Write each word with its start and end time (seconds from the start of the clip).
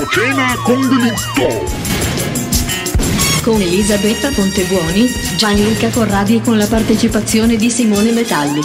Dopo 0.00 0.12
cena 0.12 0.56
con 0.64 0.80
delitto 0.80 1.78
con 3.42 3.60
Elisabetta 3.60 4.30
Pontebuoni, 4.30 5.06
Gianluca 5.36 5.90
Corradi 5.90 6.36
e 6.36 6.40
con 6.40 6.56
la 6.56 6.66
partecipazione 6.66 7.56
di 7.56 7.70
Simone 7.70 8.10
Metalli. 8.12 8.60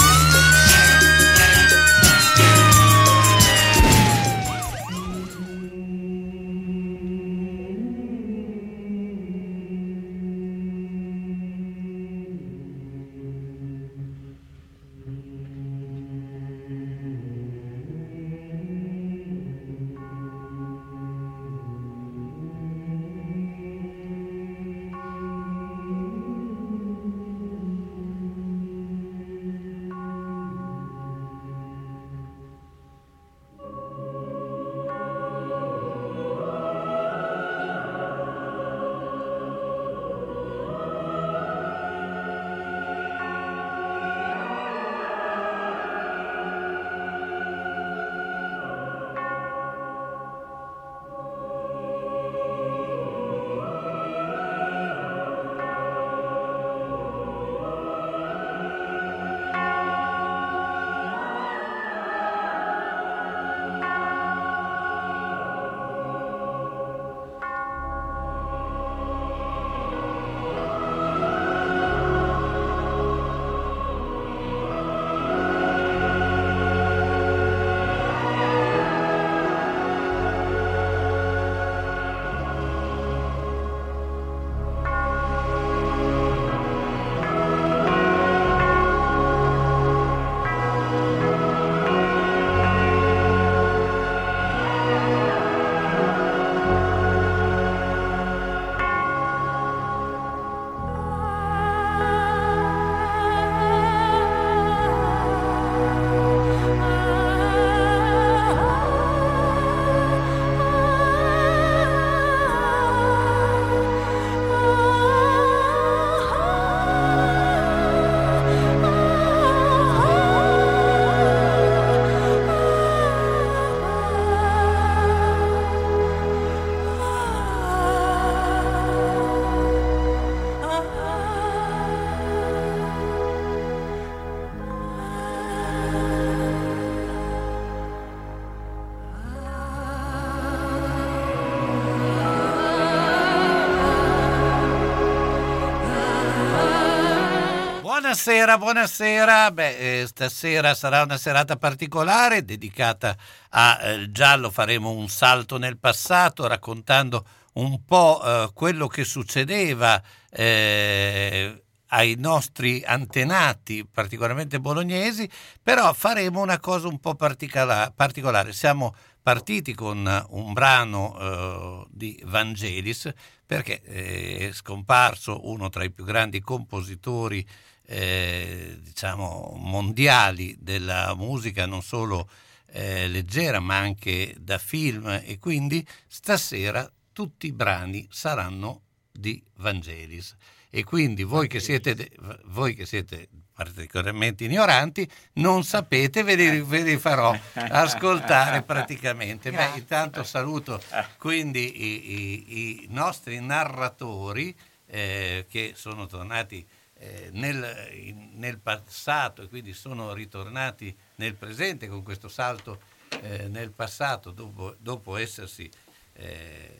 Buonasera, 148.25 148.57
buonasera. 148.57 149.51
Beh, 149.51 150.01
eh, 150.01 150.07
stasera 150.07 150.73
sarà 150.73 151.03
una 151.03 151.15
serata 151.15 151.57
particolare 151.57 152.43
dedicata 152.43 153.15
a 153.49 153.79
eh, 153.79 154.09
giallo. 154.09 154.49
Faremo 154.49 154.89
un 154.89 155.07
salto 155.09 155.59
nel 155.59 155.77
passato 155.77 156.47
raccontando 156.47 157.23
un 157.53 157.85
po' 157.85 158.19
eh, 158.25 158.49
quello 158.51 158.87
che 158.87 159.03
succedeva 159.03 160.01
eh, 160.31 161.65
ai 161.89 162.15
nostri 162.17 162.81
antenati, 162.83 163.85
particolarmente 163.85 164.59
bolognesi, 164.59 165.29
però 165.61 165.93
faremo 165.93 166.41
una 166.41 166.59
cosa 166.59 166.87
un 166.87 166.99
po' 166.99 167.13
particolare. 167.13 168.53
Siamo 168.53 168.95
partiti 169.21 169.75
con 169.75 170.25
un 170.29 170.51
brano 170.53 171.15
eh, 171.19 171.85
di 171.91 172.19
Vangelis 172.25 173.07
perché 173.45 173.81
è 173.83 174.49
scomparso 174.51 175.47
uno 175.47 175.69
tra 175.69 175.83
i 175.83 175.91
più 175.91 176.03
grandi 176.03 176.41
compositori 176.41 177.47
eh, 177.85 178.79
diciamo, 178.81 179.55
mondiali 179.57 180.55
della 180.59 181.13
musica, 181.15 181.65
non 181.65 181.81
solo 181.81 182.29
eh, 182.71 183.07
leggera 183.07 183.59
ma 183.59 183.77
anche 183.77 184.35
da 184.37 184.57
film 184.57 185.21
e 185.23 185.37
quindi 185.39 185.85
stasera 186.07 186.89
tutti 187.13 187.47
i 187.47 187.53
brani 187.53 188.07
saranno 188.11 188.81
di 189.11 189.41
Vangelis. 189.57 190.35
E 190.69 190.83
quindi 190.83 191.23
voi 191.23 191.47
che 191.47 191.61
siete, 191.61 192.11
voi 192.45 192.75
che 192.75 192.85
siete 192.85 193.29
particolarmente 193.53 194.43
ignoranti, 194.43 195.09
non 195.35 195.63
sapete, 195.63 196.23
ve 196.23 196.35
li, 196.35 196.59
ve 196.59 196.81
li 196.81 196.97
farò 196.97 197.33
ascoltare 197.53 198.61
praticamente. 198.67 199.51
Beh, 199.51 199.77
intanto 199.77 200.23
saluto 200.25 200.81
quindi 201.17 201.81
i, 201.81 202.11
i, 202.11 202.83
i 202.83 202.87
nostri 202.89 203.39
narratori 203.39 204.53
eh, 204.87 205.45
che 205.49 205.71
sono 205.75 206.07
tornati 206.07 206.67
eh, 206.97 207.29
nel, 207.33 207.89
in, 207.93 208.31
nel, 208.35 208.57
passato 208.57 209.41
e 209.41 209.49
quindi 209.49 209.73
sono 209.73 210.13
ritornati 210.13 210.95
nel 211.15 211.35
presente 211.35 211.87
con 211.87 212.03
questo 212.03 212.29
salto 212.29 212.81
eh, 213.21 213.47
nel 213.47 213.71
passato 213.71 214.31
dopo, 214.31 214.75
dopo 214.79 215.17
essersi 215.17 215.69
eh, 216.13 216.77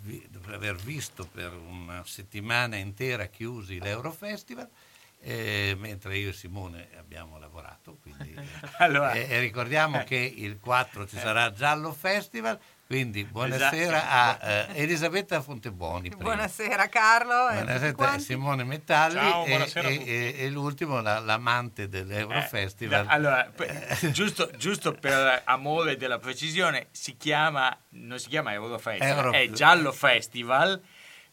vi, 0.00 0.26
dopo 0.30 0.50
aver 0.52 0.76
visto 0.76 1.26
per 1.26 1.52
una 1.52 2.02
settimana 2.04 2.76
intera 2.76 3.26
chiusi 3.26 3.78
l'Eurofestival 3.78 4.68
eh, 5.20 5.74
mentre 5.78 6.16
io 6.16 6.30
e 6.30 6.32
Simone 6.32 6.88
abbiamo 6.96 7.38
lavorato 7.38 7.98
quindi, 8.00 8.34
allora. 8.78 9.12
ricordiamo 9.40 10.02
che 10.04 10.16
il 10.16 10.58
4 10.60 11.06
ci 11.06 11.18
sarà 11.18 11.52
Giallo 11.52 11.92
Festival 11.92 12.58
quindi 12.88 13.22
buonasera 13.22 13.98
esatto. 13.98 14.46
a 14.46 14.48
eh, 14.50 14.82
Elisabetta 14.82 15.42
Fontebuoni. 15.42 16.08
Prima. 16.08 16.22
Buonasera 16.22 16.88
Carlo. 16.88 17.52
Buonasera 17.52 18.12
a 18.12 18.18
Simone 18.18 18.64
Metalli 18.64 19.14
Ciao, 19.14 19.44
e, 19.44 19.70
e, 19.74 20.04
e, 20.06 20.34
e, 20.38 20.48
l'ultimo 20.48 21.02
la, 21.02 21.18
l'amante 21.18 21.86
dell'Eurofestival. 21.90 23.04
Eh, 23.04 23.08
allora, 23.10 23.52
per, 23.54 23.98
giusto, 24.10 24.50
giusto, 24.56 24.92
per 24.92 25.42
amore 25.44 25.98
della 25.98 26.18
precisione, 26.18 26.86
si 26.90 27.18
chiama, 27.18 27.76
non 27.90 28.18
si 28.18 28.30
chiama 28.30 28.54
Eurofestival, 28.54 29.16
Euro... 29.16 29.32
è 29.32 29.50
Giallo 29.50 29.92
Festival 29.92 30.80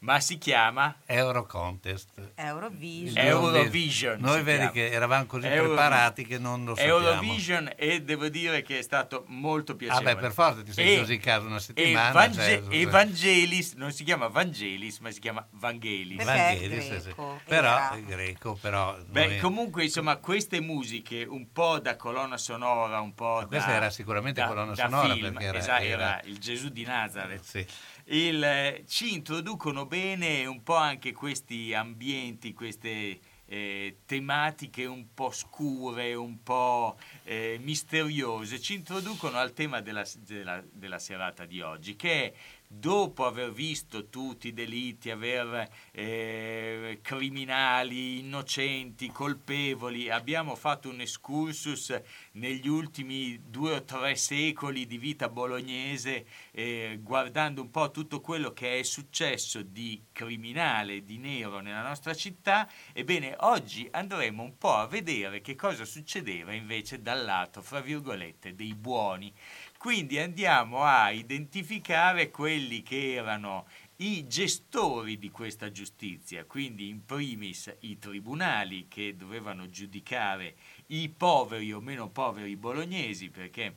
ma 0.06 0.20
si 0.20 0.38
chiama 0.38 0.96
Eurocontest. 1.08 2.32
Eurovision. 2.36 3.26
Eurovision. 3.26 4.20
Noi 4.20 4.44
vedi 4.44 4.70
che 4.70 4.92
eravamo 4.92 5.26
così 5.26 5.48
Eurovi- 5.48 5.74
preparati 5.74 6.26
che 6.28 6.38
non 6.38 6.64
lo 6.64 6.76
sappiamo. 6.76 7.00
Eurovision 7.00 7.72
e 7.76 8.04
devo 8.04 8.28
dire 8.30 8.62
che 8.62 8.78
è 8.78 8.82
stato 8.84 9.24
molto 9.30 9.72
Ah 9.72 9.76
piacevole. 9.76 10.14
beh, 10.14 10.22
per 10.22 10.32
forza 10.32 10.62
ti 10.62 10.72
sei 10.72 10.94
E- 10.94 11.00
rosicato 11.00 11.46
una 11.48 11.56
E 11.56 11.60
settimana. 11.60 12.12
Vange- 12.12 12.64
cioè, 12.64 12.76
Evangelis 12.76 13.74
non 13.74 13.92
si 13.92 14.04
chiama 14.04 14.28
Vangelis, 14.28 15.00
ma 15.00 15.10
si 15.10 15.20
chiama 15.20 15.46
Vangelis. 15.54 16.24
Vangelis, 16.24 16.84
sì, 16.84 17.00
sì. 17.00 17.04
greco, 17.06 17.42
Però 17.46 17.68
era. 17.68 17.92
è 17.92 18.02
greco, 18.04 18.54
però 18.62 18.96
Beh, 19.08 19.26
noi- 19.28 19.40
comunque, 19.40 19.84
insomma, 19.86 20.18
queste 20.18 20.62
musiche 20.62 21.24
un 21.28 21.52
po' 21.52 21.80
da 21.80 21.96
colonna 21.96 22.38
sonora, 22.38 23.00
un 23.00 23.16
po' 23.16 23.40
da. 23.42 23.48
questa 23.48 23.72
era 23.74 23.90
sicuramente 23.90 24.40
da- 24.42 24.48
colonna 24.48 24.74
da 24.76 24.84
sonora, 24.88 25.14
film, 25.16 25.32
perché 25.34 25.46
era- 25.48 25.58
esa- 25.58 25.80
era- 25.82 26.22
il 26.26 26.38
Gesù 26.38 26.70
di 26.70 26.84
Nazareth. 26.84 27.44
sì. 27.44 27.66
Il, 28.08 28.44
eh, 28.44 28.84
ci 28.88 29.14
introducono 29.14 29.88
bene 29.88 30.46
un 30.46 30.62
po' 30.62 30.76
anche 30.76 31.12
questi 31.12 31.74
ambienti, 31.74 32.54
queste 32.54 33.20
eh, 33.48 33.98
tematiche 34.06 34.86
un 34.86 35.08
po' 35.14 35.32
scure, 35.32 36.14
un 36.14 36.44
po' 36.44 36.98
eh, 37.26 37.58
misteriose, 37.60 38.62
ci 38.62 38.76
introducono 38.76 39.38
al 39.38 39.54
tema 39.54 39.82
della, 39.82 40.06
della- 40.20 40.64
della 40.72 41.00
serata 41.00 41.46
di 41.46 41.60
oggi, 41.60 41.96
che 41.96 42.24
è 42.24 42.34
dopo 42.68 43.26
aver 43.26 43.52
visto 43.52 44.10
tutti 44.10 44.50
i 44.50 44.54
delitti, 44.54 45.10
aver 45.10 45.70
eh, 45.92 47.00
criminali, 47.02 48.20
innocenti, 48.20 49.12
colpevoli, 49.12 50.10
abbiamo 50.10 50.56
fatto 50.56 50.90
un 50.90 51.00
excursus 51.00 52.00
negli 52.34 52.68
ultimi 52.68 53.40
due 53.50 53.76
o 53.76 53.84
tre 53.84 54.16
secoli 54.16 54.86
di 54.86 54.98
vita 54.98 55.30
bolognese, 55.30 56.26
eh, 56.52 57.00
guardando 57.02 57.62
un 57.62 57.72
po' 57.72 57.92
tutto 57.92 58.20
quello 58.20 58.52
che 58.52 58.80
è 58.80 58.84
successo 58.84 59.62
di 59.62 60.02
criminale, 60.12 61.04
di 61.04 61.18
nero 61.18 61.60
nella 61.60 61.82
nostra 61.82 62.14
città, 62.14 62.70
ebbene 62.94 63.36
oggi 63.40 63.88
andremo 63.90 64.44
un 64.44 64.58
po' 64.58 64.74
a 64.74 64.88
vedere 64.88 65.42
che 65.42 65.56
cosa 65.56 65.86
succedeva 65.86 66.54
invece 66.54 67.02
dal 67.02 67.15
lato, 67.24 67.62
fra 67.62 67.80
virgolette, 67.80 68.56
dei 68.56 68.74
buoni. 68.74 69.34
Quindi 69.78 70.20
andiamo 70.20 70.84
a 70.84 71.12
identificare 71.12 72.32
quelli 72.32 72.82
che 72.82 73.14
erano 73.14 73.66
i 73.98 74.28
gestori 74.28 75.18
di 75.18 75.30
questa 75.30 75.72
giustizia, 75.72 76.44
quindi 76.46 76.90
in 76.90 77.06
primis 77.06 77.74
i 77.82 77.98
tribunali 77.98 78.88
che 78.90 79.16
dovevano 79.16 79.70
giudicare 79.70 80.56
i 80.88 81.08
poveri 81.10 81.72
o 81.72 81.80
meno 81.80 82.10
poveri 82.10 82.58
bolognesi, 82.58 83.30
perché 83.30 83.76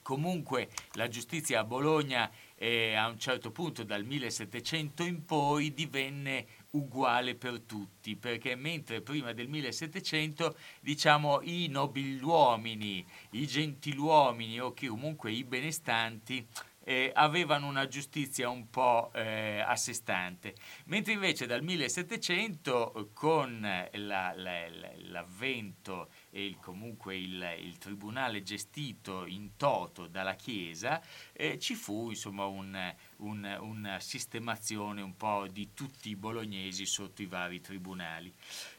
comunque 0.00 0.70
la 0.92 1.08
giustizia 1.08 1.60
a 1.60 1.64
Bologna 1.64 2.30
eh, 2.54 2.94
a 2.94 3.08
un 3.08 3.18
certo 3.18 3.50
punto 3.50 3.82
dal 3.82 4.04
1700 4.04 5.02
in 5.02 5.24
poi 5.24 5.74
divenne 5.74 6.46
uguale 6.74 7.34
per 7.34 7.60
tutti, 7.60 8.16
perché 8.16 8.54
mentre 8.54 9.00
prima 9.00 9.32
del 9.32 9.48
1700 9.48 10.56
diciamo 10.80 11.40
i 11.42 11.68
nobiluomini, 11.68 13.04
i 13.30 13.46
gentiluomini 13.46 14.60
o 14.60 14.72
che 14.72 14.88
comunque 14.88 15.30
i 15.32 15.44
benestanti 15.44 16.46
eh, 16.86 17.10
avevano 17.14 17.66
una 17.66 17.88
giustizia 17.88 18.50
un 18.50 18.68
po' 18.68 19.10
eh, 19.14 19.60
a 19.60 19.74
sé 19.74 19.94
stante, 19.94 20.54
mentre 20.86 21.14
invece 21.14 21.46
dal 21.46 21.62
1700 21.62 22.94
eh, 22.94 23.06
con 23.14 23.60
la- 23.60 23.88
la- 23.92 24.34
la- 24.68 24.68
l'avvento 25.06 26.10
il- 26.42 26.58
comunque 26.58 27.16
il, 27.16 27.56
il 27.60 27.78
tribunale 27.78 28.42
gestito 28.42 29.26
in 29.26 29.56
toto 29.56 30.06
dalla 30.06 30.34
Chiesa, 30.34 31.02
eh, 31.32 31.58
ci 31.58 31.74
fu 31.74 32.10
insomma 32.10 32.44
un- 32.46 32.94
un- 33.18 33.58
una 33.60 34.00
sistemazione 34.00 35.02
un 35.02 35.16
po' 35.16 35.46
di 35.46 35.70
tutti 35.74 36.08
i 36.10 36.16
bolognesi 36.16 36.86
sotto 36.86 37.22
i 37.22 37.26
vari 37.26 37.60
tribunali. 37.60 38.32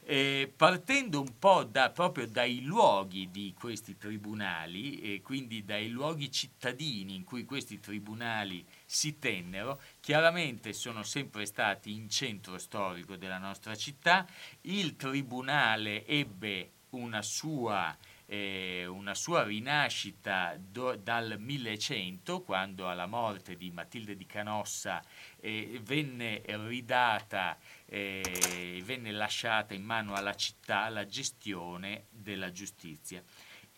Eh, 0.04 0.52
partendo 0.54 1.20
un 1.20 1.38
po' 1.38 1.64
da- 1.64 1.90
proprio 1.90 2.26
dai 2.26 2.62
luoghi 2.62 3.30
di 3.30 3.54
questi 3.58 3.96
tribunali, 3.96 5.00
e 5.00 5.20
quindi 5.22 5.64
dai 5.64 5.88
luoghi 5.88 6.30
cittadini 6.30 7.14
in 7.14 7.24
cui 7.24 7.44
questi 7.44 7.80
tribunali 7.80 8.64
si 8.84 9.18
tennero, 9.18 9.80
chiaramente 10.00 10.72
sono 10.72 11.02
sempre 11.02 11.46
stati 11.46 11.92
in 11.92 12.08
centro 12.08 12.58
storico 12.58 13.16
della 13.16 13.38
nostra 13.38 13.74
città, 13.74 14.26
il 14.62 14.96
tribunale 14.96 16.06
ebbe 16.06 16.70
una 16.96 17.22
sua, 17.22 17.96
eh, 18.26 18.86
una 18.86 19.14
sua 19.14 19.44
rinascita 19.44 20.56
do- 20.58 20.96
dal 20.96 21.36
1100, 21.38 22.40
quando 22.42 22.88
alla 22.88 23.06
morte 23.06 23.56
di 23.56 23.70
Matilde 23.70 24.16
di 24.16 24.26
Canossa 24.26 25.02
eh, 25.40 25.80
venne 25.82 26.42
ridata, 26.44 27.56
eh, 27.84 28.82
venne 28.84 29.12
lasciata 29.12 29.74
in 29.74 29.84
mano 29.84 30.14
alla 30.14 30.34
città 30.34 30.88
la 30.88 31.06
gestione 31.06 32.06
della 32.10 32.50
giustizia. 32.50 33.22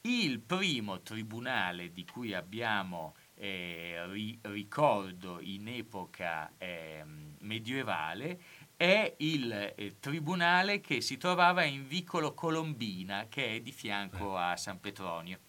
Il 0.03 0.39
primo 0.41 1.03
tribunale 1.03 1.93
di 1.93 2.05
cui 2.05 2.33
abbiamo 2.33 3.15
eh, 3.35 4.05
ri- 4.07 4.39
ricordo 4.43 5.41
in 5.41 5.69
epoca 5.69 6.53
ehm, 6.59 7.37
medievale 7.41 8.41
è 8.79 9.13
il 9.19 9.53
eh, 9.75 9.97
tribunale 9.99 10.81
che 10.81 11.01
si 11.01 11.17
trovava 11.17 11.65
in 11.65 11.89
Vicolo 11.89 12.33
Colombina, 12.33 13.27
che 13.29 13.57
è 13.57 13.61
di 13.61 13.73
fianco 13.73 14.37
a 14.37 14.57
San 14.57 14.79
Petronio. 14.79 15.41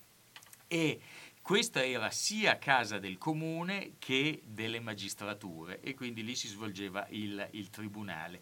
E 0.66 1.00
questa 1.40 1.86
era 1.86 2.10
sia 2.10 2.58
casa 2.58 2.98
del 2.98 3.20
comune 3.20 3.94
che 4.00 4.42
delle 4.44 4.80
magistrature 4.80 5.80
e 5.80 5.94
quindi 5.94 6.24
lì 6.24 6.34
si 6.34 6.48
svolgeva 6.48 7.06
il, 7.12 7.48
il 7.52 7.70
tribunale. 7.70 8.42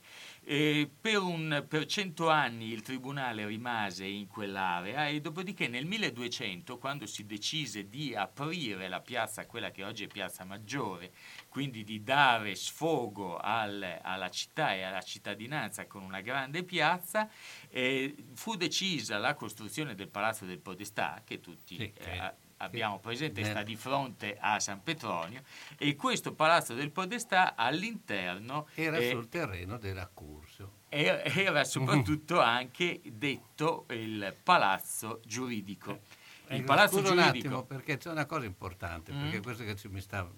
E 0.50 0.90
per, 1.02 1.18
un, 1.18 1.66
per 1.68 1.86
cento 1.88 2.30
anni 2.30 2.72
il 2.72 2.82
tribunale 2.82 3.46
rimase 3.46 4.06
in 4.06 4.28
quell'area 4.28 5.10
e 5.10 5.20
dopodiché 5.20 5.68
nel 5.68 5.86
1200, 5.86 6.78
quando 6.78 7.06
si 7.06 7.26
decise 7.26 7.90
di 7.90 8.16
aprire 8.16 8.88
la 8.88 9.02
piazza, 9.02 9.46
quella 9.46 9.72
che 9.72 9.84
oggi 9.84 10.06
è 10.06 10.08
Piazza 10.08 10.46
Maggiore, 10.46 11.12
quindi 11.50 11.84
di 11.84 12.02
dare 12.02 12.56
sfogo 12.56 13.36
al- 13.36 14.00
alla 14.02 14.30
città 14.30 14.74
e 14.74 14.84
alla 14.84 15.02
cittadinanza 15.02 15.86
con 15.86 16.02
una 16.02 16.22
grande 16.22 16.64
piazza, 16.64 17.30
eh, 17.68 18.16
fu 18.34 18.56
decisa 18.56 19.18
la 19.18 19.34
costruzione 19.34 19.96
del 19.96 20.08
Palazzo 20.08 20.46
del 20.46 20.60
Podestà, 20.60 21.24
che 21.26 21.42
tutti 21.42 21.76
Sì, 21.76 21.92
che- 21.92 22.26
eh, 22.26 22.34
abbiamo 22.58 23.00
presente, 23.00 23.44
sta 23.44 23.64
di 23.64 23.76
fronte 23.76 24.38
a 24.40 24.60
San 24.60 24.82
Petronio, 24.84 25.42
e 25.78 25.96
questo 25.96 26.34
Palazzo 26.34 26.74
del 26.74 26.92
Podestà 26.92 27.56
all'interno 27.56 28.68
Era 28.74 28.98
eh, 28.98 29.10
sul 29.12 29.30
terreno 29.30 29.78
della 29.78 30.08
Cursio. 30.08 30.72
era, 30.90 31.24
era 31.24 31.64
soprattutto 31.64 32.40
anche 32.42 33.02
detto 33.04 33.86
il 33.90 34.36
palazzo 34.44 35.22
giuridico. 35.26 36.00
Il 36.50 36.56
Ecco, 36.58 36.64
palazzo 36.66 36.98
scusa 37.00 37.12
un 37.12 37.18
giuridico. 37.18 37.48
attimo 37.48 37.64
perché 37.64 37.98
c'è 37.98 38.10
una 38.10 38.26
cosa 38.26 38.46
importante, 38.46 39.12
Mm. 39.12 39.22
perché 39.22 39.42
questo 39.42 39.64
che 39.64 39.76
ci 39.76 39.88
mi 39.90 40.00
sta 40.02 40.30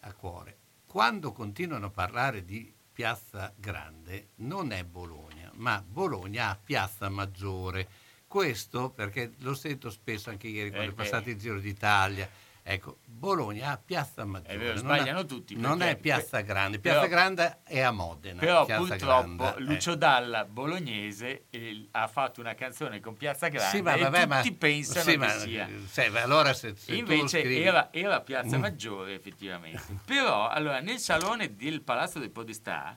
a 0.00 0.12
cuore. 0.14 0.56
Quando 0.86 1.32
continuano 1.32 1.86
a 1.86 1.90
parlare 1.90 2.44
di 2.44 2.72
Piazza 2.92 3.52
Grande, 3.56 4.28
non 4.36 4.70
è 4.70 4.84
Bologna, 4.84 5.50
ma 5.54 5.82
Bologna 5.84 6.50
ha 6.50 6.56
Piazza 6.62 7.08
Maggiore. 7.08 7.88
Questo 8.32 8.88
perché 8.88 9.32
lo 9.40 9.52
sento 9.52 9.90
spesso 9.90 10.30
anche 10.30 10.46
ieri 10.48 10.70
quando 10.70 10.88
Eh, 10.88 10.92
è 10.92 10.96
passato 10.96 11.28
il 11.28 11.36
Giro 11.36 11.58
d'Italia. 11.60 12.26
Ecco, 12.62 13.00
Bologna 13.04 13.72
ha 13.72 13.76
Piazza 13.76 14.24
Maggiore. 14.24 14.54
È 14.54 14.56
vero, 14.56 14.68
non 14.72 14.78
sbagliano 14.78 15.18
ha- 15.18 15.24
tutti, 15.24 15.54
Non 15.54 15.82
è 15.82 15.96
Piazza 15.96 16.40
Grande. 16.40 16.78
però- 16.78 17.00
Piazza 17.00 17.08
Grande 17.14 17.58
è 17.64 17.80
a 17.80 17.90
Modena. 17.90 18.40
Però 18.40 18.64
Piazza 18.64 18.86
purtroppo 18.86 19.36
Grande, 19.36 19.58
eh. 19.58 19.60
Lucio 19.64 19.94
Dalla, 19.96 20.44
bolognese, 20.46 21.44
eh, 21.50 21.88
ha 21.90 22.06
fatto 22.08 22.40
una 22.40 22.54
canzone 22.54 23.00
con 23.00 23.14
Piazza 23.18 23.48
Grande 23.48 23.76
Sì, 23.76 23.82
ma 23.82 23.96
vabbè, 23.98 24.24
ma- 24.24 24.36
tutti 24.40 24.54
pensano 24.54 25.04
sì, 25.04 25.10
che 25.10 25.16
ma- 25.18 25.28
sia. 25.28 25.68
sì, 25.90 26.08
ma 26.08 26.22
allora 26.22 26.54
se, 26.54 26.74
se 26.74 26.94
Invece 26.94 27.40
scrivi- 27.40 27.60
era, 27.60 27.92
era 27.92 28.18
Piazza 28.22 28.56
Mm. 28.56 28.60
Maggiore 28.62 29.12
effettivamente. 29.12 29.98
Però 30.06 30.48
allora, 30.48 30.80
nel 30.80 31.00
salone 31.00 31.54
del 31.54 31.82
Palazzo 31.82 32.18
del 32.18 32.30
Podestà 32.30 32.96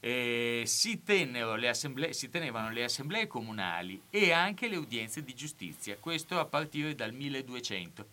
eh, 0.00 0.62
si, 0.66 1.02
assemblee- 1.04 2.12
si 2.12 2.28
tenevano 2.28 2.70
le 2.70 2.84
assemblee 2.84 3.26
comunali 3.26 4.00
e 4.10 4.32
anche 4.32 4.68
le 4.68 4.76
udienze 4.76 5.22
di 5.22 5.34
giustizia, 5.34 5.96
questo 5.98 6.38
a 6.38 6.44
partire 6.44 6.94
dal 6.94 7.12
1200. 7.12 8.06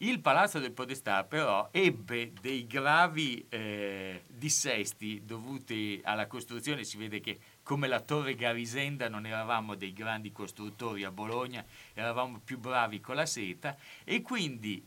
Il 0.00 0.20
Palazzo 0.20 0.60
del 0.60 0.70
Podestà 0.70 1.24
però 1.24 1.70
ebbe 1.72 2.32
dei 2.40 2.68
gravi 2.68 3.44
eh, 3.48 4.22
dissesti 4.28 5.22
dovuti 5.24 6.00
alla 6.04 6.28
costruzione, 6.28 6.84
si 6.84 6.96
vede 6.96 7.18
che 7.18 7.38
come 7.64 7.88
la 7.88 8.00
Torre 8.00 8.36
Garisenda 8.36 9.08
non 9.08 9.26
eravamo 9.26 9.74
dei 9.74 9.92
grandi 9.92 10.30
costruttori 10.30 11.02
a 11.02 11.10
Bologna, 11.10 11.64
eravamo 11.94 12.40
più 12.44 12.58
bravi 12.58 13.00
con 13.00 13.16
la 13.16 13.26
seta 13.26 13.76
e 14.04 14.22
quindi 14.22 14.80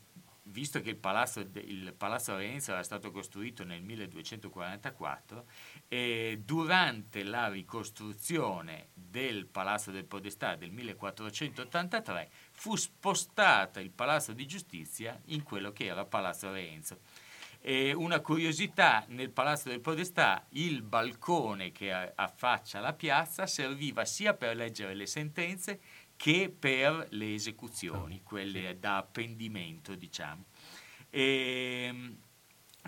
visto 0.51 0.81
che 0.81 0.89
il 0.89 0.97
palazzo, 0.97 1.39
il 1.39 1.93
palazzo 1.97 2.35
Renzo 2.35 2.71
era 2.71 2.83
stato 2.83 3.09
costruito 3.11 3.63
nel 3.63 3.81
1244, 3.81 5.45
eh, 5.87 6.41
durante 6.43 7.23
la 7.23 7.47
ricostruzione 7.47 8.89
del 8.93 9.47
Palazzo 9.47 9.91
del 9.91 10.05
Podestà 10.05 10.55
del 10.55 10.71
1483 10.71 12.29
fu 12.51 12.75
spostata 12.75 13.79
il 13.79 13.91
Palazzo 13.91 14.33
di 14.33 14.45
Giustizia 14.45 15.19
in 15.25 15.43
quello 15.43 15.71
che 15.71 15.85
era 15.85 16.05
Palazzo 16.05 16.51
Renzo. 16.51 16.99
E 17.63 17.93
una 17.93 18.21
curiosità, 18.21 19.05
nel 19.09 19.29
Palazzo 19.29 19.69
del 19.69 19.81
Podestà 19.81 20.43
il 20.49 20.81
balcone 20.81 21.71
che 21.71 21.91
affaccia 21.91 22.79
la 22.79 22.93
piazza 22.93 23.45
serviva 23.45 24.03
sia 24.03 24.33
per 24.33 24.55
leggere 24.55 24.95
le 24.95 25.05
sentenze 25.05 25.79
che 26.21 26.53
per 26.55 27.07
le 27.13 27.33
esecuzioni, 27.33 28.21
quelle 28.21 28.77
da 28.77 28.97
appendimento, 28.97 29.95
diciamo. 29.95 30.45
E, 31.09 31.85
ehm, 31.87 32.17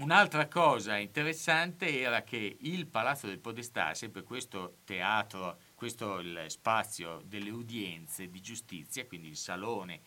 un'altra 0.02 0.48
cosa 0.48 0.98
interessante 0.98 2.00
era 2.00 2.22
che 2.22 2.58
il 2.60 2.86
Palazzo 2.86 3.26
del 3.26 3.40
Podestà, 3.40 3.96
sempre 3.96 4.22
questo 4.22 4.78
teatro, 4.86 5.58
questo 5.74 6.22
spazio 6.48 7.24
delle 7.26 7.50
udienze 7.50 8.30
di 8.30 8.40
giustizia, 8.40 9.08
quindi 9.08 9.30
il 9.30 9.38
salone 9.38 10.02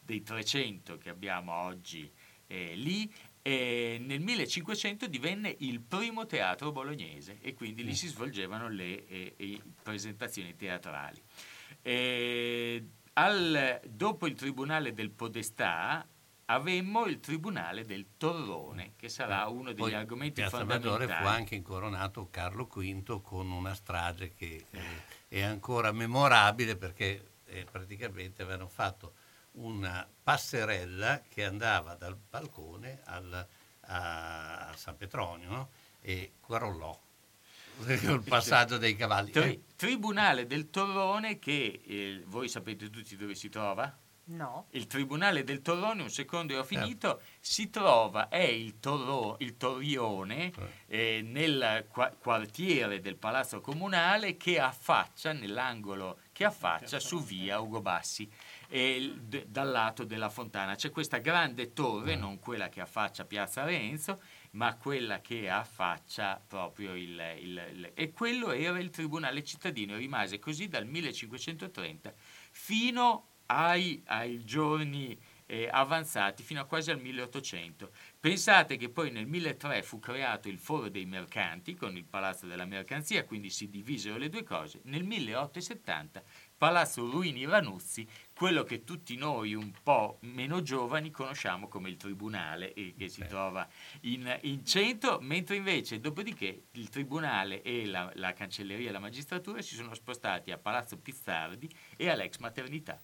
dei 0.00 0.22
300 0.22 0.96
che 0.96 1.10
abbiamo 1.10 1.52
oggi 1.52 2.10
eh, 2.46 2.74
lì, 2.76 3.12
e 3.42 3.98
nel 4.00 4.20
1500 4.20 5.06
divenne 5.06 5.54
il 5.58 5.82
primo 5.82 6.24
teatro 6.24 6.72
bolognese 6.72 7.40
e 7.42 7.52
quindi 7.52 7.84
lì 7.84 7.90
mm. 7.90 7.94
si 7.94 8.08
svolgevano 8.08 8.70
le, 8.70 9.06
eh, 9.06 9.34
le 9.36 9.62
presentazioni 9.82 10.56
teatrali. 10.56 11.22
Al, 11.82 13.80
dopo 13.84 14.26
il 14.26 14.34
Tribunale 14.34 14.92
del 14.94 15.10
Podestà 15.10 16.06
avemmo 16.46 17.06
il 17.06 17.20
Tribunale 17.20 17.84
del 17.84 18.06
Torrone, 18.16 18.94
che 18.96 19.08
sarà 19.08 19.46
eh, 19.46 19.50
uno 19.50 19.72
degli 19.72 19.78
Poi, 19.78 19.94
argomenti 19.94 20.40
Piazza 20.40 20.58
fondamentali. 20.58 20.98
Maggiore 20.98 21.20
fu 21.20 21.26
anche 21.26 21.54
incoronato 21.54 22.28
Carlo 22.30 22.64
V 22.66 23.22
con 23.22 23.50
una 23.50 23.74
strage 23.74 24.34
che 24.34 24.64
eh, 24.70 24.80
è 25.28 25.42
ancora 25.42 25.92
memorabile 25.92 26.76
perché 26.76 27.30
eh, 27.46 27.66
praticamente 27.70 28.42
avevano 28.42 28.68
fatto 28.68 29.14
una 29.52 30.08
passerella 30.22 31.22
che 31.28 31.44
andava 31.44 31.94
dal 31.94 32.16
balcone 32.16 33.00
al, 33.04 33.46
a, 33.80 34.68
a, 34.68 34.76
San 34.76 34.96
Petronio 34.96 35.50
no? 35.50 35.70
e 36.00 36.32
crollò 36.40 36.98
il 37.86 38.22
passaggio 38.26 38.78
dei 38.78 38.96
cavalli. 38.96 39.30
Tri- 39.30 39.52
eh. 39.52 39.62
Tribunale 39.76 40.46
del 40.46 40.70
Torrone 40.70 41.38
che 41.38 41.82
eh, 41.84 42.22
voi 42.26 42.48
sapete 42.48 42.90
tutti 42.90 43.16
dove 43.16 43.34
si 43.34 43.48
trova? 43.48 43.96
No. 44.30 44.66
Il 44.70 44.86
Tribunale 44.86 45.42
del 45.42 45.60
Torrone, 45.60 46.02
un 46.02 46.10
secondo 46.10 46.52
e 46.52 46.58
ho 46.58 46.64
finito, 46.64 47.18
eh. 47.18 47.22
si 47.40 47.68
trova, 47.68 48.28
è 48.28 48.42
il, 48.42 48.78
torro, 48.78 49.36
il 49.40 49.56
Torrione 49.56 50.52
eh. 50.86 51.16
eh, 51.16 51.22
nel 51.22 51.86
qua- 51.90 52.14
quartiere 52.16 53.00
del 53.00 53.16
Palazzo 53.16 53.60
Comunale 53.60 54.36
che 54.36 54.60
affaccia, 54.60 55.32
nell'angolo 55.32 56.18
che 56.32 56.44
affaccia 56.44 57.00
su 57.00 57.22
via 57.22 57.58
Ugo 57.58 57.80
Bassi 57.80 58.30
e 58.68 59.14
d- 59.20 59.46
dal 59.46 59.68
lato 59.68 60.04
della 60.04 60.30
fontana. 60.30 60.76
C'è 60.76 60.90
questa 60.90 61.18
grande 61.18 61.72
torre, 61.72 62.14
non 62.14 62.38
quella 62.38 62.68
che 62.68 62.80
affaccia 62.80 63.24
Piazza 63.24 63.64
Renzo, 63.64 64.20
ma 64.52 64.76
quella 64.76 65.20
che 65.20 65.48
affaccia 65.48 66.42
proprio 66.46 66.94
il, 66.94 67.20
il, 67.40 67.68
il, 67.72 67.90
E 67.94 68.10
quello 68.10 68.50
era 68.50 68.78
il 68.78 68.90
tribunale 68.90 69.44
cittadino, 69.44 69.96
rimase 69.96 70.38
così 70.38 70.68
dal 70.68 70.86
1530 70.86 72.12
fino 72.50 73.26
ai, 73.46 74.02
ai 74.06 74.44
giorni 74.44 75.18
eh, 75.46 75.68
avanzati, 75.70 76.44
fino 76.44 76.60
a 76.60 76.64
quasi 76.64 76.92
al 76.92 77.00
1800. 77.00 77.90
Pensate 78.20 78.76
che 78.76 78.88
poi 78.88 79.10
nel 79.10 79.26
1003 79.26 79.82
fu 79.82 79.98
creato 79.98 80.48
il 80.48 80.58
Foro 80.58 80.88
dei 80.88 81.06
Mercanti 81.06 81.74
con 81.74 81.96
il 81.96 82.04
Palazzo 82.04 82.46
della 82.46 82.64
Mercanzia, 82.64 83.24
quindi 83.24 83.50
si 83.50 83.68
divisero 83.68 84.16
le 84.16 84.28
due 84.28 84.44
cose. 84.44 84.80
Nel 84.84 85.02
1870 85.02 86.22
Palazzo 86.60 87.08
Ruini 87.08 87.46
Ranuzzi, 87.46 88.06
quello 88.34 88.64
che 88.64 88.84
tutti 88.84 89.16
noi 89.16 89.54
un 89.54 89.72
po' 89.82 90.18
meno 90.24 90.60
giovani 90.60 91.10
conosciamo 91.10 91.68
come 91.68 91.88
il 91.88 91.96
Tribunale 91.96 92.74
e 92.74 92.92
che 92.98 93.08
si 93.08 93.24
trova 93.26 93.66
in, 94.02 94.38
in 94.42 94.62
centro, 94.66 95.20
mentre 95.22 95.56
invece 95.56 96.00
dopodiché 96.00 96.64
il 96.72 96.90
Tribunale 96.90 97.62
e 97.62 97.86
la, 97.86 98.12
la 98.16 98.34
Cancelleria 98.34 98.90
e 98.90 98.92
la 98.92 98.98
Magistratura 98.98 99.62
si 99.62 99.74
sono 99.74 99.94
spostati 99.94 100.50
a 100.50 100.58
Palazzo 100.58 100.98
Pizzardi 100.98 101.66
e 101.96 102.10
all'ex 102.10 102.36
maternità. 102.36 103.00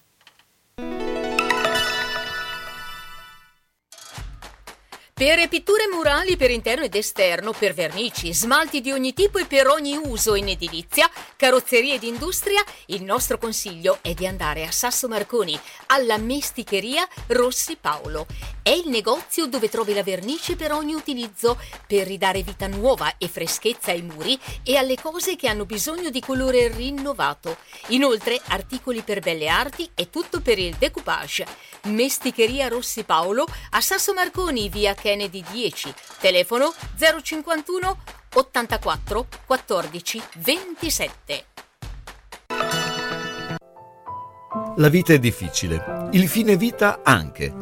Per 5.19 5.49
pitture 5.49 5.89
murali 5.91 6.37
per 6.37 6.51
interno 6.51 6.85
ed 6.85 6.95
esterno, 6.95 7.53
per 7.53 7.73
vernici, 7.73 8.35
smalti 8.35 8.83
di 8.83 8.93
ogni 8.93 9.15
tipo 9.15 9.39
e 9.39 9.47
per 9.47 9.67
ogni 9.67 9.97
uso 9.97 10.35
in 10.35 10.47
edilizia, 10.49 11.11
carrozzerie 11.37 11.95
ed 11.95 12.03
industria, 12.03 12.63
il 12.89 13.03
nostro 13.03 13.39
consiglio 13.39 13.97
è 14.03 14.13
di 14.13 14.27
andare 14.27 14.67
a 14.67 14.71
Sasso 14.71 15.09
Marconi, 15.09 15.59
alla 15.87 16.19
Mesticheria 16.19 17.09
Rossi 17.29 17.79
Paolo. 17.81 18.27
È 18.63 18.69
il 18.69 18.91
negozio 18.91 19.47
dove 19.47 19.71
trovi 19.71 19.95
la 19.95 20.03
vernice 20.03 20.55
per 20.55 20.73
ogni 20.73 20.93
utilizzo, 20.93 21.59
per 21.87 22.07
ridare 22.07 22.43
vita 22.43 22.67
nuova 22.67 23.15
e 23.17 23.27
freschezza 23.29 23.93
ai 23.93 24.03
muri 24.03 24.39
e 24.63 24.77
alle 24.77 25.01
cose 25.01 25.35
che 25.37 25.49
hanno 25.49 25.65
bisogno 25.65 26.11
di 26.11 26.21
colore 26.21 26.69
rinnovato. 26.69 27.57
Inoltre, 27.89 28.39
articoli 28.49 29.01
per 29.01 29.21
belle 29.21 29.49
arti 29.49 29.89
e 29.95 30.11
tutto 30.11 30.43
per 30.43 30.59
il 30.59 30.77
decoupage. 30.77 31.47
Mesticheria 31.85 32.69
Rossi 32.69 33.05
Paolo 33.05 33.47
a 33.71 33.81
Sasso 33.81 34.13
Marconi, 34.13 34.69
via 34.69 34.95
Kennedy 34.95 35.45
10, 35.51 35.95
telefono 36.21 36.73
051 37.23 37.99
84 38.35 39.27
14 39.47 40.23
27. 40.37 41.45
La 44.77 44.89
vita 44.89 45.13
è 45.13 45.19
difficile, 45.19 46.09
il 46.13 46.29
fine 46.29 46.57
vita 46.57 47.01
anche. 47.03 47.53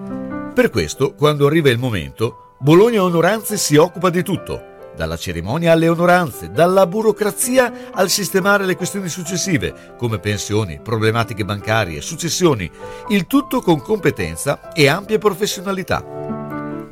Per 0.55 0.71
questo, 0.71 1.15
quando 1.15 1.47
arriva 1.47 1.71
il 1.71 1.79
momento, 1.79 2.57
Bologna 2.59 3.03
Onoranze 3.03 3.57
si 3.57 3.77
occupa 3.77 4.11
di 4.11 4.23
tutto 4.23 4.73
dalla 4.95 5.17
cerimonia 5.17 5.73
alle 5.73 5.89
onoranze, 5.89 6.51
dalla 6.51 6.87
burocrazia 6.87 7.91
al 7.93 8.09
sistemare 8.09 8.65
le 8.65 8.77
questioni 8.77 9.09
successive, 9.09 9.95
come 9.97 10.19
pensioni, 10.19 10.81
problematiche 10.83 11.45
bancarie, 11.45 12.01
successioni, 12.01 12.71
il 13.09 13.27
tutto 13.27 13.61
con 13.61 13.81
competenza 13.81 14.73
e 14.73 14.89
ampia 14.89 15.19
professionalità. 15.19 16.25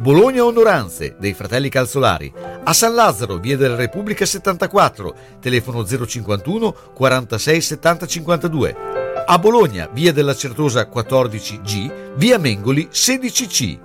Bologna 0.02 0.44
Onoranze 0.44 1.14
dei 1.16 1.32
fratelli 1.32 1.68
Calzolari, 1.68 2.32
a 2.64 2.72
San 2.72 2.92
Lazzaro, 2.92 3.36
via 3.36 3.56
della 3.56 3.76
Repubblica 3.76 4.26
74, 4.26 5.14
telefono 5.40 5.84
051 5.84 6.74
46 6.92 7.60
70 7.60 8.06
52. 8.06 8.76
A 9.24 9.38
Bologna, 9.38 9.88
via 9.92 10.12
della 10.12 10.34
Certosa 10.34 10.88
14G, 10.92 12.14
via 12.16 12.38
Mengoli 12.38 12.88
16C. 12.90 13.78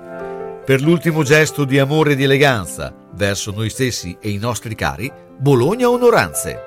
Per 0.66 0.82
l'ultimo 0.82 1.22
gesto 1.22 1.66
di 1.66 1.78
amore 1.78 2.14
e 2.14 2.16
di 2.16 2.24
eleganza 2.24 3.06
verso 3.18 3.52
noi 3.52 3.70
stessi 3.70 4.16
e 4.22 4.30
i 4.30 4.38
nostri 4.38 4.76
cari, 4.76 5.12
Bologna 5.38 5.90
Onoranze. 5.90 6.67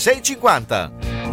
6,50. 0.00 1.29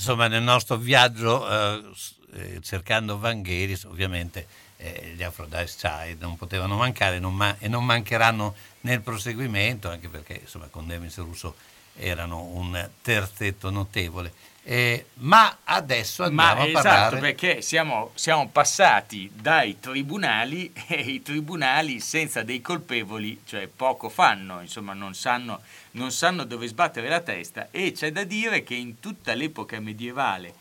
Insomma 0.00 0.28
nel 0.28 0.42
nostro 0.42 0.76
viaggio 0.76 1.46
eh, 1.46 1.82
eh, 2.32 2.60
cercando 2.62 3.18
Vangheri 3.18 3.78
ovviamente 3.84 4.46
eh, 4.78 5.12
gli 5.14 5.22
Aphrodite 5.22 5.66
Child 5.76 6.22
non 6.22 6.38
potevano 6.38 6.76
mancare 6.76 7.18
non 7.18 7.34
ma- 7.34 7.56
e 7.58 7.68
non 7.68 7.84
mancheranno 7.84 8.54
nel 8.80 9.02
proseguimento 9.02 9.90
anche 9.90 10.08
perché 10.08 10.40
insomma 10.40 10.68
con 10.68 10.86
Demis 10.86 11.18
Russo 11.18 11.54
erano 11.96 12.44
un 12.44 12.88
terzetto 13.02 13.68
notevole 13.68 14.32
eh, 14.62 15.06
ma 15.14 15.58
adesso 15.64 16.22
andiamo 16.24 16.54
ma 16.54 16.60
a 16.60 16.66
esatto, 16.66 16.82
parlare 16.82 17.18
perché 17.18 17.62
siamo, 17.62 18.10
siamo, 18.14 18.48
passati 18.48 19.30
dai 19.32 19.80
tribunali 19.80 20.70
e 20.86 21.00
i 21.00 21.22
tribunali 21.22 21.98
senza 22.00 22.42
dei 22.42 22.60
colpevoli, 22.60 23.40
cioè 23.46 23.66
poco 23.68 24.08
fanno, 24.08 24.60
insomma 24.60 24.92
non 24.92 25.14
sanno, 25.14 25.62
non 25.92 26.12
sanno 26.12 26.44
dove 26.44 26.66
sbattere 26.66 27.08
la 27.08 27.20
testa 27.20 27.68
e 27.70 27.92
c'è 27.92 28.12
da 28.12 28.24
dire 28.24 28.62
che 28.62 28.74
in 28.74 29.00
tutta 29.00 29.32
l'epoca 29.32 29.80
medievale 29.80 30.54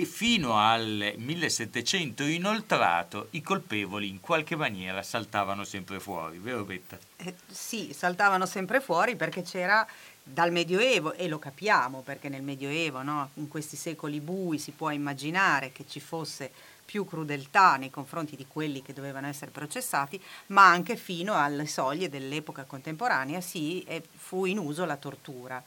e 0.00 0.04
fino 0.06 0.56
al 0.56 1.12
1700 1.16 2.22
inoltrato 2.22 3.26
i 3.32 3.42
colpevoli 3.42 4.08
in 4.08 4.20
qualche 4.20 4.56
maniera 4.56 5.02
saltavano 5.02 5.64
sempre 5.64 6.00
fuori, 6.00 6.38
vero 6.38 6.64
Betta? 6.64 6.98
Eh, 7.16 7.34
sì, 7.46 7.92
saltavano 7.92 8.46
sempre 8.46 8.80
fuori 8.80 9.16
perché 9.16 9.42
c'era 9.42 9.86
dal 10.32 10.52
Medioevo, 10.52 11.14
e 11.14 11.28
lo 11.28 11.38
capiamo 11.38 12.02
perché 12.02 12.28
nel 12.28 12.42
Medioevo, 12.42 13.02
no, 13.02 13.30
in 13.34 13.48
questi 13.48 13.76
secoli 13.76 14.20
bui, 14.20 14.58
si 14.58 14.70
può 14.72 14.90
immaginare 14.90 15.72
che 15.72 15.84
ci 15.88 16.00
fosse 16.00 16.50
più 16.84 17.04
crudeltà 17.04 17.76
nei 17.76 17.90
confronti 17.90 18.34
di 18.34 18.46
quelli 18.48 18.82
che 18.82 18.92
dovevano 18.92 19.28
essere 19.28 19.52
processati, 19.52 20.20
ma 20.46 20.68
anche 20.68 20.96
fino 20.96 21.34
alle 21.34 21.66
soglie 21.66 22.08
dell'epoca 22.08 22.64
contemporanea 22.64 23.40
eh, 23.52 24.02
fu 24.16 24.44
in 24.44 24.58
uso 24.58 24.84
la 24.84 24.96
tortura. 24.96 25.62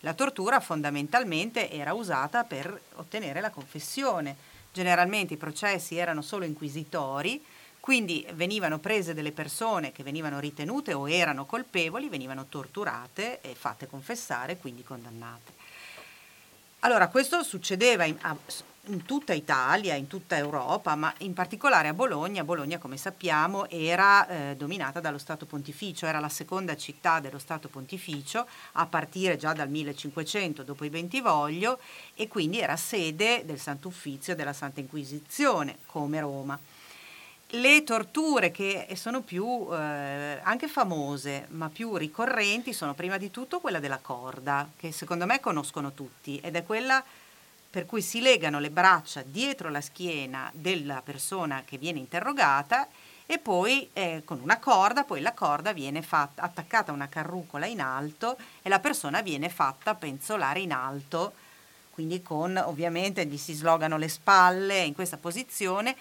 La 0.00 0.14
tortura 0.14 0.60
fondamentalmente 0.60 1.70
era 1.70 1.94
usata 1.94 2.44
per 2.44 2.80
ottenere 2.94 3.40
la 3.40 3.50
confessione. 3.50 4.36
Generalmente 4.72 5.34
i 5.34 5.38
processi 5.38 5.96
erano 5.96 6.22
solo 6.22 6.44
inquisitori, 6.44 7.42
quindi 7.80 8.26
venivano 8.34 8.78
prese 8.78 9.14
delle 9.14 9.32
persone 9.32 9.92
che 9.92 10.02
venivano 10.02 10.40
ritenute 10.40 10.92
o 10.92 11.08
erano 11.08 11.46
colpevoli, 11.46 12.08
venivano 12.08 12.46
torturate 12.46 13.40
e 13.40 13.54
fatte 13.54 13.86
confessare, 13.86 14.58
quindi 14.58 14.84
condannate. 14.84 15.58
Allora, 16.80 17.08
questo 17.08 17.42
succedeva 17.42 18.04
in, 18.04 18.16
in, 18.84 19.04
tutta 19.04 19.32
Italia, 19.32 19.94
in 19.94 20.06
tutta 20.06 20.36
Europa, 20.36 20.94
ma 20.94 21.12
in 21.18 21.32
particolare 21.32 21.88
a 21.88 21.92
Bologna. 21.92 22.44
Bologna, 22.44 22.78
come 22.78 22.96
sappiamo, 22.96 23.68
era 23.68 24.28
eh, 24.28 24.56
dominata 24.56 25.00
dallo 25.00 25.18
Stato 25.18 25.44
Pontificio, 25.44 26.06
era 26.06 26.20
la 26.20 26.28
seconda 26.28 26.76
città 26.76 27.18
dello 27.18 27.40
Stato 27.40 27.68
Pontificio 27.68 28.46
a 28.72 28.86
partire 28.86 29.36
già 29.36 29.52
dal 29.54 29.68
1500 29.68 30.62
dopo 30.62 30.84
i 30.84 30.90
Bentivoglio 30.90 31.80
e 32.14 32.28
quindi 32.28 32.60
era 32.60 32.76
sede 32.76 33.44
del 33.44 33.58
Sant'Uffizio 33.58 34.36
della 34.36 34.52
Santa 34.52 34.78
Inquisizione, 34.78 35.78
come 35.86 36.20
Roma. 36.20 36.58
Le 37.52 37.82
torture 37.82 38.50
che 38.50 38.86
sono 38.94 39.22
più 39.22 39.68
eh, 39.72 40.38
anche 40.42 40.68
famose, 40.68 41.46
ma 41.52 41.70
più 41.70 41.96
ricorrenti, 41.96 42.74
sono 42.74 42.92
prima 42.92 43.16
di 43.16 43.30
tutto 43.30 43.58
quella 43.58 43.80
della 43.80 44.00
corda, 44.02 44.68
che 44.76 44.92
secondo 44.92 45.24
me 45.24 45.40
conoscono 45.40 45.92
tutti, 45.92 46.38
ed 46.42 46.56
è 46.56 46.66
quella 46.66 47.02
per 47.70 47.86
cui 47.86 48.02
si 48.02 48.20
legano 48.20 48.60
le 48.60 48.68
braccia 48.68 49.22
dietro 49.22 49.70
la 49.70 49.80
schiena 49.80 50.50
della 50.52 51.00
persona 51.02 51.62
che 51.64 51.78
viene 51.78 51.98
interrogata 51.98 52.86
e 53.24 53.38
poi 53.38 53.88
eh, 53.94 54.20
con 54.26 54.40
una 54.42 54.58
corda, 54.58 55.04
poi 55.04 55.22
la 55.22 55.32
corda 55.32 55.72
viene 55.72 56.02
fatta, 56.02 56.42
attaccata 56.42 56.90
a 56.90 56.94
una 56.94 57.08
carrucola 57.08 57.64
in 57.64 57.80
alto 57.80 58.36
e 58.60 58.68
la 58.68 58.78
persona 58.78 59.22
viene 59.22 59.48
fatta 59.48 59.94
penzolare 59.94 60.60
in 60.60 60.72
alto, 60.72 61.32
quindi 61.92 62.20
con 62.20 62.58
ovviamente 62.58 63.24
gli 63.24 63.38
si 63.38 63.54
slogano 63.54 63.96
le 63.96 64.08
spalle 64.08 64.80
in 64.80 64.92
questa 64.92 65.16
posizione 65.16 65.96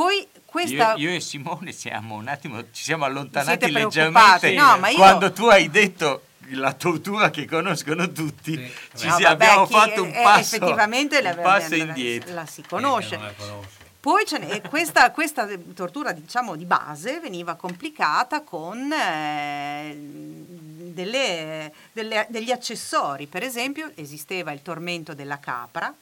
poi 0.00 0.26
questa... 0.46 0.94
Io, 0.94 1.10
io, 1.10 1.16
e 1.16 1.20
Simone 1.20 1.72
siamo 1.72 2.14
un 2.14 2.26
attimo, 2.26 2.62
ci 2.72 2.82
siamo 2.84 3.04
allontanati 3.04 3.70
leggermente 3.70 4.54
no, 4.54 4.78
io... 4.86 4.96
quando 4.96 5.30
tu 5.30 5.44
hai 5.44 5.68
detto 5.68 6.28
la 6.52 6.72
tortura 6.72 7.28
che 7.28 7.44
conoscono 7.44 8.10
tutti, 8.10 8.54
sì. 8.54 8.72
ci 8.96 9.06
no, 9.08 9.16
si, 9.16 9.22
vabbè, 9.24 9.44
abbiamo 9.44 9.66
fatto 9.66 10.02
un 10.02 10.10
passo, 10.10 10.56
effettivamente 10.56 11.18
un 11.18 11.40
passo 11.42 11.74
indietro. 11.74 12.30
La, 12.30 12.40
la 12.40 12.46
si 12.46 12.62
conosce. 12.66 13.20
Poi 14.00 14.24
questa, 14.70 15.10
questa, 15.10 15.46
tortura 15.74 16.12
diciamo, 16.12 16.56
di 16.56 16.64
base 16.64 17.20
veniva 17.20 17.54
complicata 17.54 18.40
con 18.40 18.90
eh, 18.90 19.94
delle, 19.94 21.72
delle, 21.92 22.26
degli 22.30 22.50
accessori. 22.50 23.26
Per 23.26 23.42
esempio 23.42 23.92
esisteva 23.96 24.50
il 24.52 24.62
tormento 24.62 25.12
della 25.12 25.38
capra, 25.38 25.94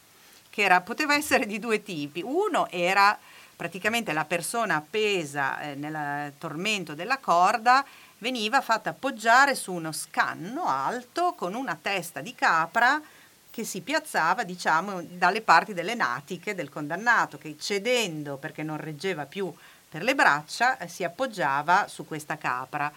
che 0.48 0.62
era, 0.62 0.82
poteva 0.82 1.16
essere 1.16 1.46
di 1.46 1.58
due 1.58 1.82
tipi. 1.82 2.22
Uno 2.24 2.68
era 2.70 3.18
praticamente 3.58 4.12
la 4.12 4.24
persona 4.24 4.76
appesa 4.76 5.60
eh, 5.60 5.74
nel 5.74 6.32
tormento 6.38 6.94
della 6.94 7.18
corda 7.18 7.84
veniva 8.18 8.60
fatta 8.60 8.90
appoggiare 8.90 9.56
su 9.56 9.72
uno 9.72 9.90
scanno 9.90 10.68
alto 10.68 11.34
con 11.36 11.54
una 11.54 11.76
testa 11.80 12.20
di 12.20 12.36
capra 12.36 13.02
che 13.50 13.64
si 13.64 13.80
piazzava 13.80 14.44
diciamo 14.44 15.02
dalle 15.02 15.40
parti 15.40 15.74
delle 15.74 15.96
natiche 15.96 16.54
del 16.54 16.68
condannato 16.68 17.36
che 17.36 17.56
cedendo 17.58 18.36
perché 18.36 18.62
non 18.62 18.76
reggeva 18.76 19.26
più 19.26 19.52
per 19.88 20.04
le 20.04 20.14
braccia 20.14 20.78
eh, 20.78 20.86
si 20.86 21.02
appoggiava 21.02 21.88
su 21.88 22.06
questa 22.06 22.38
capra. 22.38 22.92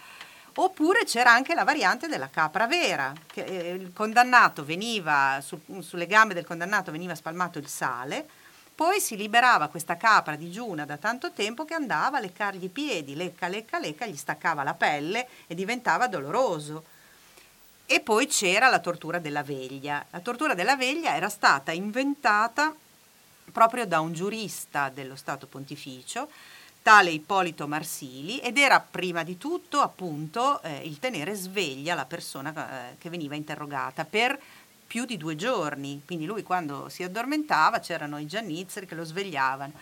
Oppure 0.54 1.04
c'era 1.04 1.32
anche 1.32 1.54
la 1.54 1.64
variante 1.64 2.06
della 2.06 2.28
capra 2.28 2.68
vera, 2.68 3.12
che 3.26 3.42
eh, 3.42 3.90
veniva, 4.64 5.40
su, 5.42 5.58
sulle 5.80 6.06
gambe 6.06 6.34
del 6.34 6.44
condannato 6.44 6.92
veniva 6.92 7.14
spalmato 7.14 7.58
il 7.58 7.66
sale, 7.66 8.28
poi 8.74 9.00
si 9.00 9.16
liberava 9.16 9.68
questa 9.68 9.96
capra 9.96 10.34
digiuna 10.34 10.84
da 10.84 10.96
tanto 10.96 11.32
tempo 11.32 11.64
che 11.64 11.74
andava 11.74 12.16
a 12.16 12.20
leccargli 12.20 12.64
i 12.64 12.68
piedi, 12.68 13.14
lecca, 13.14 13.48
lecca, 13.48 13.78
lecca, 13.78 14.06
gli 14.06 14.16
staccava 14.16 14.62
la 14.62 14.74
pelle 14.74 15.28
e 15.46 15.54
diventava 15.54 16.08
doloroso. 16.08 16.84
E 17.84 18.00
poi 18.00 18.26
c'era 18.26 18.68
la 18.68 18.78
tortura 18.78 19.18
della 19.18 19.42
veglia. 19.42 20.04
La 20.10 20.20
tortura 20.20 20.54
della 20.54 20.76
veglia 20.76 21.14
era 21.14 21.28
stata 21.28 21.72
inventata 21.72 22.74
proprio 23.52 23.86
da 23.86 24.00
un 24.00 24.12
giurista 24.12 24.88
dello 24.88 25.16
Stato 25.16 25.46
Pontificio, 25.46 26.28
tale 26.80 27.10
Ippolito 27.10 27.68
Marsili, 27.68 28.38
ed 28.38 28.56
era 28.56 28.80
prima 28.80 29.22
di 29.22 29.36
tutto 29.36 29.80
appunto 29.80 30.60
eh, 30.62 30.80
il 30.84 30.98
tenere 30.98 31.34
sveglia 31.34 31.94
la 31.94 32.06
persona 32.06 32.90
eh, 32.90 32.96
che 32.98 33.10
veniva 33.10 33.34
interrogata 33.34 34.04
per 34.04 34.40
più 34.92 35.06
di 35.06 35.16
due 35.16 35.36
giorni, 35.36 36.02
quindi 36.04 36.26
lui 36.26 36.42
quando 36.42 36.90
si 36.90 37.02
addormentava 37.02 37.80
c'erano 37.80 38.18
i 38.18 38.26
giannizzeri 38.26 38.84
che 38.84 38.94
lo 38.94 39.04
svegliavano, 39.04 39.72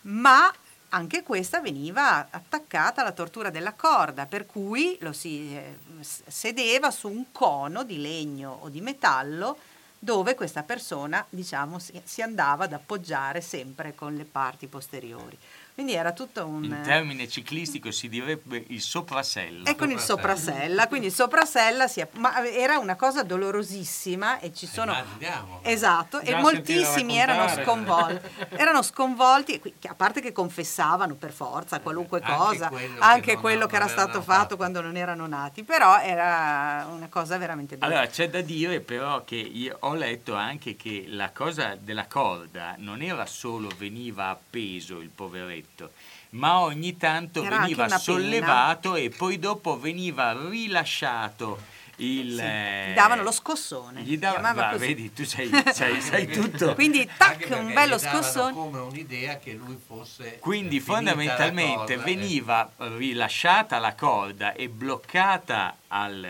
ma 0.00 0.52
anche 0.88 1.22
questa 1.22 1.60
veniva 1.60 2.26
attaccata 2.28 3.02
alla 3.02 3.12
tortura 3.12 3.50
della 3.50 3.74
corda, 3.74 4.26
per 4.26 4.44
cui 4.44 4.96
lo 4.98 5.12
si 5.12 5.56
eh, 5.56 5.76
sedeva 6.00 6.90
su 6.90 7.08
un 7.08 7.30
cono 7.30 7.84
di 7.84 8.00
legno 8.00 8.58
o 8.62 8.68
di 8.68 8.80
metallo 8.80 9.58
dove 9.96 10.34
questa 10.34 10.64
persona 10.64 11.24
diciamo, 11.28 11.78
si, 11.78 12.02
si 12.02 12.20
andava 12.20 12.64
ad 12.64 12.72
appoggiare 12.72 13.40
sempre 13.40 13.94
con 13.94 14.16
le 14.16 14.24
parti 14.24 14.66
posteriori. 14.66 15.38
Quindi 15.74 15.94
era 15.94 16.12
tutto 16.12 16.46
un... 16.46 16.64
In 16.64 16.80
termine 16.82 17.26
ciclistico 17.28 17.90
si 17.90 18.08
direbbe 18.08 18.64
il 18.68 18.80
soprasella. 18.80 19.68
E 19.68 19.74
con 19.74 19.90
il 19.90 19.98
soprasella, 19.98 20.86
quindi 20.86 21.06
il 21.06 21.12
soprasella 21.12 21.88
si... 21.88 22.04
ma 22.12 22.46
era 22.46 22.78
una 22.78 22.94
cosa 22.94 23.22
dolorosissima 23.22 24.38
e 24.38 24.52
ci 24.52 24.66
sono... 24.66 24.92
Immaginiamo. 24.92 25.60
Esatto, 25.62 26.20
Già 26.22 26.38
e 26.38 26.40
moltissimi 26.40 27.16
erano 27.16 27.48
sconvolti. 27.48 28.20
erano 28.50 28.82
sconvolti, 28.82 29.60
a 29.88 29.94
parte 29.94 30.20
che 30.20 30.32
confessavano 30.32 31.14
per 31.14 31.32
forza 31.32 31.80
qualunque 31.80 32.20
anche 32.20 32.36
cosa, 32.36 32.68
quello 32.68 32.94
anche 32.98 33.34
che 33.34 33.38
quello 33.38 33.66
che 33.66 33.76
era 33.76 33.88
stato 33.88 34.20
fatto, 34.20 34.22
fatto 34.22 34.56
quando 34.56 34.80
non 34.82 34.96
erano 34.96 35.26
nati, 35.26 35.62
però 35.64 35.98
era 35.98 36.86
una 36.90 37.08
cosa 37.08 37.38
veramente 37.38 37.78
dolorosa. 37.78 38.00
Allora 38.00 38.12
c'è 38.12 38.28
da 38.28 38.40
dire 38.40 38.80
però 38.80 39.24
che 39.24 39.36
io 39.36 39.76
ho 39.80 39.94
letto 39.94 40.34
anche 40.34 40.76
che 40.76 41.06
la 41.08 41.30
cosa 41.30 41.76
della 41.80 42.06
corda 42.06 42.74
non 42.78 43.00
era 43.02 43.24
solo 43.26 43.70
veniva 43.78 44.28
appeso 44.28 45.00
il 45.00 45.08
poveretto, 45.08 45.60
letto, 45.62 45.92
ma 46.30 46.60
ogni 46.60 46.96
tanto 46.96 47.42
Era 47.42 47.60
veniva 47.60 47.88
sollevato 47.88 48.92
pena. 48.92 49.04
e 49.04 49.10
poi 49.10 49.38
dopo 49.38 49.78
veniva 49.78 50.36
rilasciato. 50.48 51.70
Il, 51.96 52.36
sì, 52.36 52.42
eh, 52.42 52.90
gli 52.90 52.94
davano 52.94 53.22
lo 53.22 53.30
scossone. 53.30 54.02
Gli 54.02 54.18
dava, 54.18 54.52
va, 54.52 54.76
vedi, 54.76 55.12
tu 55.12 55.24
sai, 55.24 55.48
sai, 55.72 56.00
sai 56.00 56.26
tutto. 56.32 56.74
Quindi, 56.74 57.08
tac, 57.16 57.46
un 57.50 57.72
bello 57.72 57.98
scossone. 57.98 58.52
come 58.52 58.80
un'idea 58.80 59.38
che 59.38 59.52
lui 59.52 59.78
fosse. 59.84 60.38
Quindi, 60.40 60.80
fondamentalmente, 60.80 61.98
veniva 61.98 62.68
rilasciata 62.78 63.78
la 63.78 63.94
corda 63.94 64.54
e 64.54 64.68
bloccata 64.68 65.76
al, 65.88 66.26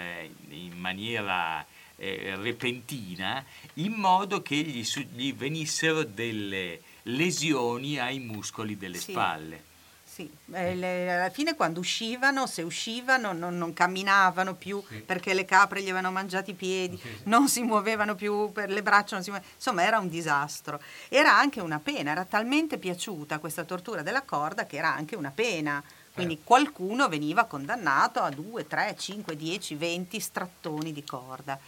in 0.48 0.76
maniera 0.76 1.64
eh, 1.96 2.34
repentina, 2.36 3.42
in 3.74 3.92
modo 3.92 4.42
che 4.42 4.56
gli, 4.56 4.84
gli 5.14 5.32
venissero 5.32 6.02
delle 6.02 6.80
lesioni 7.04 7.98
ai 7.98 8.18
muscoli 8.18 8.76
delle 8.76 8.98
sì. 8.98 9.12
spalle. 9.12 9.62
sì. 10.04 10.30
Eh, 10.52 10.74
le, 10.74 11.14
alla 11.14 11.30
fine 11.30 11.54
quando 11.54 11.80
uscivano, 11.80 12.46
se 12.46 12.62
uscivano 12.62 13.32
non, 13.32 13.56
non 13.56 13.72
camminavano 13.72 14.54
più 14.54 14.82
sì. 14.86 14.98
perché 14.98 15.32
le 15.34 15.44
capre 15.44 15.80
gli 15.80 15.88
avevano 15.88 16.12
mangiato 16.12 16.50
i 16.50 16.54
piedi, 16.54 16.96
sì, 16.96 17.08
non 17.24 17.48
si 17.48 17.62
muovevano 17.62 18.14
più 18.14 18.52
per 18.52 18.70
le 18.70 18.82
braccia, 18.82 19.16
insomma 19.16 19.84
era 19.84 19.98
un 19.98 20.08
disastro. 20.08 20.80
Era 21.08 21.36
anche 21.36 21.60
una 21.60 21.80
pena, 21.80 22.10
era 22.10 22.24
talmente 22.24 22.78
piaciuta 22.78 23.38
questa 23.38 23.64
tortura 23.64 24.02
della 24.02 24.22
corda 24.22 24.66
che 24.66 24.76
era 24.76 24.94
anche 24.94 25.16
una 25.16 25.30
pena. 25.30 25.82
Quindi 26.12 26.34
eh. 26.34 26.40
qualcuno 26.44 27.08
veniva 27.08 27.44
condannato 27.44 28.20
a 28.20 28.28
2, 28.28 28.66
3, 28.66 28.94
5, 28.98 29.34
10, 29.34 29.74
20 29.76 30.20
strattoni 30.20 30.92
di 30.92 31.02
corda. 31.04 31.58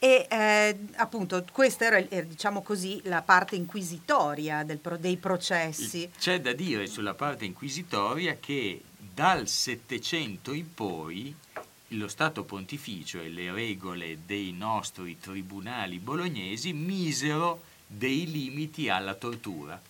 E 0.00 0.26
eh, 0.30 0.78
appunto 0.96 1.44
questa 1.50 1.86
era, 1.86 2.08
era, 2.08 2.24
diciamo 2.24 2.62
così, 2.62 3.00
la 3.04 3.22
parte 3.22 3.56
inquisitoria 3.56 4.62
del, 4.62 4.80
dei 5.00 5.16
processi. 5.16 6.10
C'è 6.16 6.40
da 6.40 6.52
dire 6.52 6.86
sulla 6.86 7.14
parte 7.14 7.44
inquisitoria 7.44 8.36
che 8.38 8.82
dal 8.96 9.48
Settecento 9.48 10.52
in 10.52 10.72
poi 10.72 11.34
lo 11.92 12.08
Stato 12.08 12.44
Pontificio 12.44 13.20
e 13.20 13.28
le 13.28 13.50
regole 13.50 14.18
dei 14.24 14.52
nostri 14.52 15.18
tribunali 15.18 15.98
bolognesi 15.98 16.72
misero 16.72 17.62
dei 17.86 18.30
limiti 18.30 18.88
alla 18.88 19.14
tortura. 19.14 19.80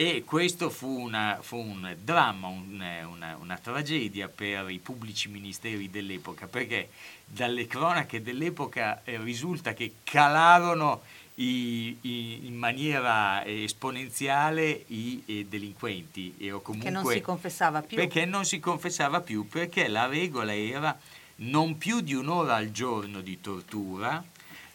E 0.00 0.22
questo 0.24 0.70
fu, 0.70 0.86
una, 0.86 1.38
fu 1.40 1.56
un 1.56 1.96
dramma, 2.00 2.46
un, 2.46 2.80
una, 3.10 3.36
una, 3.36 3.58
tragedia 3.58 4.28
per 4.28 4.70
i 4.70 4.78
pubblici 4.78 5.28
ministeri 5.28 5.90
dell'epoca, 5.90 6.46
perché 6.46 6.90
dalle 7.24 7.66
cronache 7.66 8.22
dell'epoca 8.22 9.02
eh, 9.02 9.18
risulta 9.18 9.74
che 9.74 9.94
calarono 10.04 11.02
i, 11.34 11.98
i, 12.02 12.46
in 12.46 12.54
maniera 12.54 13.44
esponenziale 13.44 14.84
i, 14.86 15.20
i 15.26 15.48
delinquenti. 15.48 16.48
O 16.52 16.60
comunque, 16.60 16.90
che 16.90 16.94
non 16.94 17.04
si 17.04 17.20
confessava 17.20 17.82
più. 17.82 17.96
Perché 17.96 18.24
non 18.24 18.44
si 18.44 18.60
confessava 18.60 19.20
più, 19.20 19.48
perché 19.48 19.88
la 19.88 20.06
regola 20.06 20.54
era 20.54 20.96
non 21.38 21.76
più 21.76 22.02
di 22.02 22.14
un'ora 22.14 22.54
al 22.54 22.70
giorno 22.70 23.20
di 23.20 23.40
tortura, 23.40 24.24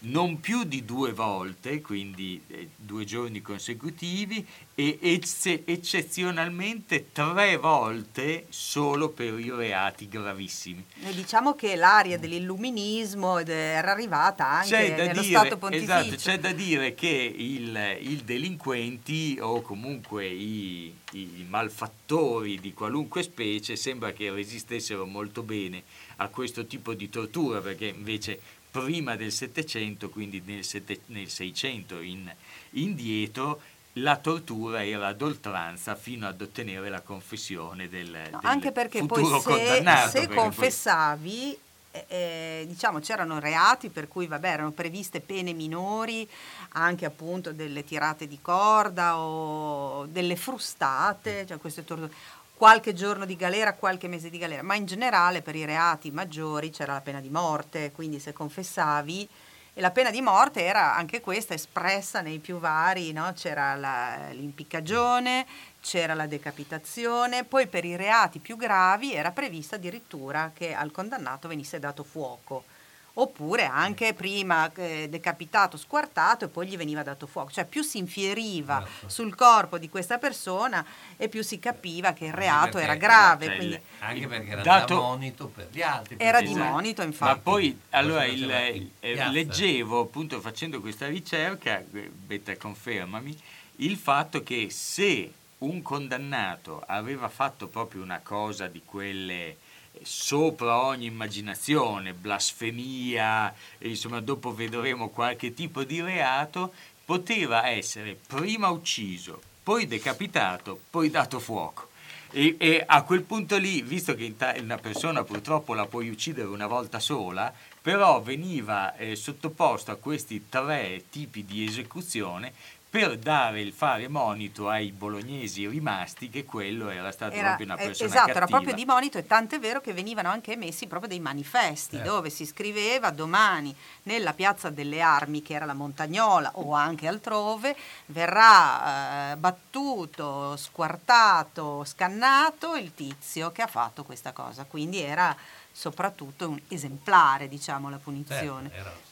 non 0.06 0.40
più 0.40 0.64
di 0.64 0.84
due 0.84 1.14
volte, 1.14 1.82
quindi 1.82 2.42
eh, 2.48 2.70
due 2.76 3.06
giorni 3.06 3.42
consecutivi, 3.42 4.46
e 4.76 4.98
ecce- 5.02 5.64
eccezionalmente 5.66 7.12
tre 7.12 7.58
volte 7.58 8.48
solo 8.50 9.10
per 9.10 9.40
i 9.40 9.52
reati 9.52 10.10
gravissimi. 10.10 10.84
E 11.04 11.14
diciamo 11.14 11.54
che 11.54 11.76
l'aria 11.76 12.18
dell'illuminismo 12.18 13.38
era 13.40 13.92
arrivata 13.92 14.48
anche 14.48 14.90
nello 14.90 15.22
dire, 15.22 15.24
Stato 15.24 15.58
pontificio. 15.58 15.94
Esatto, 15.94 16.16
c'è 16.16 16.40
da 16.40 16.52
dire 16.52 16.96
che 16.96 17.08
il, 17.08 17.98
i 18.02 18.22
delinquenti 18.26 19.38
o 19.40 19.62
comunque 19.62 20.26
i, 20.26 20.94
i 21.12 21.46
malfattori 21.48 22.60
di 22.60 22.74
qualunque 22.74 23.22
specie 23.24 23.76
sembra 23.76 24.12
che 24.12 24.32
resistessero 24.32 25.06
molto 25.06 25.44
bene 25.44 25.84
a 26.18 26.28
questo 26.28 26.66
tipo 26.66 26.94
di 26.94 27.10
tortura 27.10 27.60
perché 27.60 27.86
invece 27.86 28.40
prima 28.74 29.16
del 29.16 29.32
700, 29.32 30.10
quindi 30.10 30.42
nel, 30.44 30.64
sette, 30.64 31.02
nel 31.08 31.30
600 31.30 32.02
in, 32.02 32.34
indietro, 32.72 33.62
la 33.98 34.18
tortura 34.18 34.84
era 34.84 35.06
ad 35.06 35.22
oltranza 35.22 35.94
fino 35.94 36.28
ad 36.28 36.42
ottenere 36.42 36.90
la 36.90 37.02
confessione 37.02 37.88
del, 37.88 38.10
no, 38.10 38.40
del 38.40 38.40
anche 38.42 38.72
perché 38.72 39.06
poi 39.06 39.24
se, 39.40 39.84
se 40.10 40.28
confessavi 40.28 41.60
poi... 41.92 42.02
eh, 42.02 42.06
eh, 42.08 42.66
diciamo 42.68 42.98
c'erano 42.98 43.40
reati 43.40 43.90
per 43.90 44.08
cui 44.08 44.26
vabbè, 44.26 44.50
erano 44.50 44.72
previste 44.72 45.22
pene 45.22 45.54
minori 45.54 46.28
anche 46.70 47.06
appunto 47.06 47.52
delle 47.52 47.84
tirate 47.84 48.28
di 48.28 48.40
corda 48.42 49.20
o 49.20 50.08
delle 50.08 50.36
frustate 50.36 51.46
cioè 51.46 51.60
queste 51.60 51.86
torture 51.86 52.12
qualche 52.56 52.94
giorno 52.94 53.26
di 53.26 53.36
galera, 53.36 53.74
qualche 53.74 54.08
mese 54.08 54.30
di 54.30 54.38
galera, 54.38 54.64
ma 54.64 54.76
in 54.76 54.86
generale 54.86 55.42
per 55.42 55.56
i 55.56 55.66
reati 55.66 56.12
maggiori 56.12 56.70
c'era 56.70 56.94
la 56.94 57.02
pena 57.02 57.20
di 57.20 57.30
morte, 57.30 57.92
quindi 57.92 58.20
se 58.20 58.34
confessavi 58.34 59.28
e 59.76 59.82
la 59.82 59.92
pena 59.92 60.12
di 60.12 60.22
morte 60.22 60.64
era 60.64 60.96
anche 60.96 61.20
questa 61.20 61.56
espressa 61.56 62.22
nei 62.22 62.38
più 62.38 62.60
vari, 62.60 63.12
no? 63.12 63.34
c'era 63.36 63.76
la, 63.76 64.30
l'impiccagione, 64.32 65.48
c'era 65.82 66.14
la 66.14 66.28
decapitazione, 66.28 67.44
poi 67.44 67.68
per 67.68 67.84
i 67.84 67.96
reati 67.96 68.40
più 68.40 68.56
gravi 68.56 69.14
era 69.14 69.32
prevista 69.32 69.76
addirittura 69.76 70.52
che 70.54 70.74
al 70.74 70.92
condannato 70.92 71.48
venisse 71.48 71.80
dato 71.80 72.04
fuoco 72.04 72.66
oppure 73.16 73.66
anche 73.66 74.14
prima 74.14 74.72
eh, 74.74 75.08
decapitato, 75.08 75.78
squartato 75.78 76.46
e 76.46 76.48
poi 76.48 76.68
gli 76.68 76.78
veniva 76.78 77.04
dato 77.04 77.28
fuoco. 77.28 77.52
Cioè 77.52 77.66
più 77.66 77.84
si 77.84 78.00
infieriva 78.00 78.84
certo. 78.86 79.10
sul 79.10 79.36
corpo 79.36 79.78
di 79.78 79.90
questa 79.90 80.18
persona 80.18 80.84
e 81.18 81.30
più 81.30 81.44
si 81.44 81.60
capiva 81.60 82.14
che 82.14 82.26
il 82.26 82.34
reato 82.34 82.78
era 82.78 82.96
grave. 82.96 83.46
Cioè, 83.46 83.56
quindi, 83.56 83.80
anche 84.00 84.28
perché 84.28 84.52
era 84.52 84.62
dato, 84.62 84.96
monito 84.96 85.48
per 85.48 85.68
gli 85.72 85.82
altri. 85.82 86.16
Era 86.18 86.42
di 86.42 86.56
monito, 86.56 87.02
infatti. 87.04 87.32
Ma 87.36 87.38
poi, 87.38 87.80
allora, 87.92 88.26
il, 88.26 88.50
eh, 88.50 89.30
leggevo, 89.30 90.02
appunto 90.02 90.42
facendo 90.42 90.82
questa 90.82 91.08
ricerca, 91.08 91.80
eh, 91.80 92.10
Betta 92.10 92.56
confermami, 92.58 93.38
il 93.78 93.98
fatto 93.98 94.42
che 94.42 94.70
se 94.70 95.32
un 95.60 95.82
condannato 95.82 96.84
aveva 96.86 97.30
fatto 97.30 97.68
proprio 97.68 98.02
una 98.02 98.20
cosa 98.22 98.68
di 98.68 98.82
quelle 98.84 99.58
sopra 100.02 100.84
ogni 100.86 101.06
immaginazione, 101.06 102.14
blasfemia, 102.14 103.54
insomma 103.80 104.20
dopo 104.20 104.54
vedremo 104.54 105.10
qualche 105.10 105.54
tipo 105.54 105.84
di 105.84 106.02
reato, 106.02 106.74
poteva 107.06 107.68
essere 107.68 108.18
prima 108.28 108.70
ucciso, 108.70 109.42
poi 109.62 109.88
decapitato, 109.88 110.80
poi 110.90 111.10
dato 111.10 111.40
fuoco. 111.40 111.90
E, 112.32 112.56
e, 112.58 112.84
a 112.84 113.04
quel 113.04 113.22
punto 113.22 113.58
lì, 113.58 113.84
visto 113.84 114.16
che 114.16 114.34
una 114.60 114.78
persona 114.78 115.24
purtroppo 115.24 115.76
la 115.76 115.86
puoi 115.86 116.10
uccidere 116.10 116.48
una 116.48 116.66
volta 116.66 117.00
sola, 117.00 117.54
però 117.80 118.22
veniva 118.22 118.96
eh, 118.96 119.16
sottoposto 119.16 119.92
a 119.92 119.98
questi 119.98 120.46
tre 120.50 121.04
tipi 121.12 121.46
di 121.46 121.66
esecuzione 121.66 122.54
per 122.94 123.18
dare 123.18 123.60
il 123.60 123.74
fare 123.74 124.08
monito 124.08 124.70
ai 124.70 124.92
bolognesi 124.92 125.68
rimasti 125.68 126.30
che 126.30 126.46
quello 126.46 126.92
era 126.92 127.12
stato 127.12 127.34
era, 127.34 127.48
proprio 127.48 127.66
una 127.66 127.76
eh, 127.78 127.86
persona 127.88 128.08
esatto, 128.08 128.26
cattiva. 128.28 128.38
era 128.38 128.46
proprio 128.46 128.76
di 128.76 128.86
monito 128.86 129.18
e 129.18 129.26
tant'è 129.26 129.58
vero 129.60 129.82
che 129.82 129.94
venivano 129.94 130.30
anche 130.30 130.52
emessi 130.52 130.86
proprio 130.86 131.10
dei 131.10 131.20
manifesti 131.20 131.96
eh. 131.96 132.04
dove 132.04 132.30
si 132.30 132.46
scriveva 132.46 133.10
domani 133.10 133.76
nella 134.04 134.34
piazza 134.34 134.70
delle 134.70 135.02
armi 135.02 135.42
che 135.42 135.56
era 135.56 135.66
la 135.66 135.74
Montagnola 135.74 136.52
o 136.54 136.76
anche 136.76 137.08
altrove 137.08 137.76
verrà 138.06 139.32
eh, 139.32 139.38
battuto, 139.38 140.56
squartato, 140.56 141.84
scannato 141.86 142.76
il 142.76 142.94
tizio 142.94 143.52
che 143.52 143.64
ha 143.64 143.68
fatto 143.68 144.04
questa 144.04 144.34
cosa, 144.34 144.66
quindi 144.66 145.02
era 145.02 145.36
soprattutto 145.72 146.48
un 146.48 146.62
esemplare 146.68 147.48
diciamo 147.48 147.90
la 147.90 147.98
punizione. 147.98 148.70
Certo, 148.70 148.88
era 148.88 149.12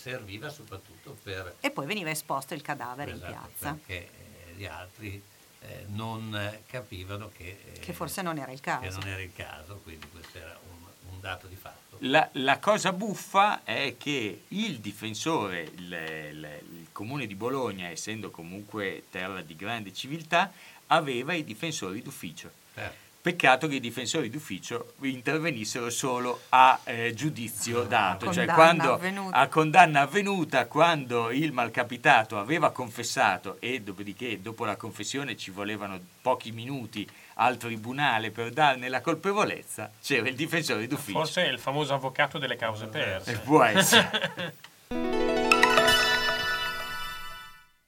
serviva 0.00 0.48
soprattutto 0.48 1.16
per... 1.22 1.56
E 1.60 1.70
poi 1.70 1.86
veniva 1.86 2.10
esposto 2.10 2.54
il 2.54 2.62
cadavere 2.62 3.12
esatto, 3.12 3.26
in 3.26 3.38
piazza. 3.38 3.72
Perché 3.74 4.08
eh, 4.08 4.54
gli 4.54 4.64
altri 4.64 5.22
eh, 5.60 5.84
non 5.88 6.58
capivano 6.66 7.30
che... 7.36 7.60
Eh, 7.74 7.78
che 7.80 7.92
forse 7.92 8.22
non 8.22 8.38
era 8.38 8.50
il 8.50 8.60
caso. 8.60 8.88
Che 8.88 8.90
non 8.90 9.08
era 9.08 9.20
il 9.20 9.32
caso, 9.34 9.80
quindi 9.82 10.08
questo 10.08 10.38
era 10.38 10.58
un, 10.70 11.12
un 11.12 11.20
dato 11.20 11.46
di 11.46 11.56
fatto. 11.56 11.98
La, 12.00 12.26
la, 12.32 12.58
cosa 12.58 12.92
buffa 12.92 13.62
è 13.62 13.96
che 13.98 14.44
il 14.48 14.80
difensore, 14.80 15.60
il, 15.60 15.92
il, 15.92 16.60
il 16.70 16.86
comune 16.92 17.26
di 17.26 17.34
Bologna, 17.34 17.88
essendo 17.88 18.30
comunque 18.30 19.04
terra 19.10 19.42
di 19.42 19.54
grande 19.54 19.92
civiltà, 19.92 20.50
aveva 20.86 21.34
i 21.34 21.44
difensori 21.44 22.00
d'ufficio. 22.00 22.50
Certo 22.74 23.09
Peccato 23.22 23.68
che 23.68 23.74
i 23.74 23.80
difensori 23.80 24.30
d'ufficio 24.30 24.94
intervenissero 25.02 25.90
solo 25.90 26.40
a 26.48 26.80
eh, 26.84 27.12
giudizio 27.12 27.82
dato, 27.82 28.32
cioè 28.32 28.46
quando, 28.46 28.98
a 29.30 29.46
condanna 29.48 30.00
avvenuta, 30.00 30.66
quando 30.66 31.30
il 31.30 31.52
malcapitato 31.52 32.38
aveva 32.38 32.70
confessato 32.70 33.58
e 33.60 33.82
dopodiché 33.82 34.40
dopo 34.40 34.64
la 34.64 34.76
confessione 34.76 35.36
ci 35.36 35.50
volevano 35.50 36.00
pochi 36.22 36.50
minuti 36.50 37.06
al 37.34 37.58
tribunale 37.58 38.30
per 38.30 38.50
darne 38.50 38.88
la 38.88 39.02
colpevolezza, 39.02 39.90
c'era 40.02 40.26
il 40.26 40.34
difensore 40.34 40.86
d'ufficio. 40.86 41.18
Forse 41.18 41.44
è 41.44 41.48
il 41.48 41.58
famoso 41.58 41.92
avvocato 41.92 42.38
delle 42.38 42.56
cause 42.56 42.86
perse. 42.86 43.32
Eh, 43.32 43.36
può 43.36 43.62
essere. 43.62 44.54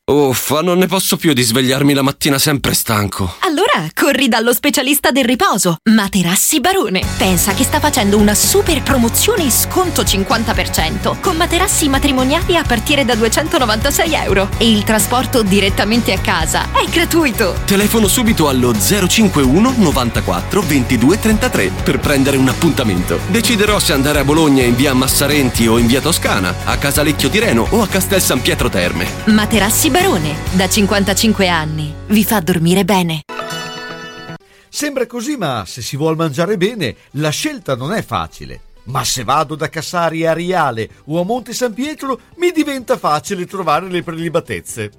Uffa, 0.04 0.60
non 0.60 0.78
ne 0.78 0.86
posso 0.86 1.16
più 1.16 1.32
di 1.32 1.42
svegliarmi 1.42 1.94
la 1.94 2.02
mattina 2.02 2.38
sempre 2.38 2.74
stanco. 2.74 3.36
Allora 3.40 3.61
corri 3.94 4.28
dallo 4.28 4.52
specialista 4.52 5.10
del 5.10 5.24
riposo, 5.24 5.76
Materassi 5.90 6.60
Barone. 6.60 7.02
Pensa 7.16 7.54
che 7.54 7.64
sta 7.64 7.80
facendo 7.80 8.18
una 8.18 8.34
super 8.34 8.82
promozione 8.82 9.46
e 9.46 9.50
sconto 9.50 10.02
50% 10.02 11.20
con 11.20 11.36
materassi 11.36 11.88
matrimoniali 11.88 12.56
a 12.56 12.62
partire 12.62 13.04
da 13.04 13.14
296 13.14 14.14
euro. 14.14 14.48
E 14.58 14.70
il 14.70 14.84
trasporto 14.84 15.42
direttamente 15.42 16.12
a 16.12 16.18
casa 16.18 16.68
è 16.72 16.88
gratuito. 16.88 17.56
Telefono 17.64 18.08
subito 18.08 18.48
allo 18.48 18.72
051 18.74 19.74
94 19.76 20.62
22 20.62 21.18
33 21.18 21.70
per 21.82 21.98
prendere 21.98 22.36
un 22.36 22.48
appuntamento. 22.48 23.18
Deciderò 23.28 23.78
se 23.78 23.92
andare 23.92 24.20
a 24.20 24.24
Bologna 24.24 24.62
in 24.62 24.74
via 24.74 24.94
Massarenti 24.94 25.66
o 25.66 25.78
in 25.78 25.86
via 25.86 26.00
Toscana, 26.00 26.54
a 26.64 26.76
Casalecchio 26.76 27.28
di 27.28 27.38
Reno 27.38 27.66
o 27.70 27.82
a 27.82 27.86
Castel 27.86 28.20
San 28.20 28.40
Pietro 28.40 28.68
Terme. 28.68 29.06
Materassi 29.26 29.90
Barone, 29.90 30.34
da 30.52 30.68
55 30.68 31.48
anni, 31.48 31.92
vi 32.08 32.24
fa 32.24 32.40
dormire 32.40 32.84
bene. 32.84 33.22
Sembra 34.74 35.04
così, 35.04 35.36
ma 35.36 35.64
se 35.66 35.82
si 35.82 35.98
vuol 35.98 36.16
mangiare 36.16 36.56
bene, 36.56 36.96
la 37.12 37.28
scelta 37.28 37.76
non 37.76 37.92
è 37.92 38.02
facile. 38.02 38.62
Ma 38.84 39.04
se 39.04 39.22
vado 39.22 39.54
da 39.54 39.68
Cassari 39.68 40.24
a 40.24 40.32
Riale 40.32 40.88
o 41.04 41.20
a 41.20 41.24
Monte 41.24 41.52
San 41.52 41.74
Pietro, 41.74 42.18
mi 42.36 42.52
diventa 42.52 42.96
facile 42.96 43.44
trovare 43.44 43.90
le 43.90 44.02
prelibatezze. 44.02 44.90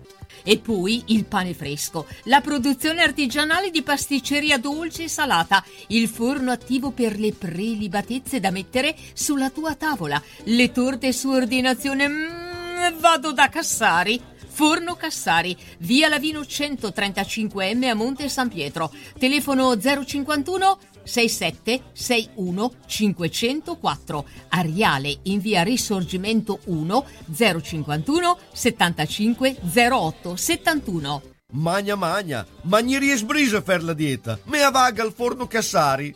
E 0.43 0.59
poi 0.59 1.05
il 1.07 1.25
pane 1.25 1.55
fresco, 1.55 2.05
la 2.25 2.39
produzione 2.39 3.01
artigianale 3.01 3.71
di 3.71 3.81
pasticceria 3.81 4.59
dolce 4.59 5.05
e 5.05 5.09
salata, 5.09 5.65
il 5.87 6.07
forno 6.07 6.51
attivo 6.51 6.91
per 6.91 7.17
le 7.17 7.33
prelibatezze 7.33 8.39
da 8.39 8.51
mettere 8.51 8.95
sulla 9.13 9.49
tua 9.49 9.73
tavola, 9.73 10.21
le 10.43 10.71
torte 10.71 11.11
su 11.11 11.29
ordinazione. 11.29 12.07
Mm, 12.07 12.99
vado 12.99 13.33
da 13.33 13.49
Cassari. 13.49 14.21
Forno 14.53 14.95
Cassari, 14.95 15.57
via 15.79 16.07
Lavino 16.07 16.41
135M 16.41 17.89
a 17.89 17.95
Monte 17.95 18.29
San 18.29 18.49
Pietro. 18.49 18.93
Telefono 19.17 19.75
051 19.75 20.77
67 21.03 21.81
61 21.91 22.71
504. 22.85 24.25
Ariale 24.49 25.17
in 25.23 25.39
via 25.39 25.63
Risorgimento 25.63 26.59
1 26.65 27.05
051 27.35 28.37
75 28.53 29.57
08 29.73 30.35
71. 30.35 31.21
Magna 31.53 31.95
magna, 31.95 32.45
magnieri 32.63 33.11
e 33.11 33.17
sbrisa 33.17 33.61
per 33.63 33.83
la 33.83 33.93
dieta. 33.93 34.39
Me 34.45 34.61
avaga 34.61 35.01
al 35.01 35.13
forno 35.13 35.47
Cassari. 35.47 36.15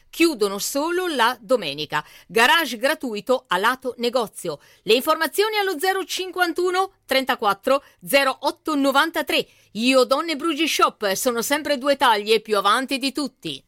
chiudono 0.11 0.59
solo 0.59 1.07
la 1.07 1.35
domenica. 1.41 2.05
Garage 2.27 2.77
gratuito 2.77 3.45
a 3.47 3.57
lato 3.57 3.95
negozio. 3.97 4.59
Le 4.83 4.93
informazioni 4.93 5.57
allo 5.57 5.75
051 6.05 6.91
34 7.05 7.83
08 8.39 8.75
93. 8.75 9.47
Io 9.71 10.03
Donne 10.03 10.35
Brugi 10.35 10.67
Shop 10.67 11.11
sono 11.13 11.41
sempre 11.41 11.79
due 11.79 11.95
taglie 11.95 12.41
più 12.41 12.57
avanti 12.57 12.99
di 12.99 13.11
tutti. 13.11 13.63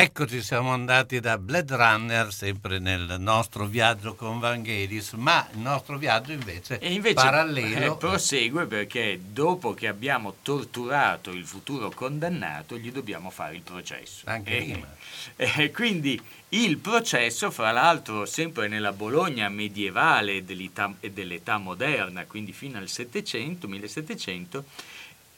Eccoci, 0.00 0.42
siamo 0.42 0.72
andati 0.72 1.18
da 1.18 1.38
Blade 1.38 1.74
Runner, 1.74 2.32
sempre 2.32 2.78
nel 2.78 3.16
nostro 3.18 3.66
viaggio 3.66 4.14
con 4.14 4.38
Vangelis, 4.38 5.14
ma 5.14 5.44
il 5.52 5.58
nostro 5.58 5.98
viaggio 5.98 6.30
invece, 6.30 6.78
e 6.78 6.92
invece 6.92 7.14
parallelo... 7.14 7.94
Eh, 7.94 7.96
prosegue 7.96 8.66
perché 8.66 9.18
dopo 9.20 9.74
che 9.74 9.88
abbiamo 9.88 10.36
torturato 10.40 11.30
il 11.30 11.44
futuro 11.44 11.90
condannato 11.90 12.78
gli 12.78 12.92
dobbiamo 12.92 13.30
fare 13.30 13.56
il 13.56 13.62
processo. 13.62 14.22
Anche 14.26 14.56
eh, 14.56 14.62
prima. 14.62 14.86
Eh, 15.34 15.72
quindi 15.72 16.20
il 16.50 16.78
processo, 16.78 17.50
fra 17.50 17.72
l'altro, 17.72 18.24
sempre 18.24 18.68
nella 18.68 18.92
Bologna 18.92 19.48
medievale 19.48 20.44
dell'età, 20.44 20.92
dell'età 21.00 21.58
moderna, 21.58 22.24
quindi 22.24 22.52
fino 22.52 22.78
al 22.78 22.88
700, 22.88 23.66
1700, 23.66 24.64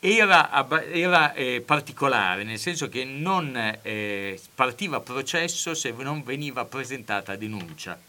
era, 0.01 0.67
era 0.91 1.35
eh, 1.35 1.61
particolare, 1.61 2.43
nel 2.43 2.59
senso 2.59 2.89
che 2.89 3.05
non 3.05 3.55
eh, 3.83 4.41
partiva 4.55 5.01
processo 5.01 5.75
se 5.75 5.93
non 5.99 6.23
veniva 6.23 6.65
presentata 6.65 7.37
denuncia. 7.37 8.01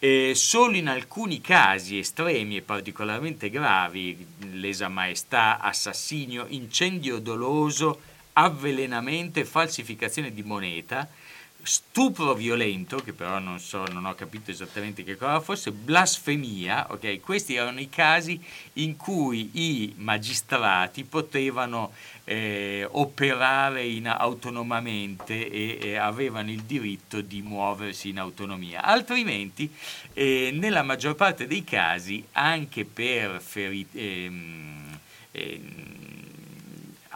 Eh, 0.00 0.32
solo 0.34 0.76
in 0.76 0.88
alcuni 0.88 1.40
casi 1.40 1.98
estremi 1.98 2.56
e 2.56 2.62
particolarmente 2.62 3.48
gravi, 3.48 4.26
lesa 4.52 4.88
maestà, 4.88 5.60
assassinio, 5.60 6.46
incendio 6.48 7.20
doloso, 7.20 8.00
avvelenamento 8.32 9.38
e 9.38 9.44
falsificazione 9.44 10.34
di 10.34 10.42
moneta, 10.42 11.08
stupro 11.64 12.34
violento, 12.34 12.98
che 12.98 13.12
però 13.12 13.38
non 13.38 13.58
so, 13.58 13.84
non 13.86 14.04
ho 14.04 14.14
capito 14.14 14.50
esattamente 14.50 15.02
che 15.02 15.16
cosa 15.16 15.40
fosse, 15.40 15.72
blasfemia, 15.72 16.88
ok? 16.90 17.20
Questi 17.20 17.54
erano 17.54 17.80
i 17.80 17.88
casi 17.88 18.40
in 18.74 18.96
cui 18.96 19.50
i 19.52 19.94
magistrati 19.96 21.04
potevano 21.04 21.92
eh, 22.24 22.86
operare 22.90 23.84
in, 23.86 24.08
autonomamente 24.08 25.50
e, 25.50 25.78
e, 25.80 25.96
avevano 25.96 26.50
il 26.50 26.62
diritto 26.62 27.20
di 27.20 27.42
muoversi 27.42 28.10
in 28.10 28.18
autonomia. 28.18 28.82
Altrimenti, 28.82 29.70
eh, 30.12 30.50
nella 30.52 30.82
maggior 30.82 31.14
parte 31.14 31.46
dei 31.46 31.64
casi, 31.64 32.24
anche 32.32 32.84
per 32.84 33.40
feriti... 33.40 33.98
Ehm, 33.98 34.98
ehm, 35.32 35.93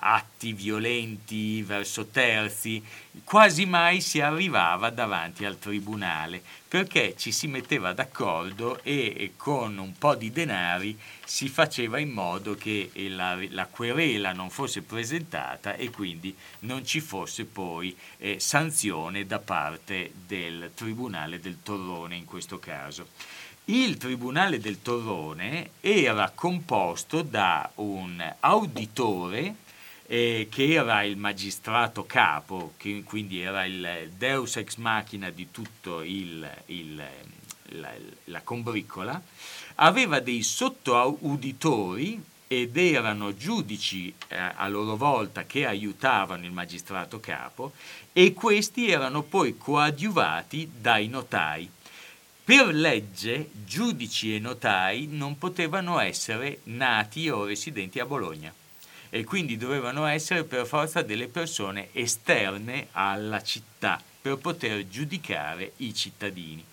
atti 0.00 0.52
violenti 0.52 1.62
verso 1.62 2.06
terzi, 2.06 2.82
quasi 3.24 3.66
mai 3.66 4.00
si 4.00 4.20
arrivava 4.20 4.90
davanti 4.90 5.44
al 5.44 5.58
tribunale 5.58 6.42
perché 6.68 7.14
ci 7.16 7.32
si 7.32 7.46
metteva 7.46 7.94
d'accordo 7.94 8.82
e 8.82 9.32
con 9.36 9.78
un 9.78 9.96
po' 9.96 10.14
di 10.14 10.30
denari 10.30 10.98
si 11.24 11.48
faceva 11.48 11.98
in 11.98 12.10
modo 12.10 12.54
che 12.54 12.90
la, 13.08 13.38
la 13.50 13.66
querela 13.66 14.32
non 14.32 14.50
fosse 14.50 14.82
presentata 14.82 15.74
e 15.76 15.90
quindi 15.90 16.36
non 16.60 16.84
ci 16.84 17.00
fosse 17.00 17.46
poi 17.46 17.96
eh, 18.18 18.38
sanzione 18.38 19.26
da 19.26 19.38
parte 19.38 20.12
del 20.26 20.72
Tribunale 20.74 21.40
del 21.40 21.58
Torrone 21.62 22.16
in 22.16 22.26
questo 22.26 22.58
caso. 22.58 23.08
Il 23.66 23.96
Tribunale 23.96 24.60
del 24.60 24.82
Torrone 24.82 25.70
era 25.80 26.30
composto 26.34 27.22
da 27.22 27.70
un 27.76 28.34
auditore 28.40 29.54
eh, 30.10 30.48
che 30.50 30.72
era 30.72 31.02
il 31.02 31.18
magistrato 31.18 32.06
capo, 32.06 32.72
che 32.78 33.02
quindi 33.04 33.40
era 33.40 33.66
il 33.66 34.10
deus 34.16 34.56
ex 34.56 34.76
machina 34.76 35.28
di 35.28 35.50
tutto 35.50 36.00
il, 36.00 36.48
il, 36.66 37.02
la, 37.72 37.92
la 38.24 38.40
combricola, 38.40 39.20
aveva 39.76 40.20
dei 40.20 40.42
sottouditori 40.42 42.24
ed 42.50 42.78
erano 42.78 43.36
giudici 43.36 44.12
eh, 44.28 44.38
a 44.38 44.66
loro 44.68 44.96
volta 44.96 45.44
che 45.44 45.66
aiutavano 45.66 46.46
il 46.46 46.52
magistrato 46.52 47.20
capo 47.20 47.72
e 48.14 48.32
questi 48.32 48.90
erano 48.90 49.22
poi 49.22 49.58
coadiuvati 49.58 50.70
dai 50.80 51.08
notai. 51.08 51.70
Per 52.42 52.68
legge, 52.68 53.50
giudici 53.52 54.34
e 54.34 54.38
notai 54.38 55.06
non 55.06 55.36
potevano 55.36 55.98
essere 55.98 56.60
nati 56.64 57.28
o 57.28 57.44
residenti 57.44 58.00
a 58.00 58.06
Bologna 58.06 58.50
e 59.10 59.24
quindi 59.24 59.56
dovevano 59.56 60.06
essere 60.06 60.44
per 60.44 60.66
forza 60.66 61.02
delle 61.02 61.28
persone 61.28 61.88
esterne 61.92 62.88
alla 62.92 63.42
città 63.42 64.00
per 64.20 64.36
poter 64.36 64.86
giudicare 64.88 65.72
i 65.76 65.94
cittadini. 65.94 66.64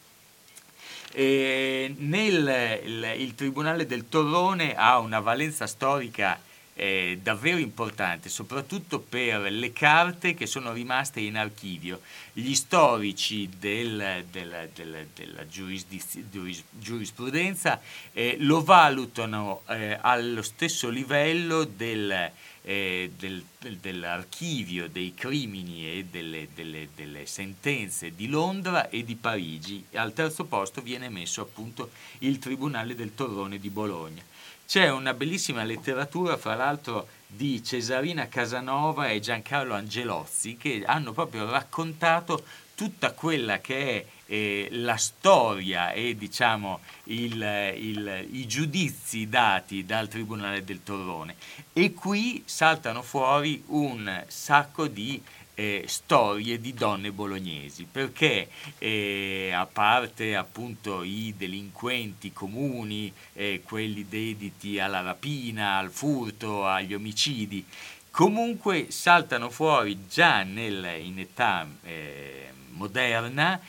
Nel, 1.15 2.79
il, 2.83 3.13
il 3.17 3.35
Tribunale 3.35 3.85
del 3.85 4.09
Torrone 4.09 4.75
ha 4.75 4.99
una 4.99 5.21
valenza 5.21 5.65
storica 5.65 6.37
eh, 6.75 7.19
davvero 7.21 7.57
importante, 7.57 8.29
soprattutto 8.29 8.99
per 8.99 9.51
le 9.51 9.71
carte 9.71 10.33
che 10.33 10.45
sono 10.45 10.73
rimaste 10.73 11.21
in 11.21 11.37
archivio. 11.37 12.01
Gli 12.33 12.53
storici 12.53 13.49
del, 13.57 14.25
del, 14.29 14.69
del, 14.73 15.07
della 15.13 15.47
giurisprudenza 15.47 17.81
eh, 18.11 18.35
lo 18.39 18.61
valutano 18.63 19.61
eh, 19.69 19.97
allo 20.01 20.41
stesso 20.41 20.89
livello 20.89 21.63
del, 21.63 22.29
eh, 22.63 23.11
dell'archivio 23.15 24.89
dei 24.89 25.13
crimini 25.13 25.87
e 25.87 26.05
delle, 26.11 26.49
delle, 26.53 26.89
delle, 26.93 27.25
sentenze 27.25 28.13
di 28.13 28.27
Londra 28.27 28.89
e 28.89 29.05
di 29.05 29.15
Parigi. 29.15 29.85
Al 29.93 30.11
terzo 30.13 30.43
posto 30.43 30.81
viene 30.81 31.07
messo 31.07 31.39
appunto 31.41 31.91
il 32.19 32.37
Tribunale 32.39 32.95
del 32.95 33.15
Torrone 33.15 33.59
di 33.59 33.69
Bologna. 33.69 34.33
C'è 34.67 34.89
una 34.89 35.13
bellissima 35.13 35.63
letteratura, 35.63 36.37
fra 36.37 36.55
l'altro, 36.55 37.07
di 37.27 37.63
Cesarina 37.63 38.27
Casanova 38.27 39.09
e 39.09 39.19
Giancarlo 39.19 39.75
Angelozzi 39.75 40.57
che 40.57 40.83
hanno 40.85 41.11
proprio 41.11 41.49
raccontato 41.49 42.43
tutta 42.73 43.11
quella 43.11 43.59
che 43.59 43.77
è 43.77 44.05
eh, 44.25 44.67
la 44.71 44.97
storia 44.97 45.91
e 45.91 46.15
diciamo 46.17 46.79
il, 47.05 47.73
il, 47.77 48.27
i 48.31 48.47
giudizi 48.47 49.29
dati 49.29 49.85
dal 49.85 50.07
Tribunale 50.07 50.63
del 50.63 50.81
Torrone. 50.83 51.35
E 51.71 51.93
qui 51.93 52.41
saltano 52.45 53.03
fuori 53.03 53.63
un 53.67 54.23
sacco 54.27 54.87
di 54.87 55.21
eh, 55.55 55.85
storie 55.87 56.59
di 56.59 56.73
donne 56.73 57.11
bolognesi, 57.11 57.87
perché 57.89 58.49
eh, 58.77 59.51
a 59.53 59.65
parte 59.65 60.35
appunto 60.35 61.01
i 61.01 61.33
delinquenti 61.35 62.31
comuni, 62.31 63.11
eh, 63.33 63.61
quelli 63.63 64.07
dediti 64.07 64.79
alla 64.79 65.01
rapina, 65.01 65.77
al 65.77 65.89
furto, 65.89 66.65
agli 66.67 66.93
omicidi, 66.93 67.65
comunque 68.11 68.87
saltano 68.89 69.49
fuori 69.49 70.07
già 70.07 70.43
nel, 70.43 70.87
in 71.01 71.19
età 71.19 71.67
eh, 71.83 72.51
moderna 72.71 73.59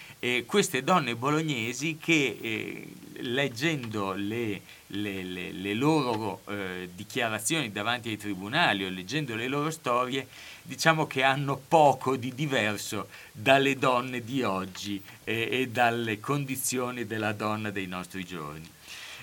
queste 0.46 0.82
donne 0.82 1.14
bolognesi 1.14 1.98
che 2.00 2.38
eh, 2.40 2.88
leggendo 3.22 4.12
le, 4.12 4.60
le, 4.88 5.22
le, 5.22 5.52
le 5.52 5.74
loro 5.74 6.40
eh, 6.48 6.88
dichiarazioni 6.94 7.70
davanti 7.70 8.08
ai 8.08 8.16
tribunali 8.16 8.84
o 8.84 8.90
leggendo 8.90 9.34
le 9.34 9.48
loro 9.48 9.70
storie 9.70 10.26
diciamo 10.66 11.06
che 11.06 11.22
hanno 11.22 11.56
poco 11.56 12.16
di 12.16 12.34
diverso 12.34 13.08
dalle 13.30 13.76
donne 13.76 14.24
di 14.24 14.42
oggi 14.42 15.00
eh, 15.24 15.48
e 15.50 15.68
dalle 15.68 16.18
condizioni 16.18 17.06
della 17.06 17.32
donna 17.32 17.70
dei 17.70 17.86
nostri 17.86 18.24
giorni. 18.24 18.68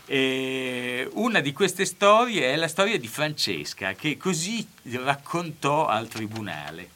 E 0.05 1.09
una 1.13 1.39
di 1.39 1.53
queste 1.53 1.85
storie 1.85 2.51
è 2.51 2.55
la 2.55 2.67
storia 2.67 2.97
di 2.97 3.07
Francesca 3.07 3.93
che 3.93 4.17
così 4.17 4.65
raccontò 4.83 5.87
al 5.87 6.07
tribunale. 6.07 6.89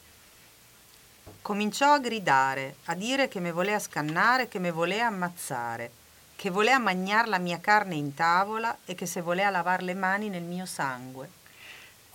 Cominciò 1.41 1.93
a 1.93 1.99
gridare, 1.99 2.75
a 2.85 2.95
dire 2.95 3.27
che 3.27 3.39
mi 3.39 3.51
voleva 3.51 3.79
scannare, 3.79 4.47
che 4.47 4.59
mi 4.59 4.71
voleva 4.71 5.05
ammazzare, 5.05 5.91
che 6.35 6.49
voleva 6.49 6.77
mangiare 6.77 7.27
la 7.27 7.37
mia 7.37 7.59
carne 7.59 7.95
in 7.95 8.13
tavola 8.13 8.77
e 8.85 8.95
che 8.95 9.05
se 9.05 9.21
voleva 9.21 9.49
lavare 9.49 9.83
le 9.83 9.93
mani 9.93 10.29
nel 10.29 10.43
mio 10.43 10.65
sangue. 10.65 11.36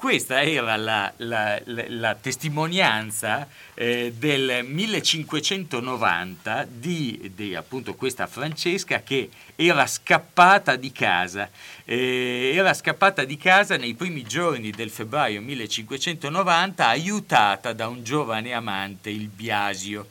Questa 0.02 0.42
era 0.42 0.74
la, 0.74 1.12
la, 1.18 1.60
la, 1.66 1.84
la 1.86 2.14
testimonianza 2.16 3.46
eh, 3.72 4.12
del 4.12 4.64
1590 4.66 6.66
di, 6.68 7.30
di, 7.32 7.54
appunto 7.54 7.94
questa 7.94 8.26
Francesca 8.26 9.02
che 9.02 9.30
era 9.54 9.86
scappata 9.86 10.74
di 10.74 10.90
casa. 10.90 11.48
Eh, 11.84 12.50
era 12.52 12.74
scappata 12.74 13.22
di 13.22 13.36
casa 13.36 13.76
nei 13.76 13.94
primi 13.94 14.24
giorni 14.24 14.72
del 14.72 14.90
febbraio 14.90 15.40
1590 15.40 16.84
aiutata 16.84 17.72
da 17.72 17.86
un 17.86 18.02
giovane 18.02 18.54
amante, 18.54 19.08
il 19.08 19.28
Biasio. 19.28 20.08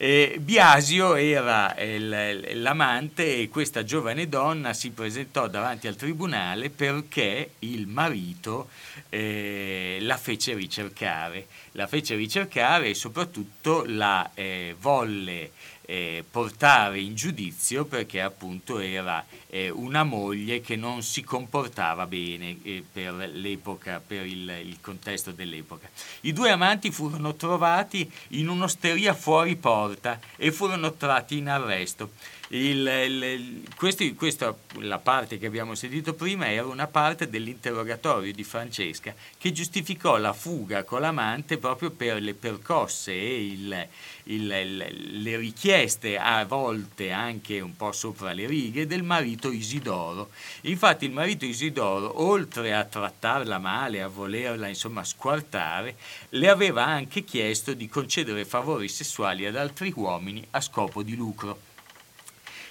Eh, 0.00 0.36
Biasio 0.40 1.16
era 1.16 1.76
il, 1.76 2.62
l'amante 2.62 3.38
e 3.38 3.48
questa 3.48 3.82
giovane 3.82 4.28
donna 4.28 4.72
si 4.72 4.90
presentò 4.90 5.48
davanti 5.48 5.88
al 5.88 5.96
tribunale 5.96 6.70
perché 6.70 7.54
il 7.60 7.88
marito 7.88 8.68
eh, 9.08 9.98
la 10.02 10.16
fece 10.16 10.54
ricercare. 10.54 11.48
La 11.72 11.88
fece 11.88 12.14
ricercare 12.14 12.90
e 12.90 12.94
soprattutto 12.94 13.82
la 13.88 14.30
eh, 14.34 14.76
volle 14.78 15.50
eh, 15.82 16.22
portare 16.30 17.00
in 17.00 17.16
giudizio 17.16 17.84
perché 17.84 18.20
appunto 18.20 18.78
era 18.78 19.24
eh, 19.48 19.70
una 19.70 20.04
moglie 20.04 20.60
che 20.60 20.76
non 20.76 21.02
si 21.02 21.22
comportava 21.22 22.06
bene 22.06 22.58
eh, 22.62 22.84
per 22.90 23.14
l'epoca, 23.32 24.02
per 24.04 24.26
il, 24.26 24.48
il, 24.64 24.78
contesto 24.80 25.32
dell'epoca. 25.32 25.88
I 26.22 26.32
due 26.32 26.50
amanti 26.50 26.90
furono 26.90 27.34
trovati 27.34 28.10
in 28.28 28.48
un'osteria 28.48 29.14
fuori 29.14 29.56
porta 29.56 30.20
e 30.36 30.52
furono 30.52 30.92
tratti 30.94 31.38
in 31.38 31.48
arresto. 31.48 32.10
Il, 32.50 32.86
il, 32.86 33.62
questi, 33.76 34.14
questa, 34.14 34.56
la 34.78 34.98
parte 34.98 35.36
che 35.36 35.46
abbiamo 35.46 35.74
sentito 35.74 36.14
prima 36.14 36.50
era 36.50 36.66
una 36.66 36.86
parte 36.86 37.28
dell'interrogatorio 37.28 38.32
di 38.32 38.42
Francesca 38.42 39.14
che 39.36 39.52
giustificò 39.52 40.16
la 40.16 40.32
fuga 40.32 40.82
con 40.84 41.02
l'amante 41.02 41.58
proprio 41.58 41.90
per 41.90 42.22
le 42.22 42.32
percosse 42.32 43.12
e 43.12 43.46
il, 43.48 43.88
le 44.24 45.36
richieste 45.36 46.16
a 46.16 46.44
volte 46.46 47.10
anche 47.10 47.60
un 47.60 47.76
po' 47.76 47.92
sopra 47.92 48.32
le 48.32 48.46
righe 48.46 48.86
del 48.86 49.02
marito 49.02 49.37
Isidoro. 49.46 50.30
Infatti 50.62 51.04
il 51.04 51.12
marito 51.12 51.44
Isidoro, 51.44 52.20
oltre 52.22 52.74
a 52.74 52.82
trattarla 52.82 53.58
male, 53.58 54.02
a 54.02 54.08
volerla 54.08 54.66
insomma 54.66 55.04
squartare, 55.04 55.96
le 56.30 56.48
aveva 56.48 56.84
anche 56.84 57.22
chiesto 57.22 57.74
di 57.74 57.88
concedere 57.88 58.44
favori 58.44 58.88
sessuali 58.88 59.46
ad 59.46 59.54
altri 59.54 59.92
uomini 59.94 60.44
a 60.50 60.60
scopo 60.60 61.04
di 61.04 61.14
lucro. 61.14 61.66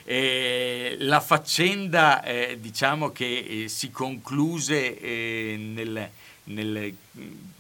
Eh, 0.04 0.96
la 1.00 1.20
faccenda 1.20 2.24
eh, 2.24 2.58
diciamo 2.60 3.12
che 3.12 3.64
eh, 3.64 3.68
si 3.68 3.92
concluse 3.92 5.00
eh, 5.00 5.56
nel, 5.58 6.10
nel 6.46 6.96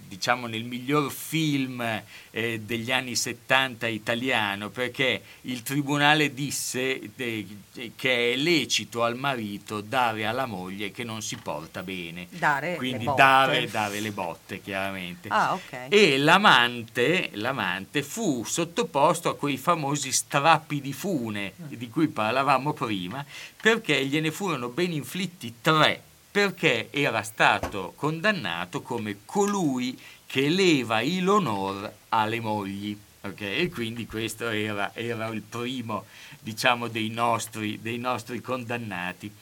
diciamo 0.08 0.47
nel 0.47 0.64
miglior 0.64 1.12
film 1.12 2.01
eh, 2.32 2.60
degli 2.62 2.91
anni 2.91 3.16
70 3.16 3.88
italiano 3.88 4.70
perché 4.70 5.22
il 5.41 5.64
tribunale 5.64 6.34
disse 6.34 6.99
de, 7.16 7.45
de, 7.74 7.91
che 7.95 8.34
è 8.34 8.36
lecito 8.36 9.03
al 9.03 9.16
marito 9.16 9.82
dare 9.82 10.26
alla 10.26 10.45
moglie 10.45 10.91
che 10.91 11.03
non 11.03 11.22
si 11.22 11.36
porta 11.36 11.84
bene. 11.84 12.28
Dare 12.30 12.76
quindi 12.76 13.05
le 13.05 13.14
dare, 13.16 13.70
dare, 13.70 13.99
le 13.99 14.12
botte 14.12 14.62
chiaramente. 14.62 15.30
Ah, 15.30 15.53
okay. 15.53 15.89
e 15.89 16.18
l'amante, 16.18 17.30
l'amante 17.34 18.03
fu 18.03 18.43
sottoposto 18.43 19.30
a 19.30 19.36
quei 19.36 19.58
famosi 19.58 20.12
strappi 20.12 20.82
di 20.82 20.93
fune 20.93 21.53
di 21.55 21.89
cui 21.89 22.08
parlavamo 22.08 22.74
prima 22.74 23.26
perché 23.62 24.05
gliene 24.05 24.32
furono 24.32 24.70
ben 24.70 24.91
inflitti 24.91 25.55
tre 25.62 26.03
perché 26.38 26.89
era 26.91 27.23
stato 27.23 27.93
condannato 27.95 28.83
come 28.83 29.21
colui 29.25 29.99
che 30.27 30.49
leva 30.49 31.01
il 31.01 31.27
onor 31.27 31.91
alle 32.09 32.39
mogli. 32.39 32.95
Okay? 33.21 33.61
E 33.61 33.69
quindi 33.71 34.05
questo 34.05 34.47
era, 34.49 34.91
era 34.93 35.25
il 35.29 35.41
primo 35.41 36.05
diciamo, 36.39 36.89
dei, 36.89 37.09
nostri, 37.09 37.81
dei 37.81 37.97
nostri 37.97 38.39
condannati. 38.39 39.33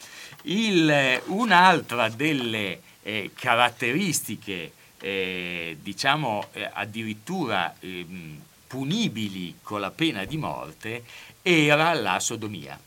Il, 0.43 1.21
un'altra 1.25 2.07
delle 2.07 2.79
eh, 3.03 3.31
caratteristiche, 3.33 4.71
eh, 5.01 5.77
diciamo 5.81 6.47
eh, 6.53 6.69
addirittura 6.71 7.75
ehm, 7.77 8.39
punibili 8.67 9.55
con 9.61 9.81
la 9.81 9.91
pena 9.91 10.23
di 10.23 10.37
morte, 10.37 11.03
era 11.41 11.93
la 11.93 12.21
sodomia. 12.21 12.79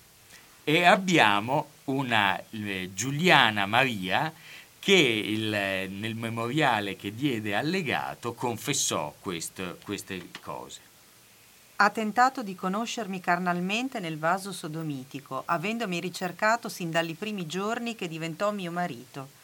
E 0.65 0.85
abbiamo 0.85 1.77
una 1.89 2.41
eh, 2.51 2.91
Giuliana 2.95 3.67
Maria 3.67 4.33
che 4.79 4.95
il, 4.95 5.49
nel 5.49 6.15
memoriale 6.15 6.97
che 6.97 7.15
diede 7.15 7.55
allegato 7.55 8.35
confessò 8.35 9.15
questo, 9.21 9.79
queste 9.85 10.31
cose. 10.41 10.81
Ha 11.77 11.91
tentato 11.91 12.43
di 12.43 12.55
conoscermi 12.55 13.21
carnalmente 13.21 14.01
nel 14.01 14.19
vaso 14.19 14.53
sodomitico, 14.53 15.43
avendomi 15.45 16.01
ricercato 16.01 16.69
sin 16.69 16.91
dai 16.91 17.15
primi 17.15 17.47
giorni 17.47 17.95
che 17.95 18.09
diventò 18.09 18.51
mio 18.51 18.73
marito. 18.73 19.37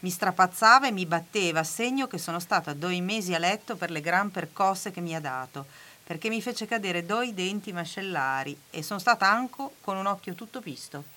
Mi 0.00 0.10
strapazzava 0.10 0.88
e 0.88 0.92
mi 0.92 1.06
batteva, 1.06 1.62
segno 1.62 2.06
che 2.06 2.18
sono 2.18 2.40
stata 2.40 2.72
due 2.72 3.00
mesi 3.00 3.34
a 3.34 3.38
letto 3.38 3.76
per 3.76 3.90
le 3.90 4.00
gran 4.00 4.30
percosse 4.30 4.90
che 4.90 5.00
mi 5.00 5.14
ha 5.14 5.20
dato, 5.20 5.66
perché 6.04 6.28
mi 6.28 6.42
fece 6.42 6.66
cadere 6.66 7.06
due 7.06 7.32
denti 7.34 7.72
mascellari 7.72 8.56
e 8.70 8.82
sono 8.82 8.98
stata 8.98 9.30
anco 9.30 9.74
con 9.80 9.96
un 9.96 10.06
occhio 10.06 10.34
tutto 10.34 10.60
pisto. 10.60 11.15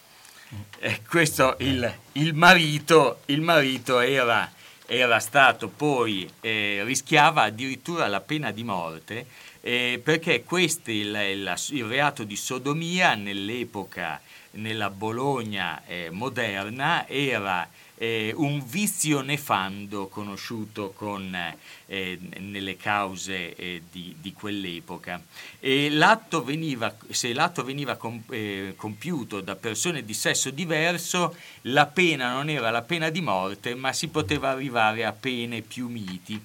Eh, 0.80 1.02
questo 1.08 1.56
il, 1.60 1.94
il, 2.14 2.34
marito, 2.34 3.20
il 3.26 3.42
marito 3.42 4.00
era, 4.00 4.52
era, 4.86 5.20
stato 5.20 5.68
poi, 5.68 6.28
eh, 6.42 6.82
rischiava 6.84 7.44
addirittura 7.44 8.08
la 8.08 8.22
pena 8.22 8.52
di 8.52 8.64
morte 8.64 9.26
eh, 9.62 10.00
perché 10.04 10.44
questo, 10.44 10.90
il, 10.90 11.14
il, 11.14 11.54
il, 11.72 11.84
reato 11.86 12.24
di 12.24 12.36
sodomia 12.36 13.14
nell'epoca, 13.16 14.20
nella 14.52 14.90
Bologna 14.90 15.84
eh, 15.86 16.10
moderna, 16.10 17.08
era 17.08 17.70
eh, 18.02 18.34
un 18.38 18.64
vizio 18.66 19.20
nefando 19.20 20.08
conosciuto 20.08 20.94
con, 20.96 21.38
eh, 21.86 22.20
nelle 22.38 22.78
cause 22.78 23.54
eh, 23.56 23.82
di, 23.92 24.16
di, 24.20 24.32
quell'epoca. 24.32 25.22
L'atto 25.60 26.44
veniva, 26.44 26.96
se 27.10 27.34
l'atto 27.34 27.64
veniva 27.64 27.98
com, 27.98 28.24
eh, 28.30 28.74
compiuto 28.78 29.42
da 29.42 29.56
persone 29.56 30.06
di 30.06 30.14
sesso 30.14 30.50
diverso, 30.50 31.36
la 31.64 31.88
pena 31.88 32.32
non 32.32 32.50
era 32.50 32.72
la 32.72 32.84
pena 32.84 33.10
di 33.10 33.20
morte, 33.20 33.76
ma 33.76 33.92
si 33.92 34.08
poteva 34.08 34.50
arrivare 34.50 35.04
a 35.04 35.12
pene 35.12 35.62
più 35.62 35.90
miti. 35.90 36.42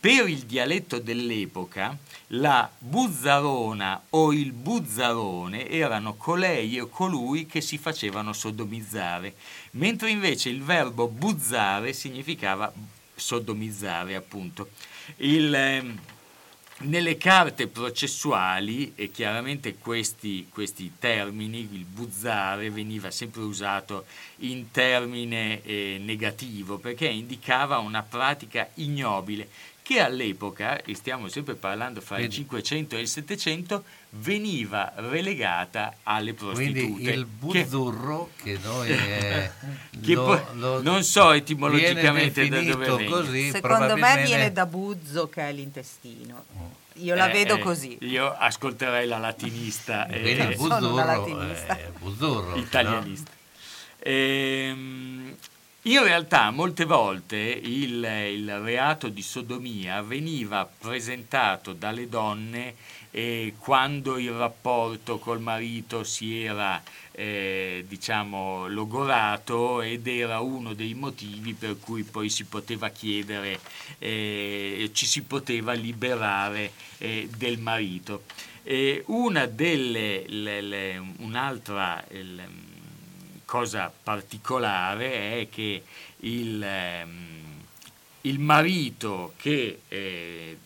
Per 0.00 0.28
il 0.28 0.42
dialetto 0.42 1.00
dell'epoca, 1.00 1.96
la 2.28 2.70
buzzarona 2.78 4.02
o 4.10 4.32
il 4.32 4.52
buzzarone 4.52 5.68
erano 5.68 6.14
colei 6.14 6.78
o 6.78 6.86
colui 6.86 7.46
che 7.46 7.60
si 7.60 7.78
facevano 7.78 8.32
sodomizzare, 8.32 9.34
mentre 9.72 10.10
invece 10.10 10.50
il 10.50 10.62
verbo 10.62 11.08
buzzare 11.08 11.92
significava 11.92 12.72
sodomizzare, 13.12 14.14
appunto. 14.14 14.68
Il, 15.16 15.52
eh, 15.52 15.94
nelle 16.80 17.16
carte 17.16 17.66
processuali, 17.66 18.92
e 18.94 19.10
chiaramente 19.10 19.78
questi, 19.78 20.46
questi, 20.48 20.92
termini, 20.96 21.68
il 21.72 21.84
buzzare 21.84 22.70
veniva 22.70 23.10
sempre 23.10 23.40
usato 23.40 24.04
in 24.38 24.70
termine 24.70 25.60
eh, 25.64 26.00
negativo 26.00 26.78
perché 26.78 27.08
indicava 27.08 27.78
una 27.78 28.02
pratica 28.02 28.68
ignobile 28.74 29.48
che 29.88 30.00
all'epoca, 30.02 30.82
e 30.82 30.94
stiamo 30.94 31.28
sempre 31.28 31.54
parlando 31.54 32.02
fra 32.02 32.16
Quindi, 32.16 32.34
il 32.34 32.40
500 32.42 32.96
e 32.96 33.00
il 33.00 33.08
700, 33.08 33.84
veniva 34.10 34.92
relegata 34.96 35.94
alle 36.02 36.34
prostitute. 36.34 36.82
Quindi 36.82 37.08
il 37.08 37.24
buzzurro 37.24 38.32
che, 38.36 38.52
che 38.52 38.58
noi 38.62 38.90
eh, 38.90 39.50
che 39.98 40.12
lo, 40.12 40.46
lo, 40.52 40.82
non 40.82 41.02
so 41.04 41.32
etimologicamente 41.32 42.46
da 42.50 42.60
dove 42.60 42.96
viene. 42.96 43.04
Così, 43.06 43.50
Secondo 43.50 43.96
me 43.96 44.22
viene 44.24 44.52
da 44.52 44.66
buzzo 44.66 45.30
che 45.30 45.48
è 45.48 45.52
l'intestino. 45.52 46.44
Io 46.96 47.14
la 47.14 47.30
eh, 47.30 47.32
vedo 47.32 47.54
eh, 47.54 47.60
così. 47.60 47.96
Io 48.02 48.30
ascolterei 48.30 49.06
la 49.06 49.16
latinista. 49.16 50.04
Quindi 50.12 50.32
il 50.32 50.54
buzzurro, 50.54 51.26
eh, 51.26 51.92
buzzurro 51.98 52.56
italianista. 52.56 53.30
No? 53.30 53.36
Ehm, 54.00 55.36
in 55.82 56.02
realtà 56.02 56.50
molte 56.50 56.84
volte 56.84 57.36
il, 57.36 58.04
il, 58.04 58.58
reato 58.58 59.08
di 59.08 59.22
sodomia 59.22 60.02
veniva 60.02 60.66
presentato 60.66 61.72
dalle 61.72 62.08
donne 62.08 62.74
eh, 63.12 63.54
quando 63.58 64.18
il 64.18 64.32
rapporto 64.32 65.18
col 65.18 65.40
marito 65.40 66.02
si 66.02 66.42
era 66.42 66.82
eh, 67.12 67.84
diciamo 67.86 68.66
logorato 68.66 69.80
ed 69.80 70.06
era 70.08 70.40
uno 70.40 70.74
dei 70.74 70.94
motivi 70.94 71.54
per 71.54 71.78
cui 71.78 72.02
poi 72.02 72.28
si 72.28 72.44
poteva 72.44 72.90
chiedere, 72.90 73.60
eh, 73.98 74.90
ci 74.92 75.06
si 75.06 75.22
poteva 75.22 75.72
liberare 75.72 76.72
eh, 76.98 77.28
del 77.36 77.58
marito. 77.58 78.24
delle, 78.62 80.24
le, 80.26 80.60
le, 80.60 81.14
un'altra... 81.18 82.04
Il, 82.10 82.66
cosa 83.48 83.90
particolare 84.02 85.40
è 85.40 85.48
che 85.48 85.82
il, 86.18 86.62
ehm, 86.62 87.64
il 88.20 88.38
marito 88.38 89.32
che 89.38 89.80
eh, 89.88 90.58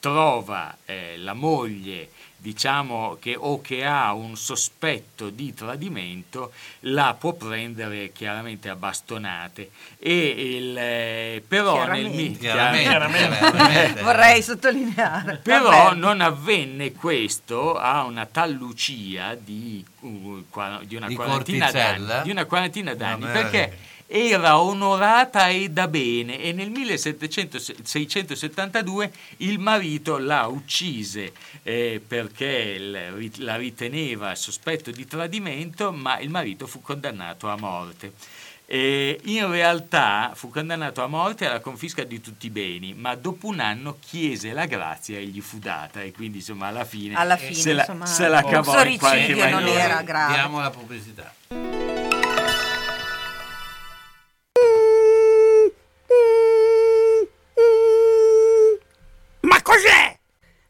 trova 0.00 0.78
eh, 0.86 1.18
la 1.18 1.34
moglie 1.34 2.08
diciamo 2.42 3.18
che 3.20 3.36
o 3.38 3.60
che 3.60 3.84
ha 3.84 4.12
un 4.12 4.34
sospetto 4.36 5.30
di 5.30 5.54
tradimento 5.54 6.50
la 6.80 7.14
può 7.16 7.34
prendere 7.34 8.10
chiaramente 8.10 8.68
a 8.68 8.74
bastonate 8.74 9.70
e 9.96 10.56
il, 10.56 10.76
eh, 10.76 11.44
però 11.46 11.74
chiaramente. 11.74 12.16
nel 12.16 12.36
chiaramente, 12.38 12.88
chiaramente. 12.88 14.02
vorrei 14.02 14.42
sottolineare 14.42 15.36
però 15.36 15.70
Vabbè. 15.70 15.94
non 15.94 16.20
avvenne 16.20 16.90
questo 16.90 17.78
a 17.78 18.02
una 18.02 18.26
tal 18.26 18.50
Lucia 18.50 19.36
di, 19.36 19.84
uh, 20.00 20.44
di, 20.82 20.96
una, 20.96 21.06
di, 21.06 21.14
quarantina 21.14 21.70
d'anni, 21.70 22.22
di 22.24 22.30
una 22.32 22.44
quarantina 22.44 22.94
d'anni 22.94 23.24
perché 23.26 23.78
era 24.14 24.60
onorata 24.60 25.48
e 25.48 25.70
da 25.70 25.88
bene 25.88 26.38
e 26.38 26.52
nel 26.52 26.70
1672 26.70 29.10
il 29.38 29.58
marito 29.58 30.18
la 30.18 30.46
uccise 30.48 31.32
eh, 31.62 31.98
perché 32.06 32.78
la 33.38 33.56
riteneva 33.56 34.34
sospetto 34.34 34.90
di 34.90 35.06
tradimento, 35.06 35.92
ma 35.92 36.18
il 36.18 36.28
marito 36.28 36.66
fu 36.66 36.82
condannato 36.82 37.48
a 37.48 37.56
morte. 37.56 38.12
Eh, 38.66 39.18
in 39.24 39.50
realtà 39.50 40.32
fu 40.34 40.50
condannato 40.50 41.02
a 41.02 41.06
morte 41.06 41.46
alla 41.46 41.60
confisca 41.60 42.04
di 42.04 42.20
tutti 42.20 42.44
i 42.46 42.50
beni, 42.50 42.92
ma 42.92 43.14
dopo 43.14 43.46
un 43.46 43.60
anno 43.60 43.96
chiese 43.98 44.52
la 44.52 44.66
grazia 44.66 45.18
e 45.18 45.24
gli 45.24 45.40
fu 45.40 45.58
data 45.58 46.02
e 46.02 46.12
quindi 46.12 46.36
insomma 46.38 46.66
alla 46.66 46.84
fine, 46.84 47.14
alla 47.14 47.38
fine 47.38 47.54
se, 47.54 47.72
insomma, 47.72 48.04
la, 48.04 48.10
se 48.10 48.28
la 48.28 48.44
cavò 48.44 48.84
in 48.84 48.98
qualche 48.98 49.34
maniera. 49.34 49.58
non 49.58 49.68
era 49.68 50.02
grave. 50.02 50.34
Diamo 50.34 50.60
la 50.60 50.70
pubblicità. 50.70 51.32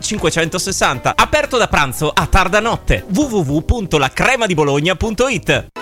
560. 0.00 1.14
Aperto 1.16 1.58
da 1.58 1.66
pranzo 1.66 2.12
a 2.14 2.26
tarda 2.26 2.60
notte. 2.60 3.04
www.lacremadibologna.it 3.08 5.81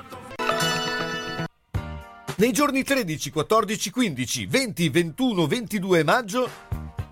Nei 2.41 2.53
giorni 2.53 2.83
13, 2.83 3.29
14, 3.29 3.91
15, 3.91 4.47
20, 4.47 4.89
21, 4.89 5.45
22 5.45 6.03
maggio 6.03 6.49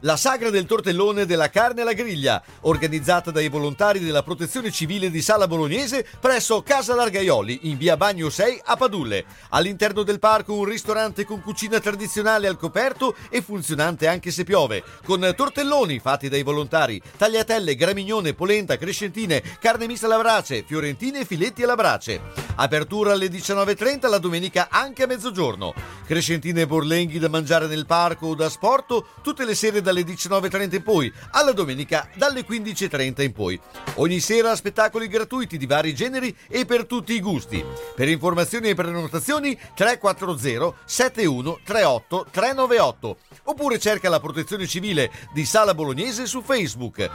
la 0.02 0.16
sagra 0.16 0.50
del 0.50 0.66
tortellone 0.66 1.26
della 1.26 1.50
carne 1.50 1.82
alla 1.82 1.94
griglia, 1.94 2.42
organizzata 2.62 3.32
dai 3.32 3.50
volontari 3.50 4.00
della 4.00 4.24
Protezione 4.24 4.72
Civile 4.72 5.10
di 5.12 5.22
Sala 5.22 5.48
Bolognese 5.48 6.06
presso 6.20 6.62
Casa 6.62 6.96
Largaioli 6.96 7.60
in 7.64 7.78
via 7.78 7.98
Bagno 7.98 8.30
6 8.30 8.62
a 8.66 8.76
Padulle. 8.78 9.26
All'interno 9.50 10.04
del 10.04 10.20
parco 10.20 10.54
un 10.54 10.66
ristorante 10.66 11.26
con 11.26 11.42
cucina 11.42 11.80
tradizionale 11.80 12.48
al 12.48 12.58
coperto 12.58 13.16
e 13.30 13.42
funzionante 13.42 14.08
anche 14.08 14.32
se 14.32 14.44
piove, 14.44 14.84
con 15.04 15.34
tortelloni 15.36 16.00
fatti 16.00 16.30
dai 16.30 16.44
volontari, 16.44 17.02
tagliatelle, 17.18 17.76
gramignone, 17.76 18.34
polenta, 18.34 18.78
crescentine, 18.78 19.42
carne 19.60 19.88
mista 19.88 20.06
alla 20.06 20.18
brace, 20.18 20.64
fiorentine 20.66 21.22
e 21.22 21.26
filetti 21.26 21.64
alla 21.64 21.76
brace. 21.76 22.22
Apertura 22.56 23.14
alle 23.14 23.28
19.30 23.28 24.10
la 24.10 24.18
domenica 24.18 24.68
anche 24.70 25.04
a 25.04 25.08
mezzogiorno. 25.08 25.74
Crescentine 26.06 26.62
e 26.62 26.68
borlenghi 26.68 27.20
da 27.20 27.30
mangiare 27.30 27.68
nel 27.68 27.86
parco 27.86 28.28
o 28.28 28.36
da 28.36 28.50
sporto 28.50 29.08
tutte 29.22 29.46
le 29.46 29.56
sere 29.56 29.82
da 29.82 29.89
dalle 29.90 30.04
19.30 30.04 30.76
in 30.76 30.84
poi, 30.84 31.12
alla 31.32 31.52
domenica 31.52 32.08
dalle 32.14 32.46
15.30 32.46 33.24
in 33.24 33.34
poi. 33.34 33.60
Ogni 33.96 34.20
sera 34.20 34.56
spettacoli 34.56 35.08
gratuiti 35.08 35.58
di 35.58 35.66
vari 35.66 35.96
generi 35.96 36.36
e 36.48 36.66
per 36.66 36.86
tutti 36.86 37.14
i 37.14 37.20
gusti. 37.20 37.64
Per 37.96 38.08
informazioni 38.08 38.70
e 38.70 38.76
prenotazioni 38.76 39.58
340 39.74 40.78
71 40.86 41.60
38 41.64 42.28
398 42.30 43.18
oppure 43.46 43.80
cerca 43.80 44.10
la 44.10 44.20
protezione 44.20 44.68
civile 44.68 45.12
di 45.34 45.44
Sala 45.46 45.74
Bolognese 45.74 46.28
su 46.28 46.42
Facebook. 46.42 47.10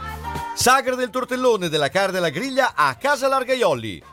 Sagra 0.55 0.95
del 0.95 1.09
tortellone 1.09 1.69
della 1.69 1.89
carne 1.89 2.17
alla 2.17 2.29
griglia 2.29 2.73
a 2.75 2.95
Casa 2.95 3.27
Largaiolli. 3.27 4.03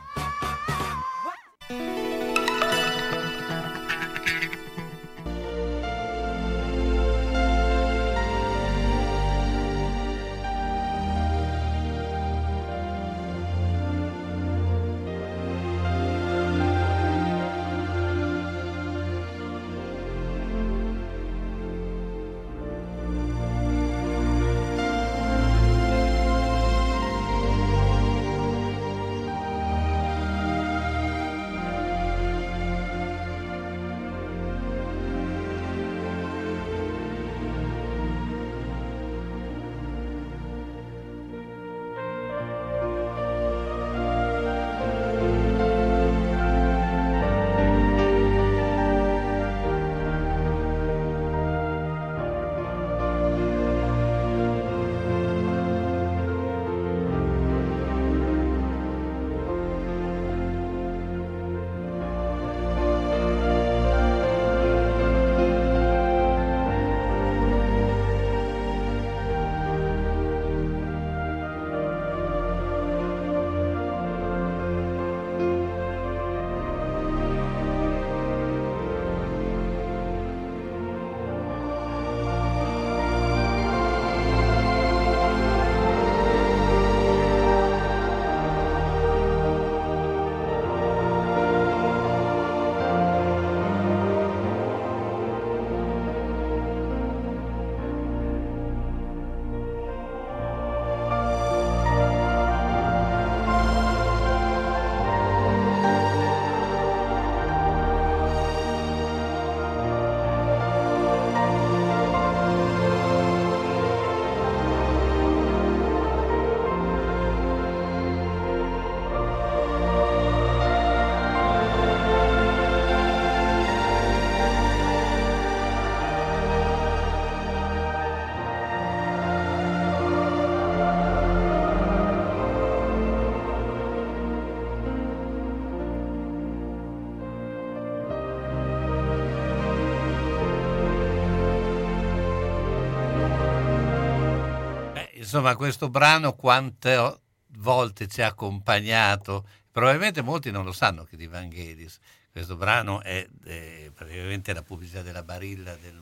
Insomma, 145.33 145.55
questo 145.55 145.89
brano 145.89 146.33
quante 146.33 147.19
volte 147.57 148.07
ci 148.07 148.21
ha 148.21 148.27
accompagnato? 148.27 149.47
Probabilmente 149.71 150.21
molti 150.21 150.51
non 150.51 150.63
lo 150.63 150.71
sanno 150.71 151.05
che 151.05 151.17
di 151.17 151.25
Vangelis. 151.25 151.97
Questo 152.31 152.55
brano 152.55 153.01
è, 153.01 153.27
è 153.43 153.89
praticamente 153.91 154.53
la 154.53 154.61
pubblicità 154.61 155.01
della 155.01 155.23
Barilla 155.23 155.75
del 155.75 155.95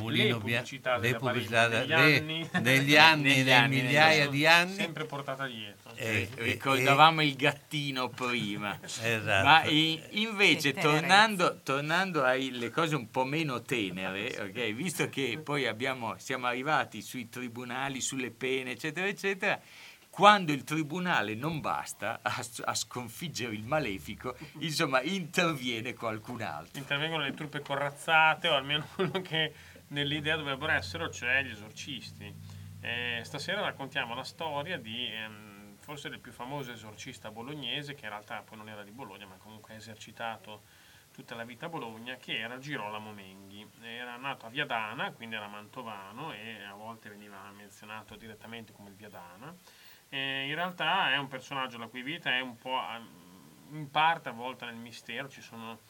Mulino 0.00 0.24
le 0.24 0.34
pubblicità, 0.34 0.94
le 0.96 1.00
della 1.00 1.18
pubblicità 1.18 1.68
le- 1.68 2.20
negli 2.60 2.96
anni, 2.96 3.28
negli 3.34 3.50
anni, 3.50 3.50
anni, 3.52 3.76
migliaia 3.82 4.28
di 4.28 4.46
anni. 4.46 4.74
sempre 4.74 5.04
portata 5.04 5.46
dietro. 5.46 5.92
Eh, 5.94 6.28
eh, 6.34 6.42
Ricordavamo 6.42 7.22
il 7.22 7.34
gattino 7.36 8.08
prima. 8.08 8.78
Esatto. 8.82 9.44
Ma 9.46 9.62
i- 9.64 10.02
invece, 10.22 10.72
tornando, 10.72 11.60
tornando 11.62 12.24
alle 12.24 12.70
cose 12.70 12.96
un 12.96 13.10
po' 13.10 13.24
meno 13.24 13.62
tenere, 13.62 14.36
ok, 14.40 14.72
visto 14.72 15.08
che 15.08 15.40
poi 15.42 15.66
abbiamo, 15.66 16.14
siamo 16.18 16.46
arrivati 16.46 17.02
sui 17.02 17.28
tribunali, 17.28 18.00
sulle 18.00 18.30
pene, 18.30 18.72
eccetera, 18.72 19.06
eccetera, 19.06 19.60
quando 20.10 20.52
il 20.52 20.64
tribunale 20.64 21.34
non 21.34 21.60
basta 21.60 22.18
a, 22.20 22.44
a 22.64 22.74
sconfiggere 22.74 23.54
il 23.54 23.62
malefico, 23.64 24.34
insomma, 24.58 25.00
interviene 25.02 25.94
qualcun 25.94 26.42
altro. 26.42 26.78
Intervengono 26.78 27.22
le 27.22 27.32
truppe 27.34 27.60
corazzate, 27.60 28.48
o 28.48 28.54
almeno 28.54 28.86
quello 28.94 29.20
che 29.22 29.52
nell'idea 29.90 30.36
dovrebbero 30.36 30.72
essere, 30.72 31.10
cioè 31.10 31.42
gli 31.42 31.50
esorcisti. 31.50 32.34
Eh, 32.80 33.20
stasera 33.24 33.60
raccontiamo 33.60 34.14
la 34.14 34.24
storia 34.24 34.78
di 34.78 35.06
ehm, 35.12 35.76
forse 35.78 36.08
del 36.08 36.20
più 36.20 36.32
famoso 36.32 36.72
esorcista 36.72 37.30
bolognese, 37.30 37.94
che 37.94 38.04
in 38.04 38.10
realtà 38.10 38.42
poi 38.42 38.58
non 38.58 38.68
era 38.68 38.82
di 38.82 38.90
Bologna, 38.90 39.26
ma 39.26 39.36
comunque 39.36 39.74
ha 39.74 39.76
esercitato 39.76 40.62
tutta 41.12 41.34
la 41.34 41.44
vita 41.44 41.66
a 41.66 41.68
Bologna, 41.68 42.16
che 42.16 42.38
era 42.38 42.58
Girolamo 42.58 43.12
Menghi. 43.12 43.66
Era 43.82 44.16
nato 44.16 44.46
a 44.46 44.48
Viadana, 44.48 45.12
quindi 45.12 45.36
era 45.36 45.48
mantovano 45.48 46.32
e 46.32 46.62
a 46.62 46.74
volte 46.74 47.08
veniva 47.08 47.50
menzionato 47.50 48.16
direttamente 48.16 48.72
come 48.72 48.90
il 48.90 48.94
Viadana. 48.94 49.54
Eh, 50.08 50.46
in 50.46 50.54
realtà 50.54 51.12
è 51.12 51.16
un 51.16 51.28
personaggio 51.28 51.78
la 51.78 51.86
cui 51.86 52.02
vita 52.02 52.30
è 52.30 52.40
un 52.40 52.56
po' 52.56 52.80
ehm, 52.80 53.76
in 53.76 53.90
parte 53.90 54.28
avvolta 54.28 54.66
nel 54.66 54.76
mistero, 54.76 55.28
ci 55.28 55.40
sono 55.40 55.80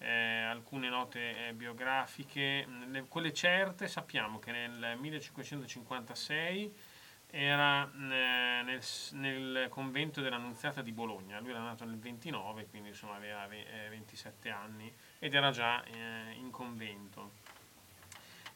eh, 0.00 0.42
alcune 0.42 0.88
note 0.88 1.48
eh, 1.48 1.52
biografiche, 1.52 2.66
Le- 2.88 3.04
quelle 3.06 3.32
certe 3.32 3.86
sappiamo 3.86 4.38
che 4.38 4.50
nel 4.50 4.96
1556 4.98 6.74
era 7.32 7.84
eh, 7.84 8.62
nel, 8.64 8.82
nel 9.12 9.66
convento 9.68 10.20
dell'Annunziata 10.20 10.82
di 10.82 10.92
Bologna, 10.92 11.38
lui 11.38 11.50
era 11.50 11.60
nato 11.60 11.84
nel 11.84 11.98
29, 11.98 12.66
quindi 12.66 12.88
insomma 12.88 13.16
aveva 13.16 13.46
ve- 13.46 13.86
eh, 13.86 13.88
27 13.90 14.48
anni 14.48 14.92
ed 15.18 15.34
era 15.34 15.50
già 15.50 15.84
eh, 15.84 16.32
in 16.34 16.50
convento. 16.50 17.32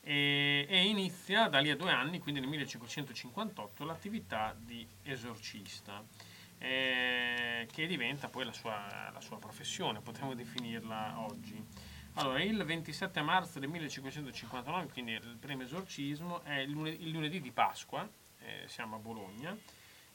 E, 0.01 0.67
e 0.69 0.85
inizia 0.87 1.49
da 1.49 1.61
lì 1.61 1.71
a 1.71 1.77
due 1.77 1.91
anni, 1.91 2.19
quindi 2.21 2.41
nel 2.41 2.49
1558, 2.49 3.85
l'attività 3.85 4.55
di 4.59 4.87
esorcista, 5.03 6.03
eh, 6.65 7.69
che 7.71 7.87
diventa 7.87 8.29
poi 8.29 8.47
la 8.47 8.53
sua, 8.53 9.11
la 9.13 9.21
sua 9.21 9.39
professione, 9.39 10.01
potremmo 10.01 10.35
definirla 10.35 11.21
oggi. 11.21 11.63
Allora, 12.15 12.43
il 12.43 12.63
27 12.63 13.21
marzo 13.21 13.59
del 13.59 13.69
1559, 13.69 14.91
quindi 14.93 15.13
il 15.13 15.37
primo 15.39 15.63
esorcismo, 15.63 16.43
è 16.43 16.55
il 16.55 16.71
lunedì, 16.71 17.03
il 17.05 17.11
lunedì 17.11 17.41
di 17.41 17.51
Pasqua, 17.51 18.09
eh, 18.39 18.67
siamo 18.67 18.97
a 18.97 18.99
Bologna, 18.99 19.55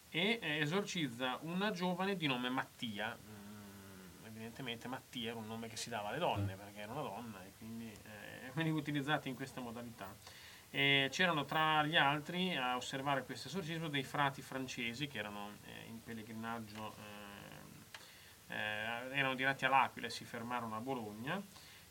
e 0.10 0.40
eh, 0.42 0.60
esorcizza 0.60 1.38
una 1.42 1.72
giovane 1.72 2.16
di 2.16 2.26
nome 2.26 2.50
Mattia. 2.50 3.16
Mm, 3.16 4.26
evidentemente 4.26 4.88
Mattia 4.88 5.30
era 5.30 5.40
un 5.40 5.46
nome 5.46 5.68
che 5.68 5.78
si 5.78 5.90
dava 5.90 6.10
alle 6.10 6.20
donne, 6.20 6.56
perché 6.56 6.80
era 6.80 6.94
una 6.94 7.02
donna 7.02 7.44
e 7.46 7.52
quindi 7.58 7.92
eh, 7.92 8.50
veniva 8.56 8.78
utilizzato 8.78 9.28
in 9.28 9.36
questa 9.36 9.62
modalità. 9.62 10.16
E 10.72 11.10
c'erano 11.12 11.46
tra 11.46 11.84
gli 11.84 11.96
altri 11.96 12.56
a 12.56 12.76
osservare 12.76 13.24
questo 13.24 13.48
esorcismo 13.48 13.88
dei 13.88 14.04
frati 14.04 14.42
francesi 14.42 15.08
che 15.08 15.18
erano 15.18 15.58
eh, 15.66 15.88
pellegrinaggio, 16.10 16.96
eh, 16.98 18.54
eh, 18.54 19.18
erano 19.18 19.36
diretti 19.36 19.66
all'Aquila 19.66 20.08
e 20.08 20.10
si 20.10 20.26
fermarono 20.26 20.76
a 20.76 20.80
Bologna. 20.80 21.42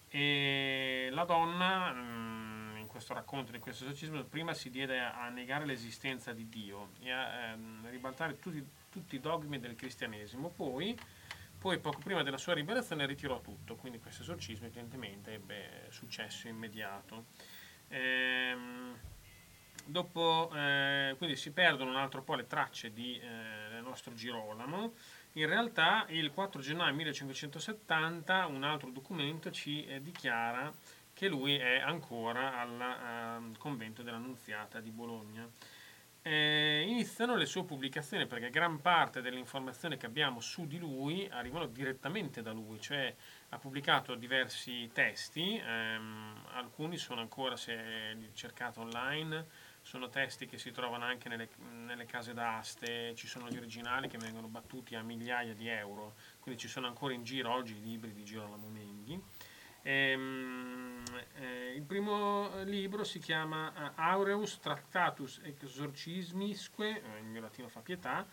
E 0.08 1.08
la 1.12 1.24
donna, 1.24 1.92
mm, 1.92 2.76
in 2.78 2.86
questo 2.86 3.14
racconto 3.14 3.52
di 3.52 3.58
questo 3.58 3.84
esorcismo, 3.84 4.24
prima 4.24 4.54
si 4.54 4.70
diede 4.70 4.98
a, 4.98 5.28
negare 5.28 5.66
l'esistenza 5.66 6.32
di 6.32 6.48
Dio 6.48 6.90
e 7.00 7.10
a 7.12 7.50
ehm, 7.50 7.88
ribaltare 7.90 8.38
tutti, 8.40 8.66
tutti 8.90 9.14
i 9.14 9.20
dogmi 9.20 9.60
del 9.60 9.76
cristianesimo. 9.76 10.48
Poi, 10.48 10.98
poi, 11.58 11.78
poco 11.78 12.00
prima 12.00 12.22
della 12.22 12.38
sua 12.38 12.54
ribellione, 12.54 13.06
ritirò 13.06 13.40
tutto. 13.40 13.76
Quindi 13.76 14.00
questo 14.00 14.22
esorcismo 14.22 14.66
evidentemente 14.66 15.34
ebbe 15.34 15.86
successo 15.90 16.48
immediato. 16.48 17.26
Ehm, 17.88 18.96
dopo, 19.88 20.50
eh, 20.54 21.14
quindi 21.16 21.36
si 21.36 21.50
perdono 21.52 21.90
un 21.90 21.96
altro 21.96 22.22
po' 22.22 22.34
le 22.34 22.46
tracce 22.46 22.92
di, 22.92 23.18
eh, 23.18 23.70
del 23.70 23.82
nostro 23.82 24.14
Girolamo. 24.14 24.92
In 25.32 25.46
realtà 25.46 26.04
il 26.08 26.30
4 26.30 26.60
gennaio 26.60 26.94
1570 26.94 28.46
un 28.46 28.64
altro 28.64 28.90
documento 28.90 29.50
ci 29.50 29.84
eh, 29.86 30.02
dichiara 30.02 30.72
che 31.12 31.28
lui 31.28 31.56
è 31.56 31.78
ancora 31.80 32.60
al 32.60 32.80
ehm, 32.80 33.56
convento 33.58 34.02
dell'Annunziata 34.02 34.80
di 34.80 34.90
Bologna. 34.90 35.48
Eh, 36.22 36.84
iniziano 36.86 37.36
le 37.36 37.46
sue 37.46 37.64
pubblicazioni 37.64 38.26
perché 38.26 38.50
gran 38.50 38.80
parte 38.80 39.22
delle 39.22 39.38
informazioni 39.38 39.96
che 39.96 40.06
abbiamo 40.06 40.40
su 40.40 40.66
di 40.66 40.78
lui 40.78 41.26
arrivano 41.30 41.66
direttamente 41.66 42.42
da 42.42 42.52
lui, 42.52 42.80
cioè 42.80 43.14
ha 43.48 43.58
pubblicato 43.58 44.14
diversi 44.14 44.90
testi, 44.92 45.56
ehm, 45.56 46.44
alcuni 46.52 46.98
sono 46.98 47.20
ancora, 47.20 47.56
se 47.56 48.12
li 48.14 48.30
cercate 48.34 48.80
online, 48.80 49.46
sono 49.88 50.10
testi 50.10 50.44
che 50.46 50.58
si 50.58 50.70
trovano 50.70 51.06
anche 51.06 51.30
nelle, 51.30 51.48
nelle 51.70 52.04
case 52.04 52.34
d'aste, 52.34 53.14
ci 53.14 53.26
sono 53.26 53.48
gli 53.48 53.56
originali 53.56 54.06
che 54.06 54.18
vengono 54.18 54.46
battuti 54.46 54.94
a 54.94 55.02
migliaia 55.02 55.54
di 55.54 55.66
euro, 55.66 56.14
quindi 56.40 56.60
ci 56.60 56.68
sono 56.68 56.86
ancora 56.86 57.14
in 57.14 57.24
giro 57.24 57.50
oggi 57.50 57.74
i 57.74 57.80
libri 57.80 58.12
di 58.12 58.22
Girolamo 58.22 58.68
Menghi. 58.68 59.18
Ehm, 59.80 61.02
eh, 61.36 61.72
il 61.74 61.84
primo 61.84 62.62
libro 62.64 63.02
si 63.02 63.18
chiama 63.18 63.72
eh, 63.72 63.92
Aureus 63.94 64.58
Tractatus 64.58 65.40
Exorcismisque, 65.42 67.02
eh, 67.02 67.18
il 67.20 67.24
mio 67.24 67.40
latino 67.40 67.68
fa 67.68 67.80
pietà, 67.80 68.26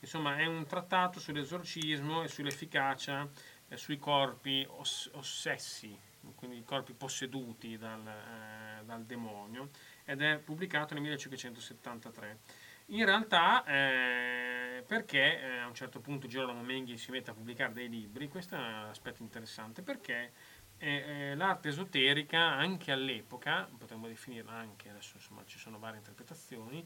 insomma 0.00 0.38
è 0.38 0.46
un 0.46 0.64
trattato 0.64 1.20
sull'esorcismo 1.20 2.22
e 2.22 2.28
sull'efficacia 2.28 3.28
eh, 3.68 3.76
sui 3.76 3.98
corpi 3.98 4.66
oss- 4.66 5.10
ossessi, 5.12 5.94
quindi 6.34 6.58
i 6.58 6.64
corpi 6.64 6.92
posseduti 6.92 7.76
dal, 7.76 8.06
eh, 8.06 8.84
dal 8.84 9.04
demonio, 9.04 9.70
ed 10.04 10.22
è 10.22 10.38
pubblicato 10.38 10.94
nel 10.94 11.02
1573. 11.02 12.38
In 12.86 13.04
realtà, 13.04 13.64
eh, 13.64 14.84
perché 14.86 15.40
eh, 15.40 15.58
a 15.58 15.66
un 15.66 15.74
certo 15.74 16.00
punto 16.00 16.26
Girolamo 16.26 16.62
Menghi 16.62 16.98
si 16.98 17.10
mette 17.10 17.30
a 17.30 17.34
pubblicare 17.34 17.72
dei 17.72 17.88
libri, 17.88 18.28
questo 18.28 18.54
è 18.54 18.58
un 18.58 18.88
aspetto 18.90 19.22
interessante, 19.22 19.82
perché 19.82 20.32
eh, 20.78 21.04
eh, 21.30 21.34
l'arte 21.36 21.68
esoterica 21.68 22.40
anche 22.40 22.90
all'epoca, 22.90 23.68
potremmo 23.78 24.08
definirla 24.08 24.52
anche, 24.52 24.90
adesso 24.90 25.12
insomma 25.16 25.44
ci 25.46 25.58
sono 25.58 25.78
varie 25.78 25.98
interpretazioni, 25.98 26.84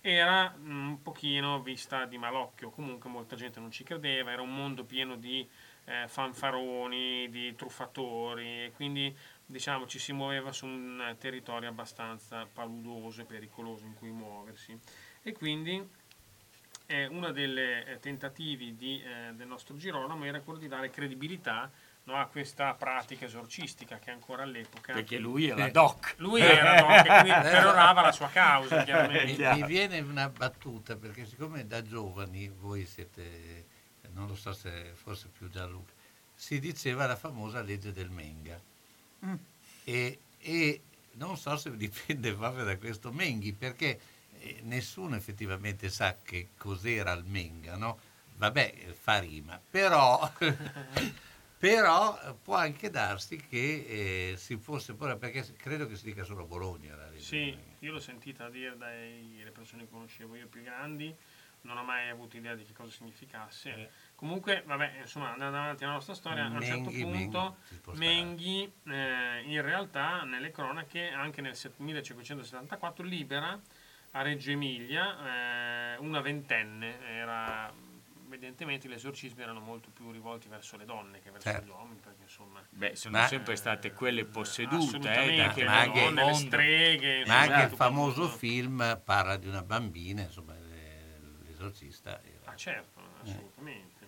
era 0.00 0.54
mm, 0.56 0.88
un 0.88 1.02
pochino 1.02 1.60
vista 1.60 2.06
di 2.06 2.16
malocchio, 2.16 2.70
comunque 2.70 3.10
molta 3.10 3.36
gente 3.36 3.60
non 3.60 3.70
ci 3.70 3.84
credeva, 3.84 4.32
era 4.32 4.42
un 4.42 4.54
mondo 4.54 4.84
pieno 4.84 5.16
di 5.16 5.48
eh, 5.88 6.06
fanfaroni, 6.06 7.28
di 7.30 7.54
truffatori, 7.54 8.64
e 8.64 8.72
quindi 8.74 9.16
diciamo 9.44 9.86
ci 9.86 9.98
si 9.98 10.12
muoveva 10.12 10.52
su 10.52 10.66
un 10.66 11.00
eh, 11.00 11.16
territorio 11.16 11.70
abbastanza 11.70 12.46
paludoso 12.52 13.22
e 13.22 13.24
pericoloso 13.24 13.84
in 13.84 13.94
cui 13.94 14.10
muoversi. 14.10 14.78
E 15.22 15.32
quindi 15.32 15.86
eh, 16.86 17.06
uno 17.06 17.32
dei 17.32 17.98
tentativi 18.00 18.76
di, 18.76 19.02
eh, 19.02 19.32
del 19.32 19.46
nostro 19.46 19.76
Girolamo 19.76 20.24
era 20.24 20.40
quello 20.40 20.58
di 20.58 20.68
dare 20.68 20.90
credibilità 20.90 21.70
no, 22.04 22.16
a 22.16 22.26
questa 22.26 22.74
pratica 22.74 23.26
esorcistica 23.26 23.98
che 23.98 24.10
ancora 24.10 24.42
all'epoca... 24.42 24.94
Perché 24.94 25.18
lui 25.18 25.48
era 25.48 25.68
doc. 25.70 26.14
Lui 26.16 26.40
era 26.40 26.80
doc 26.80 26.90
e 26.90 27.20
quindi 27.20 27.40
perorava 27.48 28.00
la 28.00 28.12
sua 28.12 28.28
causa, 28.28 28.78
Mi, 28.78 28.84
chiaramente. 28.84 29.54
mi 29.54 29.62
viene 29.64 30.00
una 30.00 30.28
battuta 30.28 30.96
perché 30.96 31.26
siccome 31.26 31.66
da 31.66 31.82
giovani 31.82 32.48
voi 32.48 32.86
siete, 32.86 33.66
non 34.18 34.26
lo 34.26 34.34
so 34.34 34.52
se 34.52 34.92
forse 34.94 35.28
più 35.28 35.48
Gianluca, 35.48 35.92
si 36.34 36.58
diceva 36.60 37.06
la 37.06 37.16
famosa 37.16 37.62
legge 37.62 37.92
del 37.92 38.10
Menga 38.10 38.60
Mm. 39.24 39.34
e, 39.84 40.18
e 40.38 40.80
non 41.14 41.36
so 41.36 41.56
se 41.56 41.76
dipende 41.76 42.32
proprio 42.32 42.62
da 42.64 42.76
questo 42.76 43.10
Menghi 43.10 43.52
perché 43.52 43.98
eh, 44.38 44.60
nessuno 44.62 45.16
effettivamente 45.16 45.88
sa 45.88 46.16
che 46.22 46.50
cos'era 46.56 47.10
il 47.12 47.24
Menga, 47.24 47.74
no? 47.76 47.98
Vabbè, 48.36 48.94
fa 48.96 49.18
rima, 49.18 49.60
però, 49.68 50.30
però 51.58 52.36
può 52.40 52.54
anche 52.54 52.90
darsi 52.90 53.36
che 53.36 54.30
eh, 54.32 54.36
si 54.36 54.56
fosse 54.56 54.94
pure, 54.94 55.16
perché 55.16 55.44
credo 55.56 55.88
che 55.88 55.96
si 55.96 56.04
dica 56.04 56.22
solo 56.22 56.42
a 56.44 56.46
Bologna 56.46 56.94
la 56.94 57.08
legge 57.08 57.24
Sì, 57.24 57.58
io 57.80 57.92
l'ho 57.92 57.98
sentita 57.98 58.48
dire 58.48 58.76
dalle 58.76 59.50
persone 59.52 59.82
che 59.84 59.90
conoscevo 59.90 60.36
io 60.36 60.46
più 60.46 60.62
grandi, 60.62 61.12
non 61.62 61.76
ho 61.76 61.82
mai 61.84 62.08
avuto 62.08 62.36
idea 62.36 62.54
di 62.54 62.64
che 62.64 62.72
cosa 62.72 62.90
significasse. 62.90 63.90
Comunque, 64.14 64.62
vabbè, 64.66 64.98
insomma, 65.02 65.32
andando 65.32 65.56
avanti 65.58 65.82
nella 65.82 65.94
nostra 65.94 66.14
storia, 66.14 66.44
a 66.44 66.48
un 66.48 66.60
certo 66.62 66.90
Menghi, 66.90 67.02
punto 67.02 67.56
Menghi. 67.94 67.98
Menghi, 67.98 68.72
eh, 68.88 69.42
in 69.44 69.62
realtà, 69.62 70.22
nelle 70.24 70.50
cronache, 70.50 71.08
anche 71.10 71.40
nel 71.40 71.54
set- 71.56 71.78
1574, 71.78 73.04
libera 73.04 73.60
a 74.12 74.22
Reggio 74.22 74.50
Emilia, 74.50 75.94
eh, 75.94 75.96
una 75.98 76.20
ventenne, 76.20 76.98
era, 77.06 77.70
evidentemente 78.26 78.88
gli 78.88 78.92
esorcismi 78.92 79.42
erano 79.42 79.60
molto 79.60 79.90
più 79.90 80.10
rivolti 80.10 80.48
verso 80.48 80.76
le 80.76 80.84
donne 80.84 81.20
che 81.20 81.30
verso 81.30 81.48
Certo. 81.50 81.66
gli 81.66 81.68
uomini, 81.70 82.00
perché 82.00 82.22
insomma... 82.22 82.60
Beh, 82.70 82.96
sono 82.96 83.18
Ma- 83.18 83.26
sempre 83.26 83.54
state 83.56 83.92
quelle 83.92 84.24
possedute, 84.24 84.76
eh, 84.76 84.86
Assolutamente, 84.86 85.64
da 85.64 85.70
ma 85.70 85.76
le 85.76 85.86
anche- 85.86 86.00
donne, 86.04 86.24
le 86.24 86.34
streghe, 86.34 87.24
Ma 87.26 87.38
anche 87.40 87.62
il 87.62 87.70
famoso 87.76 88.28
film 88.28 89.00
parla 89.04 89.36
di 89.36 89.46
una 89.46 89.62
bambina, 89.62 90.22
insomma, 90.22 90.54
l'esorcista 91.68 92.20
era... 92.22 92.52
Ah, 92.52 92.56
certo, 92.56 93.00
assolutamente. 93.22 94.06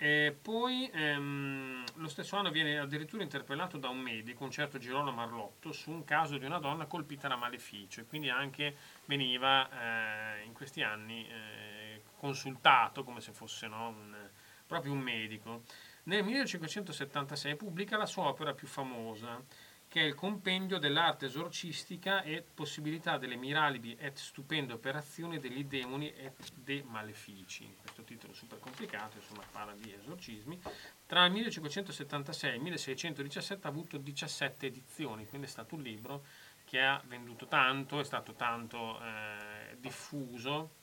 E 0.00 0.36
poi 0.40 0.88
ehm, 0.92 1.84
lo 1.96 2.08
stesso 2.08 2.36
anno 2.36 2.50
viene 2.50 2.78
addirittura 2.78 3.22
interpellato 3.24 3.78
da 3.78 3.88
un 3.88 3.98
medico, 3.98 4.44
un 4.44 4.50
certo 4.50 4.78
Girolamo 4.78 5.10
Marlotto, 5.10 5.72
su 5.72 5.90
un 5.90 6.04
caso 6.04 6.38
di 6.38 6.44
una 6.44 6.58
donna 6.58 6.86
colpita 6.86 7.26
da 7.26 7.34
maleficio 7.34 8.00
e 8.00 8.06
quindi 8.06 8.30
anche 8.30 8.76
veniva 9.06 10.36
eh, 10.36 10.44
in 10.44 10.52
questi 10.52 10.82
anni 10.82 11.26
eh, 11.28 12.02
consultato 12.16 13.02
come 13.02 13.20
se 13.20 13.32
fosse 13.32 13.66
no, 13.66 13.88
un- 13.88 14.28
proprio 14.66 14.92
un 14.92 15.00
medico. 15.00 15.62
Nel 16.04 16.22
1576 16.22 17.56
pubblica 17.56 17.96
la 17.96 18.06
sua 18.06 18.28
opera 18.28 18.54
più 18.54 18.68
famosa, 18.68 19.42
che 19.88 20.02
è 20.02 20.04
il 20.04 20.14
compendio 20.14 20.78
dell'arte 20.78 21.26
esorcistica 21.26 22.22
e 22.22 22.44
possibilità 22.54 23.16
delle 23.16 23.36
miralibi 23.36 23.96
et 23.98 24.18
stupende 24.18 24.74
operazioni 24.74 25.38
degli 25.38 25.64
demoni 25.64 26.12
et 26.14 26.52
de 26.54 26.84
malefici. 26.86 27.74
Questo 27.80 28.02
titolo 28.02 28.34
super 28.34 28.60
complicato, 28.60 29.16
insomma, 29.16 29.42
parla 29.50 29.72
di 29.72 29.92
esorcismi. 29.92 30.60
Tra 31.06 31.24
il 31.24 31.32
1576 31.32 32.50
e 32.50 32.54
il 32.54 32.60
1617 32.60 33.66
ha 33.66 33.70
avuto 33.70 33.96
17 33.96 34.66
edizioni, 34.66 35.26
quindi 35.26 35.46
è 35.46 35.50
stato 35.50 35.74
un 35.74 35.82
libro 35.82 36.24
che 36.64 36.82
ha 36.82 37.02
venduto 37.06 37.46
tanto, 37.46 37.98
è 37.98 38.04
stato 38.04 38.34
tanto 38.34 39.00
eh, 39.00 39.76
diffuso 39.78 40.76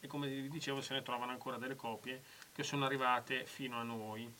e 0.00 0.08
come 0.08 0.28
vi 0.28 0.50
dicevo 0.50 0.80
se 0.80 0.92
ne 0.92 1.02
trovano 1.02 1.30
ancora 1.30 1.56
delle 1.56 1.76
copie 1.76 2.22
che 2.52 2.64
sono 2.64 2.84
arrivate 2.84 3.46
fino 3.46 3.78
a 3.78 3.84
noi. 3.84 4.32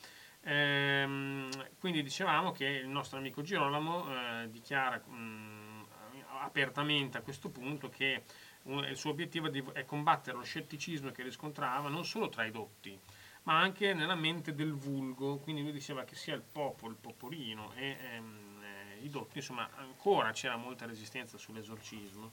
Ehm, 0.44 1.48
quindi 1.78 2.02
dicevamo 2.02 2.52
che 2.52 2.66
il 2.66 2.88
nostro 2.88 3.18
amico 3.18 3.42
Girolamo 3.42 4.42
eh, 4.42 4.50
dichiara 4.50 4.98
mh, 4.98 5.86
apertamente 6.40 7.16
a 7.18 7.22
questo 7.22 7.48
punto 7.48 7.88
che 7.88 8.24
un- 8.64 8.84
il 8.84 8.96
suo 8.96 9.10
obiettivo 9.10 9.50
è 9.72 9.84
combattere 9.84 10.36
lo 10.36 10.42
scetticismo 10.42 11.10
che 11.10 11.22
riscontrava 11.22 11.88
non 11.88 12.04
solo 12.04 12.28
tra 12.28 12.44
i 12.44 12.50
dotti, 12.50 12.98
ma 13.44 13.58
anche 13.58 13.94
nella 13.94 14.14
mente 14.14 14.54
del 14.54 14.72
vulgo. 14.74 15.38
Quindi 15.38 15.62
lui 15.62 15.72
diceva 15.72 16.04
che 16.04 16.14
sia 16.14 16.34
il 16.34 16.42
popolo, 16.42 16.92
il 16.92 16.98
popolino 16.98 17.72
e 17.74 17.96
ehm, 18.00 18.62
eh, 18.62 19.04
i 19.04 19.08
dotti, 19.08 19.38
insomma, 19.38 19.68
ancora 19.76 20.30
c'era 20.32 20.56
molta 20.56 20.86
resistenza 20.86 21.38
sull'esorcismo. 21.38 22.32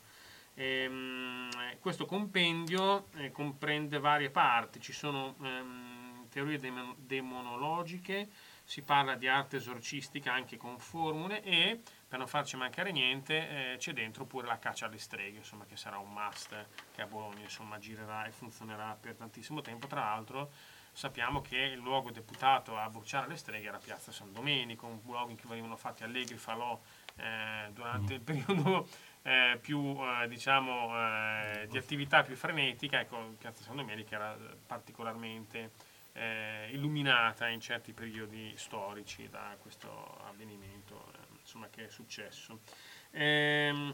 Ehm, 0.56 1.50
questo 1.80 2.06
compendio 2.06 3.08
eh, 3.16 3.32
comprende 3.32 4.00
varie 4.00 4.30
parti, 4.30 4.80
ci 4.82 4.92
sono 4.94 5.36
ehm, 5.42 6.01
teorie 6.32 6.58
demon- 6.58 6.96
demonologiche, 6.98 8.30
si 8.64 8.82
parla 8.82 9.16
di 9.16 9.28
arte 9.28 9.58
esorcistica 9.58 10.32
anche 10.32 10.56
con 10.56 10.80
formule 10.80 11.44
e 11.44 11.82
per 12.08 12.18
non 12.18 12.28
farci 12.28 12.56
mancare 12.56 12.92
niente 12.92 13.74
eh, 13.74 13.78
c'è 13.78 13.92
dentro 13.92 14.26
pure 14.26 14.48
la 14.48 14.60
caccia 14.60 14.86
alle 14.86 14.98
streghe, 14.98 15.40
insomma, 15.40 15.66
che 15.66 15.76
sarà 15.76 15.98
un 15.98 16.12
must 16.12 16.68
che 16.94 17.02
a 17.02 17.06
Bologna 17.06 17.42
insomma, 17.42 17.80
girerà 17.80 18.26
e 18.26 18.32
funzionerà 18.32 18.98
per 19.00 19.16
tantissimo 19.16 19.62
tempo. 19.62 19.88
Tra 19.88 20.02
l'altro 20.02 20.52
sappiamo 20.94 21.42
che 21.42 21.58
il 21.58 21.80
luogo 21.80 22.12
deputato 22.12 22.78
a 22.78 22.90
bruciare 22.90 23.28
le 23.28 23.38
streghe 23.38 23.68
era 23.68 23.78
Piazza 23.78 24.12
San 24.12 24.32
Domenico, 24.32 24.88
un 24.88 25.00
luogo 25.06 25.32
in 25.32 25.40
cui 25.40 25.50
venivano 25.50 25.76
fatti 25.78 26.04
allegri 26.04 26.38
falò 26.38 26.80
eh, 27.16 27.70
durante 27.74 28.14
il 28.14 28.22
periodo 28.24 28.88
eh, 29.24 29.58
più 29.62 29.98
eh, 30.00 30.28
diciamo 30.28 30.98
eh, 30.98 31.68
di 31.70 31.78
attività 31.78 32.24
più 32.24 32.36
frenetica 32.36 33.00
ecco 33.00 33.36
Piazza 33.38 33.64
San 33.64 33.76
Domenico 33.76 34.16
era 34.16 34.36
particolarmente 34.66 35.72
eh, 36.14 36.70
illuminata 36.72 37.48
in 37.48 37.60
certi 37.60 37.94
periodi 37.94 38.54
storici 38.56 39.30
da 39.30 39.56
questo 39.62 40.18
avvenimento 40.26 41.12
eh, 41.14 41.40
insomma 41.40 41.68
che 41.70 41.86
è 41.86 41.90
successo. 41.90 42.60
Ehm, 43.12 43.94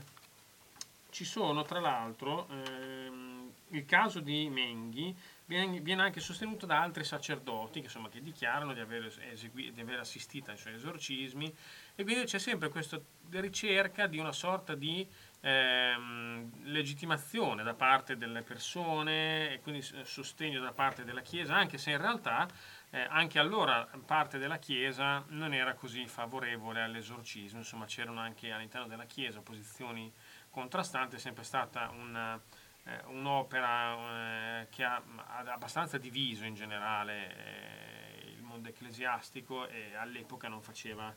ci 1.09 1.25
sono 1.25 1.63
tra 1.63 1.79
l'altro 1.79 2.47
ehm, 2.49 3.51
il 3.69 3.85
caso 3.85 4.19
di 4.19 4.49
Menghi 4.49 5.15
viene, 5.45 6.01
anche 6.01 6.19
sostenuto 6.19 6.65
da 6.65 6.81
altri 6.81 7.03
sacerdoti 7.05 7.79
che, 7.79 7.85
insomma, 7.85 8.09
che 8.09 8.21
dichiarano 8.21 8.73
di 8.73 8.81
aver, 8.81 9.11
esegui- 9.31 9.71
di 9.71 9.81
aver 9.81 9.99
assistito 9.99 10.51
ai 10.51 10.57
suoi 10.57 10.73
esorcismi 10.73 11.55
e 11.95 12.03
quindi 12.03 12.25
c'è 12.25 12.37
sempre 12.37 12.69
questa 12.69 13.01
ricerca 13.31 14.07
di 14.07 14.19
una 14.19 14.33
sorta 14.33 14.75
di 14.75 15.07
ehm, 15.41 16.51
legittimazione 16.63 17.63
da 17.63 17.73
parte 17.73 18.17
delle 18.17 18.41
persone 18.41 19.53
e 19.53 19.59
quindi 19.61 19.81
sostegno 20.03 20.59
da 20.61 20.71
parte 20.71 21.03
della 21.03 21.21
Chiesa, 21.21 21.55
anche 21.55 21.77
se 21.77 21.91
in 21.91 21.97
realtà 21.97 22.47
eh, 22.89 23.05
anche 23.09 23.39
allora 23.39 23.87
parte 24.05 24.37
della 24.37 24.57
Chiesa 24.57 25.23
non 25.29 25.53
era 25.53 25.73
così 25.73 26.07
favorevole 26.07 26.81
all'esorcismo, 26.81 27.59
insomma 27.59 27.85
c'erano 27.85 28.19
anche 28.19 28.51
all'interno 28.51 28.87
della 28.87 29.05
Chiesa 29.05 29.41
posizioni 29.41 30.11
contrastanti, 30.49 31.17
è 31.17 31.19
sempre 31.19 31.43
stata 31.43 31.89
una, 31.89 32.39
eh, 32.83 33.01
un'opera 33.07 34.61
eh, 34.61 34.67
che 34.69 34.83
ha, 34.83 35.01
ha 35.15 35.43
abbastanza 35.51 35.97
diviso 35.97 36.45
in 36.45 36.55
generale 36.55 37.35
eh, 37.35 38.31
il 38.31 38.41
mondo 38.41 38.69
ecclesiastico 38.69 39.67
e 39.67 39.93
all'epoca 39.95 40.47
non 40.47 40.61
faceva, 40.61 41.13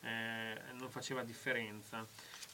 eh, 0.00 0.60
non 0.74 0.90
faceva 0.90 1.22
differenza. 1.22 2.06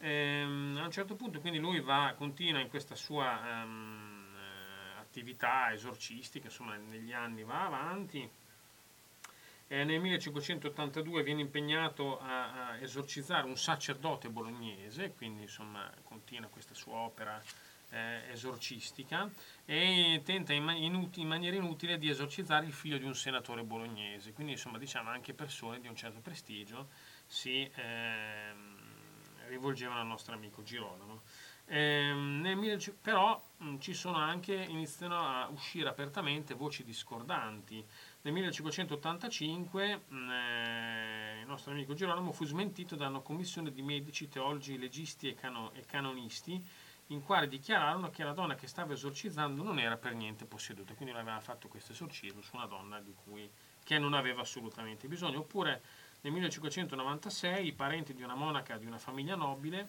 Ehm, 0.03 0.78
a 0.80 0.84
un 0.84 0.90
certo 0.90 1.14
punto 1.14 1.40
quindi 1.40 1.59
lui 1.59 1.80
va, 1.80 2.14
continua 2.16 2.61
in 2.61 2.68
questa 2.68 2.94
sua 2.94 3.38
eh, 3.42 4.98
attività 4.98 5.72
esorcistica, 5.72 6.46
insomma 6.46 6.76
negli 6.76 7.12
anni 7.12 7.42
va 7.42 7.66
avanti. 7.66 8.28
Eh, 9.72 9.84
nel 9.84 10.01
1582 10.01 11.22
viene 11.22 11.42
impegnato 11.42 12.18
a, 12.18 12.70
a 12.70 12.78
esorcizzare 12.80 13.46
un 13.46 13.57
sacerdote 13.57 14.28
bolognese, 14.28 15.12
quindi 15.12 15.42
insomma 15.42 15.88
continua 16.03 16.48
questa 16.48 16.74
sua 16.74 16.94
opera 16.94 17.40
eh, 17.90 18.22
esorcistica 18.32 19.30
e 19.64 20.22
tenta 20.24 20.53
in, 20.53 20.68
inuti- 20.70 21.20
in 21.20 21.28
maniera 21.28 21.57
inutile 21.57 21.98
di 21.98 22.09
esorcizzare 22.09 22.66
il 22.66 22.72
figlio 22.72 22.98
di 22.98 23.05
un 23.05 23.14
senatore 23.14 23.62
bolognese, 23.62 24.32
quindi 24.32 24.53
insomma 24.53 24.78
diciamo 24.78 25.11
anche 25.11 25.34
persone 25.34 25.80
di 25.80 25.88
un 25.88 25.94
certo 25.94 26.20
prestigio 26.20 26.88
si 27.26 27.70
ehm, 27.72 28.80
rivolgevano 29.51 30.01
al 30.01 30.07
nostro 30.07 30.34
amico 30.34 30.62
Girolamo. 30.62 31.20
Ehm, 31.66 32.40
nel 32.40 32.57
15 32.57 32.94
però 33.01 33.40
mh, 33.59 33.78
ci 33.78 33.94
sono 33.94 34.16
anche, 34.16 34.55
iniziano 34.55 35.16
a 35.18 35.48
uscire 35.53 35.88
apertamente 35.88 36.55
voci 36.55 36.82
discordanti. 36.82 37.84
Nel 38.22 38.32
1585 38.32 40.01
mh, 40.09 40.30
eh, 40.30 41.40
il 41.42 41.46
nostro 41.46 41.72
amico 41.72 41.94
Girolamo 41.94 42.32
fu 42.32 42.44
smentito 42.44 42.96
da 42.96 43.07
una 43.09 43.20
commissione 43.20 43.70
di 43.70 43.82
medici, 43.82 44.28
teologi, 44.28 44.78
legisti 44.78 45.28
e, 45.28 45.34
cano- 45.34 45.72
e 45.74 45.84
canonisti 45.86 46.62
in 47.09 47.22
quale 47.22 47.48
dichiararono 47.48 48.11
che 48.11 48.22
la 48.22 48.32
donna 48.32 48.55
che 48.55 48.66
stava 48.66 48.92
esorcizzando 48.92 49.62
non 49.62 49.78
era 49.78 49.96
per 49.96 50.14
niente 50.14 50.44
posseduta, 50.44 50.94
quindi 50.94 51.12
non 51.12 51.22
aveva 51.22 51.40
fatto 51.40 51.68
questo 51.68 51.92
esorcismo 51.92 52.40
su 52.40 52.55
una 52.55 52.66
donna 52.66 53.01
di 53.01 53.14
cui, 53.24 53.51
che 53.82 53.98
non 53.98 54.14
aveva 54.14 54.42
assolutamente 54.42 55.09
bisogno. 55.09 55.40
Oppure 55.40 55.82
nel 56.23 56.33
1596 56.33 57.66
i 57.66 57.73
parenti 57.73 58.14
di 58.14 58.23
una 58.23 58.35
monaca 58.35 58.77
di 58.77 58.87
una 58.87 58.99
famiglia 58.99 59.37
nobile 59.37 59.89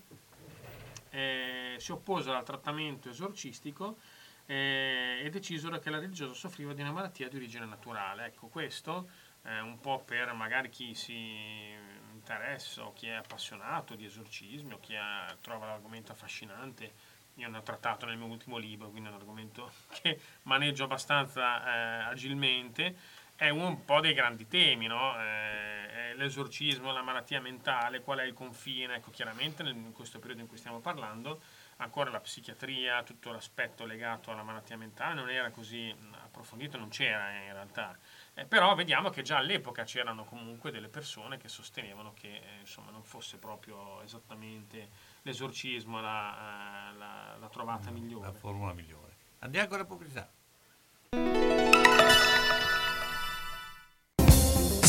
eh, 1.09 1.75
si 1.77 1.91
opposero 1.91 2.37
al 2.37 2.45
trattamento 2.45 3.09
esorcistico 3.09 3.97
eh, 4.45 5.21
e 5.23 5.29
decisero 5.29 5.77
che 5.79 5.89
la 5.89 5.99
religiosa 5.99 6.33
soffriva 6.33 6.73
di 6.73 6.81
una 6.81 6.91
malattia 6.91 7.27
di 7.27 7.35
origine 7.35 7.65
naturale. 7.65 8.25
Ecco, 8.25 8.47
questo 8.47 9.09
eh, 9.43 9.59
un 9.59 9.79
po' 9.79 10.03
per 10.05 10.33
magari 10.33 10.69
chi 10.69 10.93
si 10.93 11.73
interessa 12.13 12.85
o 12.85 12.93
chi 12.93 13.07
è 13.07 13.13
appassionato 13.13 13.95
di 13.95 14.05
esorcismi 14.05 14.73
o 14.73 14.79
chi 14.79 14.95
ha- 14.95 15.35
trova 15.41 15.67
l'argomento 15.67 16.11
affascinante. 16.11 17.19
Io 17.35 17.49
ne 17.49 17.57
ho 17.57 17.61
trattato 17.61 18.05
nel 18.05 18.17
mio 18.17 18.27
ultimo 18.27 18.57
libro, 18.57 18.89
quindi 18.89 19.09
è 19.09 19.11
un 19.11 19.17
argomento 19.17 19.71
che 19.91 20.19
maneggio 20.43 20.83
abbastanza 20.83 21.63
eh, 21.63 22.03
agilmente. 22.03 22.95
È 23.41 23.49
un 23.49 23.85
po' 23.85 24.01
dei 24.01 24.13
grandi 24.13 24.47
temi, 24.47 24.85
no? 24.85 25.19
Eh, 25.19 26.13
l'esorcismo, 26.15 26.91
la 26.91 27.01
malattia 27.01 27.41
mentale, 27.41 28.01
qual 28.01 28.19
è 28.19 28.23
il 28.23 28.33
confine? 28.33 28.97
Ecco, 28.97 29.09
chiaramente 29.09 29.63
nel- 29.63 29.73
in 29.75 29.93
questo 29.93 30.19
periodo 30.19 30.41
in 30.41 30.47
cui 30.47 30.57
stiamo 30.57 30.79
parlando 30.79 31.41
ancora 31.77 32.11
la 32.11 32.19
psichiatria, 32.19 33.01
tutto 33.01 33.31
l'aspetto 33.31 33.87
legato 33.87 34.29
alla 34.29 34.43
malattia 34.43 34.77
mentale 34.77 35.15
non 35.15 35.27
era 35.31 35.49
così 35.49 35.91
approfondito, 36.23 36.77
non 36.77 36.89
c'era 36.89 37.31
eh, 37.33 37.45
in 37.47 37.53
realtà. 37.53 37.97
Eh, 38.35 38.45
però 38.45 38.75
vediamo 38.75 39.09
che 39.09 39.23
già 39.23 39.37
all'epoca 39.37 39.85
c'erano 39.85 40.23
comunque 40.25 40.69
delle 40.69 40.87
persone 40.89 41.37
che 41.37 41.47
sostenevano 41.47 42.13
che 42.13 42.27
eh, 42.35 42.59
insomma, 42.59 42.91
non 42.91 43.01
fosse 43.01 43.37
proprio 43.39 44.03
esattamente 44.03 44.89
l'esorcismo 45.23 45.99
la, 45.99 46.91
eh, 46.91 46.97
la- 46.99 47.37
la 47.39 47.47
trovata 47.49 47.89
migliore. 47.89 48.27
La 48.27 48.33
formula 48.33 48.71
migliore. 48.73 49.15
Andiamo 49.39 49.67
con 49.67 49.77
la 49.79 49.85
pubblicità. 49.85 50.29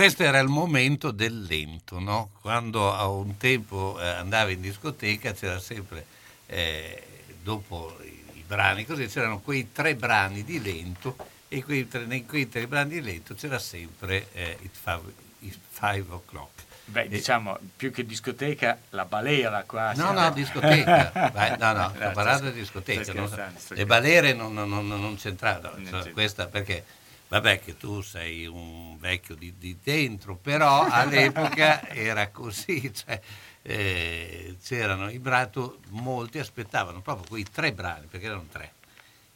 Questo 0.00 0.22
era 0.22 0.38
il 0.38 0.48
momento 0.48 1.10
del 1.10 1.42
lento, 1.42 1.98
no? 1.98 2.30
Quando 2.40 2.90
a 2.90 3.06
un 3.06 3.36
tempo 3.36 3.98
eh, 4.00 4.06
andava 4.06 4.50
in 4.50 4.62
discoteca 4.62 5.34
c'era 5.34 5.60
sempre, 5.60 6.06
eh, 6.46 7.02
dopo 7.42 7.98
i, 8.02 8.42
brani, 8.46 8.86
così 8.86 9.08
c'erano 9.08 9.40
quei 9.40 9.72
tre 9.72 9.96
brani 9.96 10.42
di 10.42 10.58
lento 10.62 11.16
e 11.48 11.62
quei 11.62 11.86
tre, 11.86 12.06
nei 12.06 12.24
quei 12.24 12.48
tre 12.48 12.66
brani 12.66 12.94
di 12.94 13.02
lento 13.02 13.34
c'era 13.34 13.58
sempre 13.58 14.28
eh, 14.32 14.56
It's 14.62 14.78
five, 14.82 15.12
It's 15.40 15.58
five 15.68 16.06
o'clock. 16.08 16.62
Beh, 16.86 17.06
diciamo, 17.06 17.58
più 17.76 17.92
che 17.92 18.06
discoteca, 18.06 18.78
la 18.90 19.04
balera 19.04 19.64
qua. 19.64 19.92
No, 19.92 20.12
no, 20.12 20.30
discoteca. 20.32 21.30
Vai, 21.32 21.58
no, 21.58 21.72
no, 21.72 21.88
sto 21.90 21.98
sto 21.98 22.10
parlando 22.12 22.50
di 22.50 22.64
scher- 22.64 22.82
discoteca. 22.84 23.12
non- 23.12 23.54
le 23.68 23.84
balere 23.84 24.32
non, 24.32 24.54
non, 24.54 24.66
non, 24.66 24.88
non 24.88 25.16
c'entravano. 25.16 25.74
Non 25.74 25.80
insomma, 25.80 25.96
c'entra. 25.98 26.12
questa 26.14 26.46
perché, 26.46 26.84
vabbè, 27.30 27.60
che 27.60 27.76
tu 27.76 28.02
sei 28.02 28.46
un 28.46 28.98
vecchio 28.98 29.34
di, 29.34 29.54
di 29.56 29.78
dentro, 29.82 30.36
però 30.36 30.84
all'epoca 30.86 31.86
era 31.88 32.28
così. 32.28 32.92
Cioè, 32.92 33.20
eh, 33.62 34.56
c'erano 34.62 35.08
i 35.10 35.18
brani, 35.18 35.50
molti 35.88 36.38
aspettavano 36.38 37.00
proprio 37.00 37.26
quei 37.28 37.44
tre 37.44 37.72
brani, 37.72 38.06
perché 38.06 38.26
erano 38.26 38.46
tre. 38.50 38.72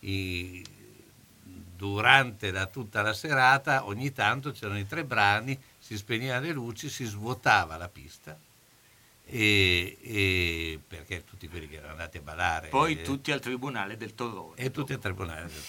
I- 0.00 0.64
durante 1.76 2.50
la- 2.50 2.66
tutta 2.66 3.02
la 3.02 3.12
serata, 3.12 3.86
ogni 3.86 4.12
tanto 4.12 4.52
c'erano 4.52 4.78
i 4.78 4.86
tre 4.86 5.04
brani, 5.04 5.58
si 5.78 5.96
spegnevano 5.96 6.46
le 6.46 6.52
luci, 6.52 6.88
si 6.88 7.04
svuotava 7.04 7.76
la 7.76 7.88
pista. 7.88 8.36
E, 9.26 9.96
e- 10.02 10.80
perché 10.86 11.24
tutti 11.24 11.48
quelli 11.48 11.66
che 11.66 11.76
erano 11.76 11.92
andati 11.92 12.18
a 12.18 12.20
ballare 12.20 12.68
Poi 12.68 12.98
eh, 12.98 13.02
tutti 13.02 13.32
al 13.32 13.40
tribunale 13.40 13.96
del 13.96 14.14
Torrone. 14.14 14.54
e 14.56 14.70
tutti 14.70 14.92
al 14.92 14.98
tribunale 14.98 15.48
del 15.48 15.62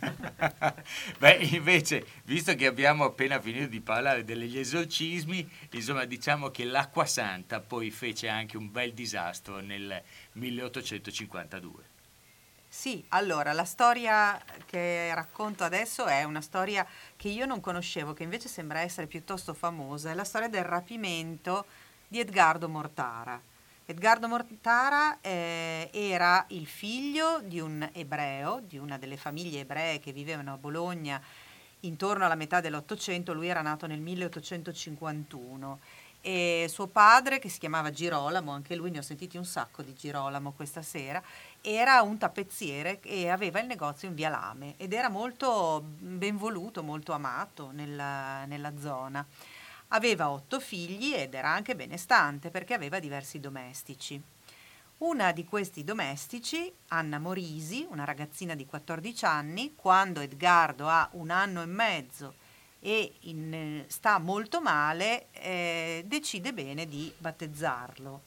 Torrone. 0.00 0.84
Beh, 1.18 1.34
invece, 1.52 2.06
visto 2.24 2.54
che 2.54 2.66
abbiamo 2.66 3.04
appena 3.04 3.38
finito 3.40 3.66
di 3.66 3.80
parlare 3.80 4.24
degli 4.24 4.58
esorcismi, 4.58 5.48
insomma, 5.72 6.04
diciamo 6.06 6.50
che 6.50 6.64
l'Acqua 6.64 7.04
Santa 7.04 7.60
poi 7.60 7.90
fece 7.90 8.28
anche 8.28 8.56
un 8.56 8.70
bel 8.70 8.92
disastro 8.94 9.60
nel 9.60 10.02
1852. 10.32 11.94
Sì, 12.68 13.02
allora 13.08 13.52
la 13.52 13.64
storia 13.64 14.42
che 14.66 15.14
racconto 15.14 15.64
adesso 15.64 16.04
è 16.06 16.24
una 16.24 16.42
storia 16.42 16.86
che 17.16 17.28
io 17.28 17.46
non 17.46 17.60
conoscevo, 17.60 18.12
che 18.12 18.22
invece 18.22 18.48
sembra 18.48 18.80
essere 18.80 19.06
piuttosto 19.06 19.54
famosa, 19.54 20.10
è 20.10 20.14
la 20.14 20.24
storia 20.24 20.48
del 20.48 20.64
rapimento 20.64 21.64
di 22.08 22.20
Edgardo 22.20 22.68
Mortara. 22.68 23.40
Edgardo 23.84 24.26
Mortara 24.28 25.20
eh, 25.20 25.90
era 25.92 26.44
il 26.48 26.66
figlio 26.66 27.40
di 27.42 27.60
un 27.60 27.88
ebreo, 27.92 28.60
di 28.66 28.78
una 28.78 28.98
delle 28.98 29.16
famiglie 29.16 29.60
ebree 29.60 30.00
che 30.00 30.12
vivevano 30.12 30.52
a 30.54 30.56
Bologna 30.56 31.20
intorno 31.80 32.24
alla 32.24 32.34
metà 32.34 32.60
dell'Ottocento, 32.60 33.32
lui 33.32 33.48
era 33.48 33.62
nato 33.62 33.86
nel 33.86 34.00
1851 34.00 35.78
e 36.20 36.66
suo 36.68 36.88
padre, 36.88 37.38
che 37.38 37.48
si 37.48 37.60
chiamava 37.60 37.92
Girolamo, 37.92 38.50
anche 38.50 38.74
lui 38.74 38.90
ne 38.90 38.98
ho 38.98 39.02
sentiti 39.02 39.36
un 39.36 39.44
sacco 39.44 39.82
di 39.82 39.94
Girolamo 39.94 40.50
questa 40.50 40.82
sera, 40.82 41.22
era 41.60 42.02
un 42.02 42.18
tappezziere 42.18 42.98
e 43.02 43.28
aveva 43.28 43.60
il 43.60 43.66
negozio 43.66 44.08
in 44.08 44.14
Via 44.14 44.28
Lame 44.28 44.74
ed 44.76 44.92
era 44.92 45.08
molto 45.08 45.84
ben 45.86 46.36
voluto, 46.36 46.82
molto 46.82 47.12
amato 47.12 47.70
nella, 47.72 48.44
nella 48.46 48.72
zona. 48.76 49.24
Aveva 49.88 50.30
otto 50.30 50.58
figli 50.58 51.14
ed 51.14 51.34
era 51.34 51.50
anche 51.50 51.76
benestante 51.76 52.50
perché 52.50 52.74
aveva 52.74 52.98
diversi 52.98 53.38
domestici. 53.38 54.20
Una 54.98 55.30
di 55.32 55.44
questi 55.44 55.84
domestici, 55.84 56.72
Anna 56.88 57.18
Morisi, 57.18 57.86
una 57.90 58.04
ragazzina 58.04 58.54
di 58.54 58.66
14 58.66 59.24
anni, 59.26 59.74
quando 59.76 60.20
Edgardo 60.20 60.88
ha 60.88 61.08
un 61.12 61.30
anno 61.30 61.62
e 61.62 61.66
mezzo 61.66 62.34
e 62.80 63.14
in- 63.20 63.84
sta 63.88 64.18
molto 64.18 64.60
male, 64.60 65.26
eh, 65.32 66.02
decide 66.06 66.52
bene 66.52 66.86
di 66.86 67.12
battezzarlo, 67.16 68.22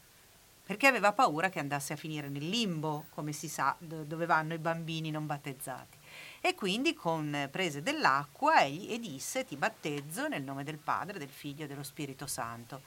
perché 0.63 0.87
aveva 0.87 1.11
paura 1.11 1.49
che 1.49 1.59
andasse 1.59 1.93
a 1.93 1.97
finire 1.97 2.29
nel 2.29 2.47
limbo, 2.47 3.05
come 3.09 3.31
si 3.31 3.47
sa, 3.47 3.75
do- 3.79 4.03
dove 4.03 4.25
vanno 4.25 4.53
i 4.53 4.59
bambini 4.59 5.11
non 5.11 5.25
battezzati. 5.25 5.98
E 6.41 6.55
quindi 6.55 6.93
con, 6.93 7.33
eh, 7.33 7.47
prese 7.47 7.81
dell'acqua 7.81 8.61
e, 8.61 8.93
e 8.93 8.99
disse 8.99 9.45
ti 9.45 9.55
battezzo 9.55 10.27
nel 10.27 10.43
nome 10.43 10.63
del 10.63 10.77
Padre, 10.77 11.19
del 11.19 11.29
Figlio 11.29 11.65
e 11.65 11.67
dello 11.67 11.83
Spirito 11.83 12.27
Santo. 12.27 12.81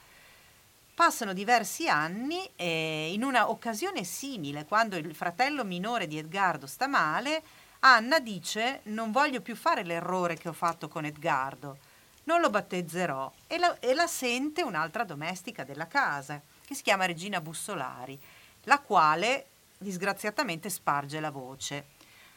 Passano 0.95 1.33
diversi 1.33 1.89
anni 1.89 2.47
e 2.55 3.11
in 3.13 3.23
una 3.23 3.49
occasione 3.49 4.03
simile, 4.03 4.65
quando 4.65 4.95
il 4.95 5.15
fratello 5.15 5.63
minore 5.63 6.07
di 6.07 6.17
Edgardo 6.19 6.67
sta 6.67 6.87
male, 6.87 7.41
Anna 7.79 8.19
dice 8.19 8.81
non 8.83 9.11
voglio 9.11 9.41
più 9.41 9.55
fare 9.55 9.83
l'errore 9.83 10.37
che 10.37 10.49
ho 10.49 10.53
fatto 10.53 10.87
con 10.87 11.03
Edgardo, 11.03 11.77
non 12.25 12.39
lo 12.39 12.49
battezzerò 12.49 13.31
e 13.47 13.57
la, 13.57 13.77
e 13.79 13.93
la 13.93 14.07
sente 14.07 14.61
un'altra 14.61 15.03
domestica 15.03 15.63
della 15.63 15.87
casa, 15.87 16.39
che 16.65 16.75
si 16.75 16.83
chiama 16.83 17.05
Regina 17.05 17.41
Bussolari, 17.41 18.17
la 18.63 18.79
quale 18.79 19.47
disgraziatamente 19.77 20.69
sparge 20.69 21.19
la 21.19 21.31
voce. 21.31 21.85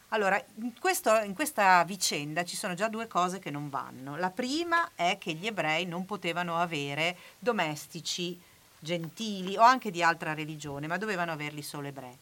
Allora, 0.09 0.41
in, 0.61 0.71
questo- 0.79 1.21
in 1.23 1.33
questa 1.33 1.83
vicenda 1.83 2.45
ci 2.45 2.55
sono 2.55 2.73
già 2.75 2.87
due 2.87 3.07
cose 3.07 3.39
che 3.39 3.51
non 3.51 3.69
vanno. 3.69 4.15
La 4.15 4.29
prima 4.29 4.91
è 4.95 5.17
che 5.19 5.33
gli 5.33 5.47
ebrei 5.47 5.85
non 5.85 6.05
potevano 6.05 6.57
avere 6.57 7.17
domestici 7.39 8.39
gentili 8.79 9.57
o 9.57 9.61
anche 9.61 9.91
di 9.91 10.01
altra 10.01 10.33
religione, 10.33 10.87
ma 10.87 10.97
dovevano 10.97 11.31
averli 11.33 11.61
solo 11.61 11.87
ebrei. 11.87 12.17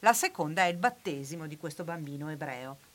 La 0.00 0.12
seconda 0.12 0.64
è 0.64 0.68
il 0.68 0.76
battesimo 0.76 1.46
di 1.46 1.56
questo 1.56 1.84
bambino 1.84 2.28
ebreo. 2.28 2.88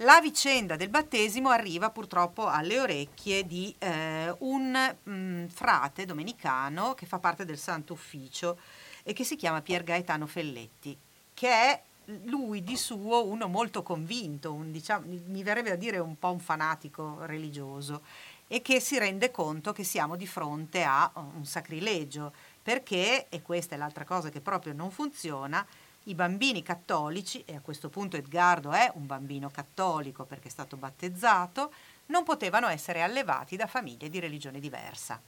La 0.00 0.20
vicenda 0.20 0.76
del 0.76 0.90
battesimo 0.90 1.48
arriva 1.48 1.88
purtroppo 1.88 2.46
alle 2.46 2.78
orecchie 2.78 3.46
di 3.46 3.74
eh, 3.78 4.34
un 4.40 4.94
mm, 5.08 5.46
frate 5.46 6.04
domenicano 6.04 6.92
che 6.92 7.06
fa 7.06 7.18
parte 7.18 7.46
del 7.46 7.56
Santo 7.56 7.94
Ufficio 7.94 8.58
e 9.02 9.14
che 9.14 9.24
si 9.24 9.36
chiama 9.36 9.62
Pier 9.62 9.84
Gaetano 9.84 10.26
Felletti, 10.26 10.94
che 11.32 11.48
è 11.48 11.82
lui 12.24 12.62
di 12.62 12.76
suo 12.76 13.26
uno 13.26 13.48
molto 13.48 13.82
convinto, 13.82 14.52
un, 14.52 14.70
diciamo, 14.70 15.06
mi 15.26 15.42
verrebbe 15.42 15.72
a 15.72 15.76
dire 15.76 15.98
un 15.98 16.18
po' 16.18 16.30
un 16.30 16.40
fanatico 16.40 17.24
religioso 17.24 18.02
e 18.48 18.62
che 18.62 18.78
si 18.78 18.98
rende 18.98 19.30
conto 19.30 19.72
che 19.72 19.82
siamo 19.82 20.14
di 20.14 20.26
fronte 20.26 20.84
a 20.84 21.10
un 21.14 21.44
sacrilegio, 21.44 22.32
perché, 22.62 23.26
e 23.28 23.42
questa 23.42 23.74
è 23.74 23.78
l'altra 23.78 24.04
cosa 24.04 24.30
che 24.30 24.40
proprio 24.40 24.72
non 24.72 24.90
funziona, 24.90 25.66
i 26.04 26.14
bambini 26.14 26.62
cattolici, 26.62 27.42
e 27.44 27.56
a 27.56 27.60
questo 27.60 27.88
punto 27.88 28.16
Edgardo 28.16 28.70
è 28.70 28.90
un 28.94 29.06
bambino 29.06 29.50
cattolico 29.50 30.24
perché 30.24 30.46
è 30.46 30.50
stato 30.50 30.76
battezzato, 30.76 31.72
non 32.06 32.22
potevano 32.22 32.68
essere 32.68 33.02
allevati 33.02 33.56
da 33.56 33.66
famiglie 33.66 34.08
di 34.08 34.20
religione 34.20 34.60
diversa. 34.60 35.20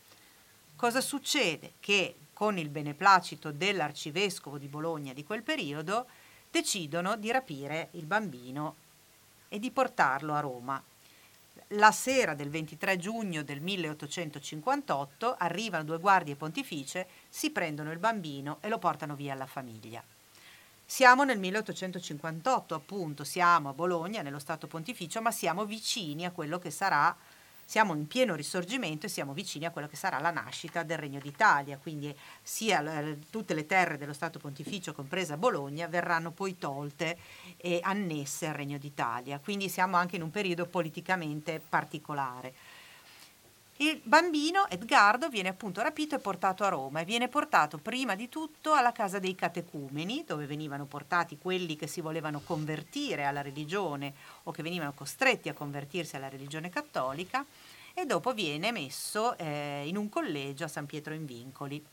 Cosa 0.76 1.01
succede? 1.01 1.72
Che 1.81 2.14
con 2.33 2.57
il 2.57 2.68
beneplacito 2.68 3.51
dell'arcivescovo 3.51 4.59
di 4.59 4.68
Bologna 4.68 5.12
di 5.12 5.24
quel 5.24 5.43
periodo 5.43 6.07
decidono 6.51 7.16
di 7.16 7.30
rapire 7.30 7.88
il 7.92 8.05
bambino 8.05 8.76
e 9.49 9.59
di 9.59 9.70
portarlo 9.70 10.34
a 10.34 10.40
Roma. 10.40 10.82
La 11.72 11.92
sera 11.92 12.34
del 12.34 12.49
23 12.49 12.96
giugno 12.96 13.42
del 13.42 13.61
1858 13.61 15.36
arrivano 15.38 15.84
due 15.84 15.99
guardie 15.99 16.34
pontificie, 16.34 17.07
si 17.28 17.51
prendono 17.51 17.92
il 17.92 17.99
bambino 17.99 18.59
e 18.61 18.68
lo 18.68 18.78
portano 18.78 19.14
via 19.14 19.34
alla 19.34 19.46
famiglia. 19.46 20.03
Siamo 20.90 21.24
nel 21.24 21.38
1858, 21.38 22.74
appunto, 22.74 23.22
siamo 23.22 23.68
a 23.68 23.74
Bologna, 23.74 24.22
nello 24.22 24.38
Stato 24.38 24.66
Pontificio, 24.66 25.20
ma 25.20 25.30
siamo 25.30 25.66
vicini 25.66 26.24
a 26.24 26.30
quello 26.30 26.59
che 26.59 26.70
sarà, 26.70 27.14
siamo 27.69 27.95
in 27.95 28.07
pieno 28.07 28.35
risorgimento 28.35 29.05
e 29.05 29.11
siamo 29.11 29.35
vicini 29.35 29.66
a 29.66 29.71
quello 29.71 29.89
che 29.89 29.97
sarà 29.97 30.19
la 30.21 30.31
nascita 30.31 30.85
del 30.85 30.97
Regno 30.97 31.21
d'Italia, 31.21 31.77
quindi 31.77 32.16
sia 32.43 32.83
tutte 33.29 33.53
le 33.53 33.66
terre 33.66 33.99
dello 33.99 34.14
Stato 34.14 34.39
Pontificio, 34.39 34.95
compresa 34.95 35.37
Bologna, 35.37 35.87
verranno 35.87 36.31
poi 36.31 36.57
tolte 36.57 37.19
e 37.59 37.81
annesse 37.83 38.47
al 38.47 38.55
Regno 38.55 38.79
d'Italia, 38.79 39.39
quindi 39.39 39.69
siamo 39.69 39.99
anche 39.99 40.16
in 40.16 40.23
un 40.23 40.31
periodo 40.31 40.64
politicamente 40.64 41.61
particolare. 41.61 42.55
Il 43.81 44.01
bambino 44.03 44.68
Edgardo 44.68 45.29
viene 45.29 45.51
appunto 45.51 45.81
rapito 45.81 46.16
e 46.16 46.18
portato 46.18 46.64
a 46.64 46.68
Roma 46.68 46.99
e 46.99 47.05
viene 47.05 47.29
portato 47.29 47.79
prima 47.79 48.16
di 48.16 48.29
tutto 48.29 48.72
alla 48.72 48.91
casa 48.91 49.20
dei 49.20 49.37
catecumeni, 49.37 50.24
dove 50.26 50.47
venivano 50.47 50.85
portati 50.85 51.39
quelli 51.39 51.76
che 51.76 51.87
si 51.87 52.01
volevano 52.01 52.41
convertire 52.41 53.24
alla 53.24 53.41
religione 53.41 54.12
o 54.43 54.51
che 54.51 54.64
venivano 54.64 54.95
costretti 54.95 55.49
a 55.49 55.55
convertirsi 55.55 56.16
alla 56.16 56.29
religione 56.29 56.70
cattolica, 56.70 57.47
e 57.95 58.05
dopo 58.05 58.33
viene 58.35 58.72
messo 58.72 59.39
eh, 59.39 59.85
in 59.87 59.97
un 59.97 60.09
collegio 60.09 60.64
a 60.64 60.68
San 60.68 60.87
Pietro 60.87 61.14
in 61.14 61.24
Vincoli. 61.24 61.85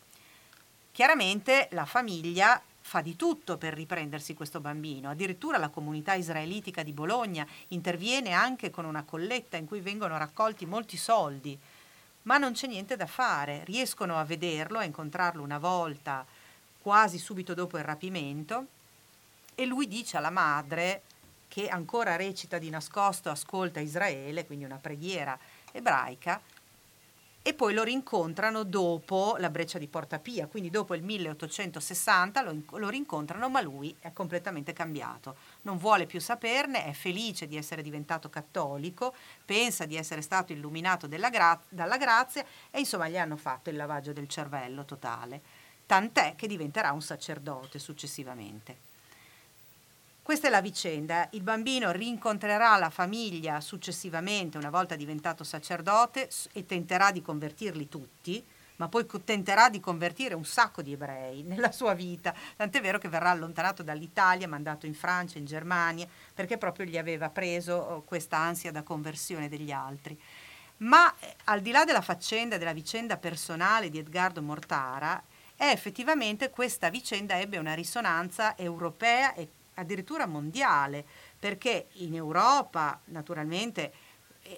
Chiaramente 0.92 1.68
la 1.74 1.86
famiglia 1.86 2.60
fa 2.82 3.02
di 3.02 3.16
tutto 3.16 3.58
per 3.58 3.74
riprendersi 3.76 4.34
questo 4.34 4.60
bambino, 4.60 5.12
addirittura 5.12 5.60
la 5.60 5.70
comunità 5.70 6.16
israelitica 6.16 6.82
di 6.82 6.94
Bologna 6.94 7.46
interviene 7.70 8.32
anche 8.32 8.72
con 8.72 8.86
una 8.86 9.04
colletta 9.04 9.58
in 9.58 9.66
cui 9.66 9.82
vengono 9.82 10.18
raccolti 10.18 10.66
molti 10.66 10.98
soldi 10.98 11.60
ma 12.26 12.38
non 12.38 12.54
c'è 12.54 12.68
niente 12.68 12.96
da 12.96 13.08
fare. 13.08 13.64
Riescono 13.66 14.18
a 14.18 14.24
vederlo, 14.24 14.80
a 14.80 14.84
incontrarlo 14.84 15.42
una 15.42 15.58
volta, 15.58 16.26
quasi 16.82 17.18
subito 17.18 17.54
dopo 17.54 17.78
il 17.78 17.84
rapimento, 17.84 18.68
e 19.56 19.66
lui 19.66 19.88
dice 19.88 20.18
alla 20.18 20.30
madre, 20.30 21.02
che 21.48 21.68
ancora 21.70 22.16
recita 22.16 22.58
di 22.58 22.70
nascosto, 22.70 23.30
ascolta 23.30 23.80
Israele, 23.80 24.46
quindi 24.46 24.66
una 24.66 24.78
preghiera 24.78 25.38
ebraica, 25.72 26.42
e 27.48 27.54
poi 27.54 27.76
lo 27.76 27.84
rincontrano 27.84 28.64
dopo 28.64 29.36
la 29.38 29.52
breccia 29.52 29.78
di 29.78 29.86
Porta 29.86 30.18
Pia, 30.18 30.48
quindi 30.48 30.72
dopo 30.72 30.96
il 30.96 31.04
1860 31.04 32.42
lo, 32.42 32.60
lo, 32.72 32.90
rincontrano, 32.90 33.50
ma 33.50 33.62
lui 33.62 33.96
è 34.00 34.12
completamente 34.14 34.74
cambiato. 34.74 35.36
Non 35.62 35.78
vuole 35.78 36.08
più 36.08 36.20
saperne, 36.20 36.86
è 36.86 36.92
felice 36.94 37.46
di 37.46 37.56
essere 37.56 37.84
diventato 37.84 38.32
cattolico, 38.32 39.14
pensa 39.46 39.86
di 39.86 39.96
essere 39.96 40.24
stato 40.24 40.54
illuminato 40.54 41.08
gra- 41.08 41.62
dalla 41.70 41.98
grazia 41.98 42.44
e 42.72 42.80
insomma 42.80 43.08
gli 43.10 43.18
hanno 43.18 43.38
fatto 43.38 43.70
il 43.70 43.76
lavaggio 43.76 44.12
del 44.12 44.28
cervello 44.28 44.84
totale, 44.84 45.40
tant'è 45.86 46.34
che 46.36 46.48
diventerà 46.48 46.94
un 46.94 47.04
sacerdote 47.04 47.78
successivamente. 47.78 48.85
Questa 50.26 50.48
è 50.48 50.50
la 50.50 50.60
vicenda. 50.60 51.28
Il 51.34 51.44
bambino 51.44 51.92
rincontrerà 51.92 52.78
la 52.78 52.90
famiglia 52.90 53.62
successivamente, 53.62 54.58
una 54.58 54.72
volta 54.72 54.96
diventato 54.96 55.44
sacerdote, 55.44 56.30
e 56.52 56.66
tenterà 56.66 57.12
di 57.12 57.22
convertirli 57.22 57.88
tutti, 57.88 58.44
ma 58.78 58.88
poi 58.88 59.06
tenterà 59.24 59.70
di 59.70 59.80
convertire 59.80 60.34
un 60.34 60.44
sacco 60.44 60.82
di 60.82 60.94
ebrei 60.94 61.44
nella 61.46 61.72
sua 61.72 61.94
vita, 61.94 62.34
tant'è 62.56 62.82
vero 62.82 62.98
che 62.98 63.08
verrà 63.08 63.30
allontanato 63.30 63.84
dall'Italia, 63.84 64.48
mandato 64.48 64.88
in 64.88 64.96
Francia, 64.96 65.38
in 65.38 65.46
Germania, 65.46 66.08
perché 66.34 66.58
proprio 66.58 66.88
gli 66.88 66.98
aveva 66.98 67.30
preso 67.30 67.76
oh, 67.76 68.02
questa 68.02 68.38
ansia 68.38 68.72
da 68.72 68.82
conversione 68.82 69.48
degli 69.48 69.72
altri. 69.72 70.20
Ma 70.78 71.14
eh, 71.20 71.36
al 71.44 71.62
di 71.62 71.70
là 71.70 71.86
della 71.86 72.02
faccenda, 72.02 72.58
della 72.58 72.74
vicenda 72.74 73.18
personale 73.18 73.92
di 73.92 74.00
Edgardo 74.00 74.42
Mortara, 74.42 75.22
è 75.56 75.68
effettivamente 75.68 76.50
questa 76.50 76.90
vicenda 76.90 77.40
ebbe 77.40 77.60
una 77.60 77.76
risonanza 77.76 78.58
europea 78.58 79.36
e 79.36 79.50
addirittura 79.76 80.26
mondiale, 80.26 81.06
perché 81.40 81.88
in 81.94 82.16
Europa 82.16 83.00
naturalmente 83.06 83.94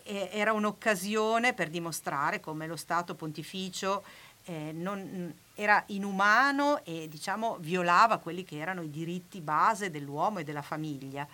era 0.04 0.52
un'occasione 0.52 1.54
per 1.54 1.70
dimostrare 1.70 2.42
come 2.42 2.68
lo 2.68 2.76
Stato 2.76 3.16
pontificio 3.16 4.04
eh, 4.48 4.72
non, 4.74 5.34
era 5.56 5.84
inumano 5.88 6.84
e 6.84 7.08
diciamo, 7.08 7.58
violava 7.60 8.18
quelli 8.18 8.44
che 8.44 8.58
erano 8.58 8.82
i 8.82 8.90
diritti 8.90 9.42
base 9.42 9.90
dell'uomo 9.90 10.40
e 10.40 10.44
della 10.44 10.62
famiglia. 10.62 11.28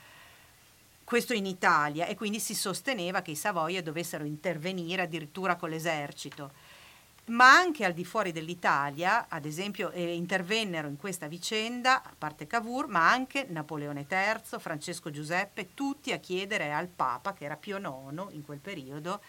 Questo 1.03 1.33
in 1.33 1.45
Italia 1.45 2.05
e 2.05 2.15
quindi 2.15 2.39
si 2.39 2.55
sosteneva 2.55 3.21
che 3.21 3.31
i 3.31 3.35
Savoia 3.35 3.83
dovessero 3.83 4.23
intervenire 4.23 5.03
addirittura 5.03 5.55
con 5.55 5.69
l'esercito 5.69 6.51
ma 7.25 7.55
anche 7.55 7.85
al 7.85 7.93
di 7.93 8.03
fuori 8.03 8.33
dell'Italia, 8.33 9.27
ad 9.29 9.45
esempio, 9.45 9.91
eh, 9.91 10.13
intervennero 10.13 10.89
in 10.89 10.97
questa 10.97 11.27
vicenda, 11.27 12.03
a 12.03 12.13
parte 12.17 12.47
Cavour, 12.47 12.87
ma 12.87 13.09
anche 13.09 13.45
Napoleone 13.49 14.05
III, 14.09 14.59
Francesco 14.59 15.09
Giuseppe, 15.09 15.73
tutti 15.73 16.11
a 16.11 16.17
chiedere 16.17 16.73
al 16.73 16.87
Papa, 16.87 17.33
che 17.33 17.45
era 17.45 17.55
Pio 17.55 17.77
IX 17.77 18.33
in 18.33 18.43
quel 18.43 18.59
periodo, 18.59 19.21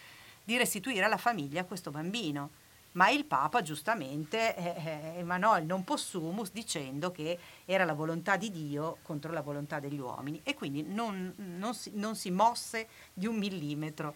di 0.43 0.57
restituire 0.57 1.05
alla 1.05 1.17
famiglia 1.17 1.63
questo 1.63 1.89
bambino. 1.89 2.63
Ma 2.93 3.09
il 3.09 3.25
Papa 3.25 3.61
giustamente 3.61 4.55
eh, 4.55 4.73
eh 4.85 5.19
emanò 5.19 5.57
il 5.57 5.65
non 5.65 5.83
possumus 5.83 6.51
dicendo 6.51 7.11
che 7.11 7.37
era 7.65 7.83
la 7.83 7.93
volontà 7.93 8.37
di 8.37 8.51
Dio 8.51 8.97
contro 9.01 9.33
la 9.33 9.41
volontà 9.41 9.79
degli 9.79 9.99
uomini 9.99 10.39
e 10.43 10.53
quindi 10.53 10.81
non, 10.81 11.33
non, 11.57 11.73
si, 11.73 11.91
non 11.93 12.15
si, 12.15 12.31
mosse 12.31 12.87
di 13.13 13.27
un 13.27 13.35
millimetro. 13.35 14.15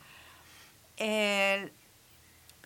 Eh, 0.96 1.74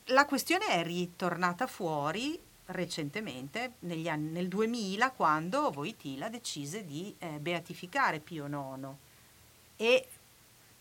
la 0.07 0.25
questione 0.25 0.67
è 0.67 0.83
ritornata 0.83 1.67
fuori 1.67 2.39
recentemente, 2.67 3.73
anni, 4.05 4.31
nel 4.31 4.47
2000, 4.47 5.11
quando 5.11 5.69
Voitila 5.71 6.29
decise 6.29 6.85
di 6.85 7.13
eh, 7.19 7.39
beatificare 7.39 8.19
Pio 8.19 8.47
IX. 8.47 8.87
E, 9.75 10.07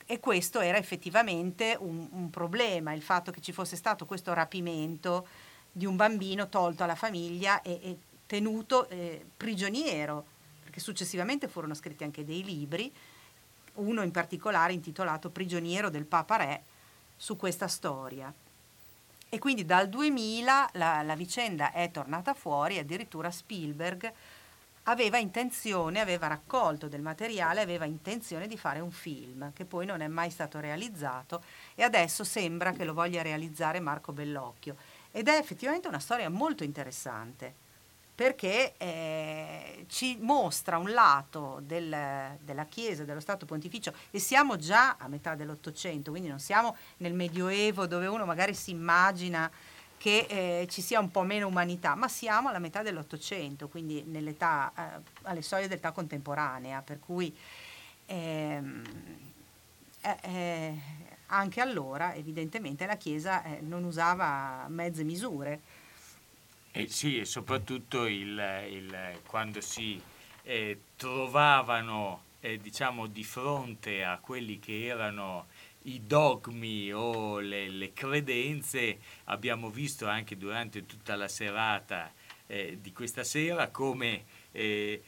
e, 0.05 0.21
questo 0.21 0.61
era 0.61 0.79
effettivamente 0.79 1.77
un, 1.79 2.09
un, 2.11 2.31
problema, 2.31 2.93
il 2.93 3.03
fatto 3.03 3.31
che 3.31 3.41
ci 3.41 3.53
fosse 3.53 3.77
stato 3.77 4.07
questo 4.07 4.33
rapimento 4.33 5.27
di 5.71 5.87
un 5.87 5.97
bambino 5.97 6.49
tolto 6.49 6.83
alla 6.83 6.95
famiglia 6.95 7.63
e, 7.63 7.79
e 7.83 7.99
tenuto 8.27 8.89
eh, 8.89 9.25
prigioniero, 9.37 10.25
perché 10.63 10.81
successivamente 10.81 11.49
furono 11.49 11.75
scritti 11.75 12.05
anche 12.05 12.25
dei 12.25 12.43
libri, 12.43 12.93
uno 13.75 14.03
in 14.03 14.11
particolare 14.11 14.73
intitolato 14.73 15.31
Prigioniero 15.31 15.91
del 15.91 16.05
Papa 16.05 16.37
Re, 16.37 16.63
su 17.17 17.37
questa 17.37 17.69
storia. 17.69 18.33
E 19.35 19.39
quindi 19.39 19.65
dal 19.65 19.89
2000 19.89 20.69
la, 20.75 21.01
la 21.01 21.17
vicenda 21.17 21.73
è 21.73 21.91
tornata 21.91 22.35
fuori, 22.35 22.77
addirittura 22.77 23.31
Spielberg 23.31 24.13
aveva 24.83 25.17
intenzione, 25.17 26.01
aveva 26.01 26.27
raccolto 26.27 26.87
del 26.87 27.01
materiale, 27.01 27.63
aveva 27.63 27.87
intenzione 27.87 28.47
di 28.47 28.59
fare 28.59 28.81
un 28.81 28.91
film 28.91 29.55
che 29.55 29.65
poi 29.65 29.87
non 29.87 30.03
è 30.03 30.07
mai 30.07 30.29
stato 30.29 30.61
realizzato 30.61 31.43
e 31.75 31.83
adesso 31.83 32.25
sembra 32.25 32.73
che 32.73 32.85
lo 32.85 32.93
voglia 32.93 33.23
realizzare 33.23 33.81
Marco 33.81 34.13
Bellocchio. 34.13 34.77
Ed 35.11 35.29
è 35.29 35.39
effettivamente 35.39 35.89
una 35.89 35.99
storia 35.99 36.29
molto 36.29 36.63
interessante 36.63 37.55
perché 38.15 38.75
eh, 38.77 39.85
ci 39.89 40.19
mostra 40.21 40.77
un 40.77 40.91
lato 40.93 41.61
del, 41.63 42.37
della 42.41 42.67
Chiesa, 42.67 43.05
dello 43.05 43.21
Stato 43.21 43.47
Pontificio 43.47 43.93
e 44.11 44.19
siamo 44.19 44.57
già 44.57 44.97
a 44.99 45.09
metà 45.09 45.35
dell'Ottocento, 45.35 46.11
quindi 46.11 46.29
non 46.29 46.39
siamo 46.39 46.77
nel 46.99 47.15
Medioevo 47.15 47.87
dove 47.87 48.07
uno 48.07 48.25
magari 48.25 48.55
si 48.55 48.71
immagina 48.71 49.51
che 49.97 50.27
eh, 50.29 50.67
ci 50.69 50.83
sia 50.83 50.99
un 50.99 51.11
po' 51.11 51.23
meno 51.23 51.47
umanità, 51.47 51.95
ma 51.95 52.09
siamo 52.09 52.49
alla 52.49 52.59
metà 52.59 52.83
dell'Ottocento, 52.83 53.69
quindi 53.69 54.05
eh, 54.05 54.37
alle 55.23 55.43
soglie 55.43 55.69
dell'età 55.69 55.93
contemporanea, 55.93 56.83
per 56.83 56.99
cui 56.99 57.35
ehm, 58.07 58.83
eh, 60.01 60.17
eh, 60.23 60.79
anche 61.27 61.61
allora 61.61 62.15
evidentemente 62.15 62.85
la 62.85 62.97
Chiesa 62.97 63.45
eh, 63.45 63.61
non 63.61 63.85
usava 63.85 64.67
mezze 64.69 65.05
misure 65.05 65.61
eh 66.73 66.89
sì, 66.89 67.19
e 67.19 67.25
soprattutto 67.27 68.07
il, 68.07 68.43
il, 68.71 69.21
quando 69.27 69.61
si 69.61 70.01
eh, 70.43 70.81
trovavano 70.97 72.25
eh, 72.41 72.59
diciamo, 72.59 73.07
di 73.07 73.25
fronte 73.25 74.03
a 74.03 74.19
quelli 74.19 74.59
che 74.59 74.87
erano 74.87 75.47
i 75.83 76.07
dogmi 76.07 76.93
o 76.93 77.41
le, 77.41 77.69
le 77.69 77.93
credenze, 77.93 78.99
abbiamo 79.25 79.69
visto 79.69 80.07
anche 80.07 80.37
durante 80.37 80.87
tutta 80.87 81.15
la 81.15 81.29
serata 81.29 82.13
eh, 82.47 82.79
di 82.81 82.93
questa 82.93 83.23
sera 83.23 83.69
come 83.69 84.25
eh, 84.53 85.03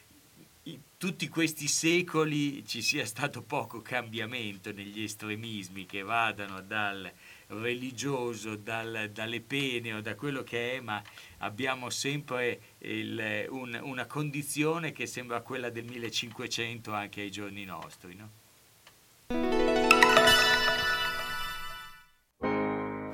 tutti 0.97 1.29
questi 1.29 1.69
secoli 1.69 2.65
ci 2.67 2.81
sia 2.81 3.05
stato 3.05 3.43
poco 3.43 3.83
cambiamento 3.83 4.73
negli 4.73 5.03
estremismi 5.03 5.85
che 5.85 6.01
vadano 6.01 6.63
dal 6.63 7.13
religioso, 7.49 8.57
dal, 8.57 9.11
dalle 9.13 9.41
pene 9.41 9.95
o 9.95 10.01
da 10.01 10.15
quello 10.15 10.43
che 10.43 10.77
è, 10.77 10.81
ma 10.81 11.03
abbiamo 11.39 11.91
sempre 11.91 12.61
il, 12.79 13.47
un, 13.51 13.79
una 13.83 14.07
condizione 14.07 14.93
che 14.93 15.07
sembra 15.07 15.41
quella 15.41 15.71
del 15.71 15.85
1500 15.85 16.93
anche 16.93 17.21
ai 17.21 17.31
giorni 17.31 17.65
nostri. 17.65 18.15
No? 18.15 19.64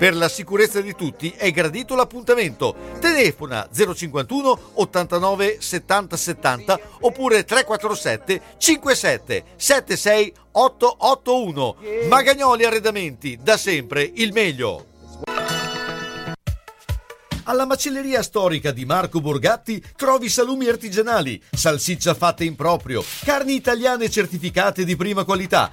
Per 0.00 0.14
la 0.14 0.28
sicurezza 0.28 0.80
di 0.80 0.94
tutti 0.94 1.32
è 1.36 1.50
gradito 1.50 1.94
l'appuntamento. 1.94 2.74
Telefona 3.00 3.68
051 3.70 4.58
89 4.74 5.58
70 5.60 6.16
70 6.16 6.80
oppure 7.00 7.44
347 7.44 8.40
57 8.56 9.44
76 9.56 10.34
881. 10.52 11.76
Magagnoli 12.08 12.64
Arredamenti, 12.64 13.38
da 13.42 13.56
sempre 13.56 14.10
il 14.14 14.32
meglio. 14.32 14.86
Alla 17.44 17.66
macelleria 17.66 18.22
storica 18.22 18.70
di 18.70 18.84
Marco 18.84 19.20
Borgatti 19.20 19.82
trovi 19.96 20.28
salumi 20.28 20.68
artigianali, 20.68 21.42
salsiccia 21.50 22.14
fatta 22.14 22.44
in 22.44 22.54
proprio, 22.54 23.02
carni 23.24 23.54
italiane 23.54 24.08
certificate 24.08 24.84
di 24.84 24.94
prima 24.94 25.24
qualità, 25.24 25.72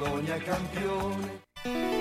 Bologna, 0.00 0.34
è 0.34 0.38
campione. 0.38 1.99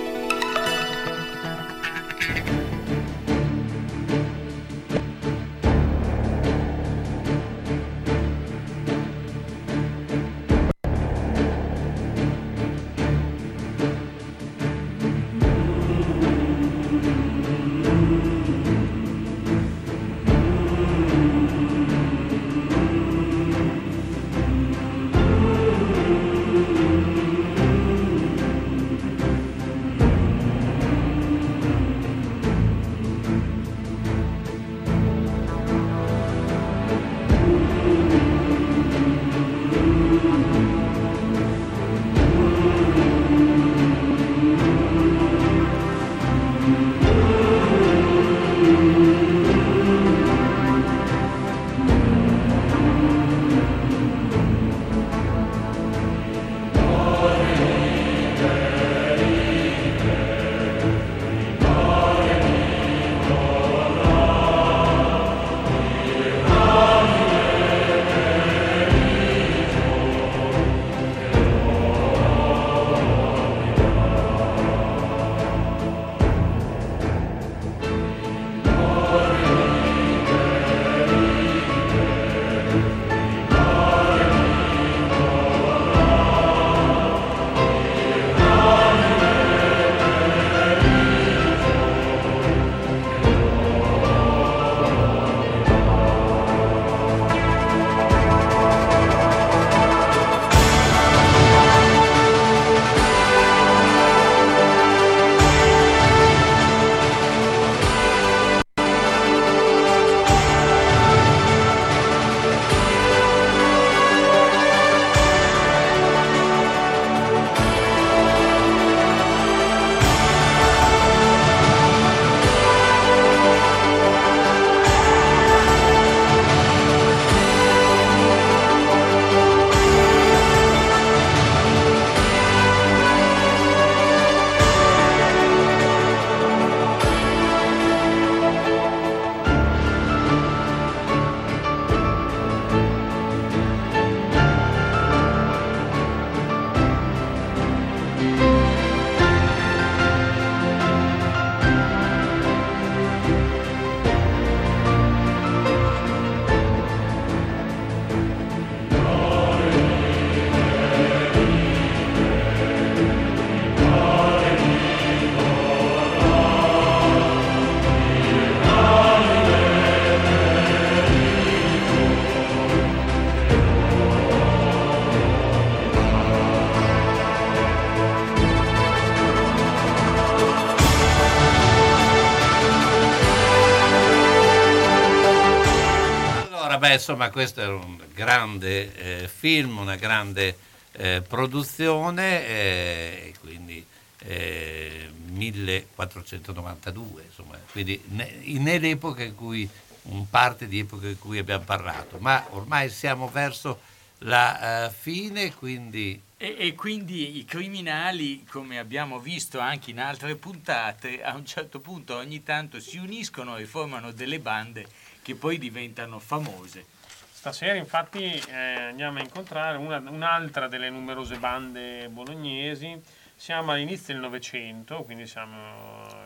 Vabbè, 186.89 186.93
insomma, 186.93 187.29
questo 187.29 187.61
è 187.61 187.67
un 187.67 188.01
grande 188.13 189.23
eh, 189.23 189.27
film, 189.27 189.77
una 189.77 189.95
grande 189.95 190.57
eh, 190.93 191.21
produzione, 191.27 192.47
eh, 192.47 193.33
quindi 193.39 193.85
eh, 194.23 195.09
1492, 195.27 197.23
insomma, 197.27 197.57
quindi 197.71 198.01
ne- 198.07 198.41
nell'epoca 198.59 199.23
in 199.23 199.35
cui, 199.35 199.69
un 200.03 200.27
parte 200.29 200.67
di 200.67 200.79
epoca 200.79 201.07
in 201.07 201.19
cui 201.19 201.37
abbiamo 201.37 201.63
parlato, 201.63 202.17
ma 202.19 202.43
ormai 202.51 202.89
siamo 202.89 203.29
verso 203.29 203.81
la 204.19 204.87
eh, 204.87 204.91
fine, 204.91 205.53
quindi 205.53 206.19
E, 206.37 206.55
e 206.57 206.73
quindi 206.73 207.37
i 207.37 207.45
criminali, 207.45 208.45
come 208.45 208.79
abbiamo 208.79 209.19
visto 209.19 209.59
anche 209.59 209.91
in 209.91 209.99
altre 209.99 210.35
puntate, 210.35 211.21
a 211.21 211.35
un 211.35 211.45
certo 211.45 211.79
punto 211.79 212.15
ogni 212.15 212.43
tanto 212.43 212.79
si 212.79 212.97
uniscono 212.97 213.57
e 213.57 213.65
formano 213.65 214.11
delle 214.11 214.39
bande 214.39 214.87
che 215.21 215.35
poi 215.35 215.57
diventano 215.57 216.19
famose. 216.19 216.85
Stasera 217.31 217.75
infatti 217.75 218.23
eh, 218.49 218.53
andiamo 218.53 219.19
a 219.19 219.21
incontrare 219.21 219.77
una- 219.77 220.03
un'altra 220.05 220.67
delle 220.67 220.89
numerose 220.89 221.37
bande 221.37 222.09
bolognesi. 222.09 223.01
Siamo 223.35 223.71
all'inizio 223.71 224.13
del 224.13 224.21
Novecento, 224.21 225.03
quindi 225.03 225.25
siamo 225.25 225.55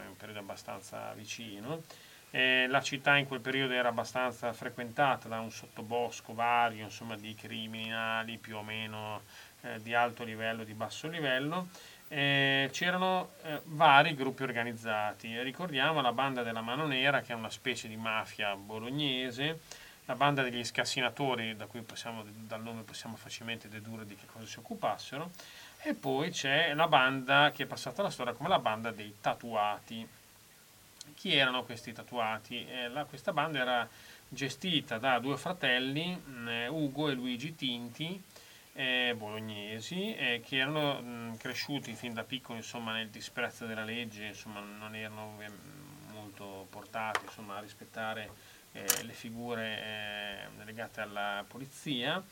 in 0.02 0.07
un 0.07 0.18
periodo 0.18 0.40
abbastanza 0.40 1.14
vicino. 1.14 1.84
Eh, 2.32 2.65
la 2.68 2.82
città 2.82 3.15
in 3.18 3.28
quel 3.28 3.41
periodo 3.41 3.74
era 3.74 3.90
abbastanza 3.90 4.52
frequentata 4.53 5.28
da 5.28 5.40
un 5.40 5.52
sottobosco 5.52 6.34
vario, 6.34 6.84
insomma, 6.84 7.15
di 7.15 7.36
criminali 7.36 8.40
più 8.40 8.57
o 8.57 8.64
meno 8.64 9.22
eh, 9.61 9.80
di 9.84 9.94
alto 9.94 10.24
livello, 10.24 10.64
di 10.64 10.74
basso 10.74 11.07
livello. 11.07 11.68
Eh, 12.15 12.69
c'erano 12.72 13.31
eh, 13.41 13.60
vari 13.64 14.14
gruppi 14.14 14.44
organizzati. 14.44 15.41
Ricordiamo 15.41 15.99
la 15.99 16.11
banda 16.14 16.44
della 16.44 16.61
Mano 16.61 16.85
Nera, 16.85 17.22
che 17.22 17.34
è 17.34 17.35
una 17.35 17.49
specie 17.49 17.88
di 17.88 17.95
mafia 17.95 18.56
bolognese, 18.56 19.61
la 20.06 20.14
banda 20.14 20.44
degli 20.44 20.64
scassinatori, 20.64 21.56
da 21.56 21.65
cui 21.65 21.81
possiamo, 21.81 22.23
dal 22.23 22.61
nome 22.61 22.84
possiamo 22.84 23.15
facilmente 23.15 23.68
dedurre 23.68 24.06
di 24.06 24.15
che 24.15 24.27
cosa 24.31 24.45
si 24.45 24.60
occupassero, 24.60 25.31
e 25.81 25.95
poi 25.95 26.30
c'è 26.30 26.76
la 26.76 26.88
banda 26.88 27.49
che 27.52 27.64
è 27.64 27.65
passata 27.65 28.02
alla 28.02 28.11
storia 28.11 28.34
come 28.34 28.49
la 28.49 28.60
banda 28.60 28.91
dei 28.91 29.15
tatuati. 29.19 30.07
Chi 31.15 31.35
erano 31.35 31.64
questi 31.64 31.94
tatuati? 31.94 32.64
Eh, 32.68 32.90
la- 32.90 33.06
questa 33.06 33.34
banda 33.34 33.57
era 33.57 33.90
gestita 34.27 34.99
da 34.99 35.18
due 35.18 35.38
fratelli, 35.38 36.14
mh, 36.15 36.48
eh, 36.48 36.68
Ugo 36.68 37.10
e 37.10 37.14
Luigi 37.14 37.56
Tinti, 37.56 38.22
eh, 38.74 39.14
bolognesi, 39.18 40.16
eh, 40.16 40.41
che 40.44 40.58
erano 40.58 41.02
mh, 41.02 41.38
cresciuti 41.38 41.94
fin 41.94 42.14
da 42.14 42.24
piccoli 42.24 42.60
insomma, 42.60 42.94
nel 42.94 43.10
disprezzo 43.10 43.66
della 43.66 43.84
legge, 43.84 44.26
insomma, 44.26 44.60
non 44.60 44.95
erano 44.95 45.38
molto 46.12 46.68
portati 46.70 47.26
insomma, 47.26 47.58
a 47.58 47.62
rispettare 47.62 48.30
eh, 48.72 49.04
le 49.04 49.14
figure 49.14 50.48
eh, 50.60 50.64
legate 50.66 51.02
alla 51.02 51.45
polizia 51.48 52.24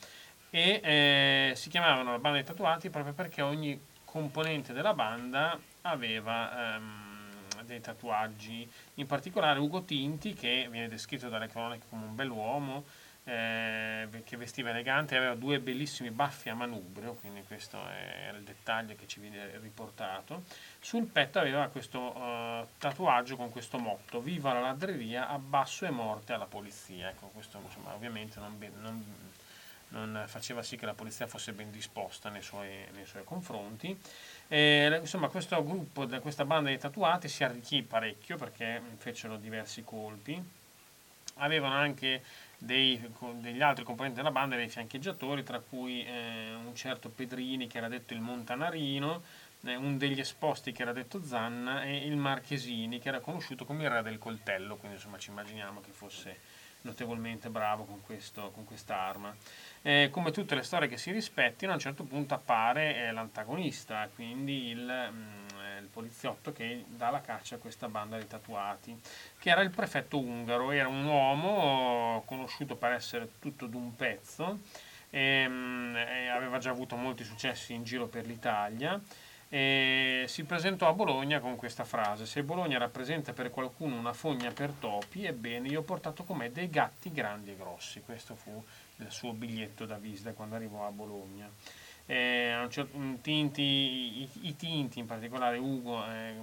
e 0.49 0.81
eh, 0.83 1.53
si 1.55 1.69
chiamavano 1.69 2.11
la 2.11 2.19
banda 2.19 2.37
dei 2.39 2.47
tatuati 2.47 2.89
proprio 2.89 3.13
perché 3.13 3.41
ogni 3.41 3.79
componente 4.03 4.73
della 4.73 4.93
banda 4.93 5.57
aveva 5.81 6.75
ehm, 6.75 7.63
dei 7.63 7.79
tatuaggi, 7.79 8.69
in 8.95 9.05
particolare 9.05 9.59
Ugo 9.59 9.83
Tinti 9.83 10.33
che 10.33 10.67
viene 10.69 10.89
descritto 10.89 11.29
dalle 11.29 11.47
cronache 11.47 11.85
come 11.89 12.05
un 12.05 12.15
bell'uomo, 12.15 12.83
eh, 13.31 14.23
che 14.25 14.35
vestiva 14.35 14.71
elegante 14.71 15.15
aveva 15.15 15.35
due 15.35 15.59
bellissimi 15.59 16.11
baffi 16.11 16.49
a 16.49 16.55
manubrio, 16.55 17.13
quindi 17.13 17.43
questo 17.47 17.77
è 17.87 18.29
il 18.35 18.43
dettaglio 18.43 18.95
che 18.95 19.07
ci 19.07 19.21
viene 19.21 19.57
riportato. 19.61 20.43
Sul 20.79 21.05
petto 21.05 21.39
aveva 21.39 21.67
questo 21.69 22.13
eh, 22.13 22.65
tatuaggio 22.77 23.37
con 23.37 23.49
questo 23.49 23.77
motto: 23.77 24.19
Viva 24.19 24.51
la 24.51 24.59
ladreria, 24.59 25.29
abbasso 25.29 25.85
e 25.85 25.91
morte 25.91 26.33
alla 26.33 26.45
polizia. 26.45 27.09
Ecco, 27.09 27.27
questo 27.27 27.61
insomma, 27.63 27.93
ovviamente 27.93 28.39
non, 28.39 28.57
non- 28.81 29.05
non 29.91 30.23
faceva 30.27 30.61
sì 30.63 30.77
che 30.77 30.85
la 30.85 30.93
polizia 30.93 31.27
fosse 31.27 31.51
ben 31.53 31.71
disposta 31.71 32.29
nei 32.29 32.41
suoi, 32.41 32.69
nei 32.93 33.05
suoi 33.05 33.23
confronti. 33.23 33.97
E, 34.47 34.97
insomma, 34.99 35.27
questo 35.29 35.61
gruppo, 35.63 36.05
questa 36.19 36.45
banda 36.45 36.69
di 36.69 36.77
tatuati 36.77 37.27
si 37.27 37.43
arricchì 37.43 37.81
parecchio 37.81 38.37
perché 38.37 38.81
fecero 38.97 39.37
diversi 39.37 39.83
colpi. 39.83 40.41
Avevano 41.35 41.75
anche 41.75 42.21
dei- 42.61 43.01
degli 43.39 43.61
altri 43.61 43.83
componenti 43.83 44.17
della 44.17 44.31
banda, 44.31 44.55
dei 44.55 44.69
fiancheggiatori, 44.69 45.43
tra 45.43 45.59
cui 45.59 46.03
eh, 46.05 46.53
un 46.53 46.75
certo 46.75 47.09
Pedrini 47.09 47.65
che 47.67 47.79
era 47.79 47.87
detto 47.87 48.13
il 48.13 48.21
Montanarino, 48.21 49.23
eh, 49.63 49.75
un 49.75 49.97
degli 49.97 50.19
esposti 50.19 50.71
che 50.71 50.83
era 50.83 50.93
detto 50.93 51.23
Zanna 51.23 51.83
e 51.83 52.05
il 52.05 52.17
Marchesini 52.17 52.99
che 52.99 53.09
era 53.09 53.19
conosciuto 53.19 53.65
come 53.65 53.83
il 53.83 53.89
re 53.89 54.03
del 54.03 54.19
coltello, 54.19 54.75
quindi 54.75 54.97
insomma 54.97 55.17
ci 55.17 55.31
immaginiamo 55.31 55.81
che 55.81 55.91
fosse 55.91 56.39
notevolmente 56.81 57.49
bravo 57.49 57.83
con, 57.83 58.01
questo, 58.01 58.51
con 58.51 58.65
quest'arma. 58.65 59.35
Eh, 59.81 60.09
come 60.11 60.31
tutte 60.31 60.55
le 60.55 60.63
storie 60.63 60.87
che 60.87 60.97
si 60.97 61.11
rispettino, 61.11 61.71
a 61.71 61.75
un 61.75 61.81
certo 61.81 62.03
punto 62.03 62.33
appare 62.33 63.07
eh, 63.07 63.11
l'antagonista, 63.11 64.09
quindi 64.13 64.67
il, 64.67 65.09
mm, 65.11 65.47
eh, 65.59 65.79
il 65.79 65.87
poliziotto 65.91 66.51
che 66.51 66.85
dà 66.87 67.09
la 67.09 67.21
caccia 67.21 67.55
a 67.55 67.59
questa 67.59 67.87
banda 67.87 68.17
di 68.17 68.27
tatuati, 68.27 68.99
che 69.39 69.49
era 69.49 69.61
il 69.61 69.71
prefetto 69.71 70.19
ungaro, 70.19 70.71
era 70.71 70.87
un 70.87 71.05
uomo 71.05 72.23
conosciuto 72.25 72.75
per 72.75 72.91
essere 72.91 73.29
tutto 73.39 73.65
d'un 73.65 73.95
pezzo, 73.95 74.59
ehm, 75.09 75.95
e 75.95 76.27
aveva 76.27 76.59
già 76.59 76.69
avuto 76.69 76.95
molti 76.95 77.23
successi 77.23 77.73
in 77.73 77.83
giro 77.83 78.07
per 78.07 78.25
l'Italia 78.25 79.01
e 79.53 80.23
si 80.29 80.45
presentò 80.45 80.87
a 80.87 80.93
Bologna 80.93 81.41
con 81.41 81.57
questa 81.57 81.83
frase: 81.83 82.25
Se 82.25 82.41
Bologna 82.41 82.77
rappresenta 82.77 83.33
per 83.33 83.49
qualcuno 83.49 83.97
una 83.97 84.13
fogna 84.13 84.49
per 84.49 84.71
topi, 84.71 85.25
ebbene 85.25 85.67
io 85.67 85.81
ho 85.81 85.83
portato 85.83 86.23
con 86.23 86.37
me 86.37 86.53
dei 86.53 86.69
gatti 86.69 87.11
grandi 87.11 87.51
e 87.51 87.57
grossi. 87.57 87.99
Questo 87.99 88.33
fu 88.35 88.63
il 88.95 89.11
suo 89.11 89.33
biglietto 89.33 89.85
da 89.85 89.97
visita 89.97 90.31
quando 90.31 90.55
arrivò 90.55 90.87
a 90.87 90.91
Bologna. 90.91 91.51
Eh, 92.05 92.65
tinti, 93.21 93.61
i, 93.61 94.29
i 94.43 94.55
tinti, 94.55 94.99
in 94.99 95.05
particolare 95.05 95.57
Ugo, 95.57 96.01
eh, 96.05 96.33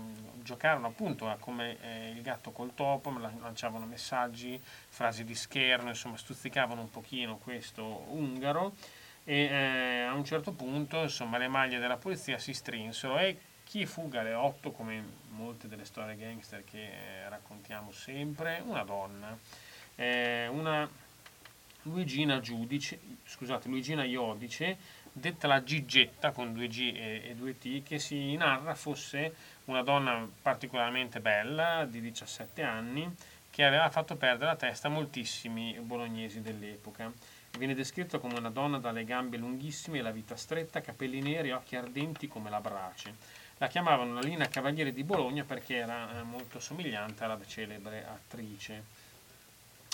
giocarono 0.42 0.86
appunto 0.86 1.30
a 1.30 1.36
come 1.40 1.78
eh, 1.80 2.10
il 2.10 2.20
gatto 2.20 2.50
col 2.50 2.74
topo, 2.74 3.10
la- 3.18 3.32
lanciavano 3.40 3.86
messaggi, 3.86 4.60
frasi 4.62 5.24
di 5.24 5.34
scherno, 5.34 5.88
insomma 5.88 6.18
stuzzicavano 6.18 6.82
un 6.82 6.90
pochino 6.90 7.38
questo 7.38 8.04
ungaro 8.10 8.74
e 9.28 9.42
eh, 9.42 10.00
a 10.04 10.14
un 10.14 10.24
certo 10.24 10.52
punto 10.52 11.02
insomma 11.02 11.36
le 11.36 11.48
maglie 11.48 11.78
della 11.78 11.98
polizia 11.98 12.38
si 12.38 12.54
strinsero 12.54 13.18
e 13.18 13.38
chi 13.62 13.84
fu 13.84 14.08
Galeotto 14.08 14.70
come 14.70 15.04
molte 15.32 15.68
delle 15.68 15.84
storie 15.84 16.16
gangster 16.16 16.64
che 16.64 16.84
eh, 16.84 17.28
raccontiamo 17.28 17.92
sempre 17.92 18.62
una 18.64 18.84
donna 18.84 19.36
eh, 19.96 20.46
una 20.48 20.88
Luigina 21.82 22.40
Giudice 22.40 22.98
scusate 23.26 23.68
Luigina 23.68 24.02
Iodice 24.02 24.78
detta 25.12 25.46
la 25.46 25.62
Gigetta 25.62 26.30
con 26.30 26.54
due 26.54 26.68
G 26.68 26.94
e, 26.96 27.28
e 27.28 27.34
due 27.34 27.58
T 27.58 27.82
che 27.82 27.98
si 27.98 28.34
narra 28.34 28.74
fosse 28.74 29.34
una 29.66 29.82
donna 29.82 30.26
particolarmente 30.40 31.20
bella 31.20 31.84
di 31.84 32.00
17 32.00 32.62
anni 32.62 33.14
che 33.50 33.62
aveva 33.62 33.90
fatto 33.90 34.16
perdere 34.16 34.52
la 34.52 34.56
testa 34.56 34.88
a 34.88 34.90
moltissimi 34.90 35.78
bolognesi 35.82 36.40
dell'epoca 36.40 37.12
Viene 37.58 37.74
descritto 37.74 38.20
come 38.20 38.38
una 38.38 38.50
donna 38.50 38.78
dalle 38.78 39.02
gambe 39.02 39.36
lunghissime 39.36 39.98
e 39.98 40.02
la 40.02 40.12
vita 40.12 40.36
stretta, 40.36 40.80
capelli 40.80 41.20
neri 41.20 41.48
e 41.48 41.54
occhi 41.54 41.74
ardenti 41.74 42.28
come 42.28 42.50
la 42.50 42.60
brace. 42.60 43.16
La 43.58 43.66
chiamavano 43.66 44.14
la 44.14 44.20
Lina 44.20 44.46
Cavaliere 44.46 44.92
di 44.92 45.02
Bologna 45.02 45.42
perché 45.42 45.74
era 45.74 46.20
eh, 46.20 46.22
molto 46.22 46.60
somigliante 46.60 47.24
alla 47.24 47.36
celebre 47.44 48.06
attrice. 48.06 48.84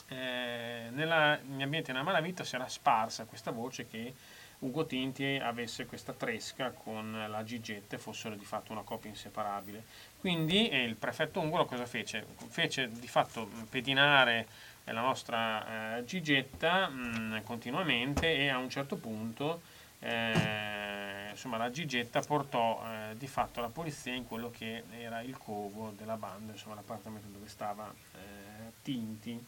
Eh, 0.08 0.88
nella, 0.90 1.38
negli 1.42 1.62
ambienti 1.62 1.90
della 1.90 2.04
malavita 2.04 2.44
si 2.44 2.54
era 2.54 2.68
sparsa 2.68 3.24
questa 3.24 3.50
voce 3.50 3.88
che 3.88 4.12
Ugo 4.58 4.84
Tinti 4.84 5.40
avesse 5.42 5.86
questa 5.86 6.12
tresca 6.12 6.70
con 6.70 7.24
la 7.26 7.44
Gigetta 7.44 7.96
e 7.96 7.98
fossero 7.98 8.34
di 8.34 8.44
fatto 8.44 8.72
una 8.72 8.82
coppia 8.82 9.08
inseparabile. 9.08 9.84
Quindi 10.20 10.68
eh, 10.68 10.82
il 10.82 10.96
prefetto 10.96 11.40
ungolo 11.40 11.64
cosa 11.64 11.86
fece? 11.86 12.26
Fece 12.48 12.90
di 12.90 13.08
fatto 13.08 13.48
pedinare 13.70 14.72
la 14.92 15.00
nostra 15.00 15.96
eh, 15.98 16.04
Gigetta 16.04 16.88
mh, 16.88 17.42
continuamente 17.44 18.36
e 18.36 18.48
a 18.48 18.58
un 18.58 18.68
certo 18.68 18.96
punto 18.96 19.60
eh, 20.06 21.28
insomma, 21.30 21.56
la 21.56 21.70
Gigetta 21.70 22.20
portò 22.20 22.82
eh, 22.84 23.16
di 23.16 23.26
fatto 23.26 23.62
la 23.62 23.70
polizia 23.70 24.12
in 24.12 24.26
quello 24.26 24.50
che 24.50 24.84
era 24.90 25.22
il 25.22 25.38
covo 25.38 25.94
della 25.96 26.16
banda, 26.16 26.52
insomma 26.52 26.74
l'appartamento 26.74 27.28
dove 27.28 27.48
stava 27.48 27.90
eh, 28.12 28.72
Tinti, 28.82 29.42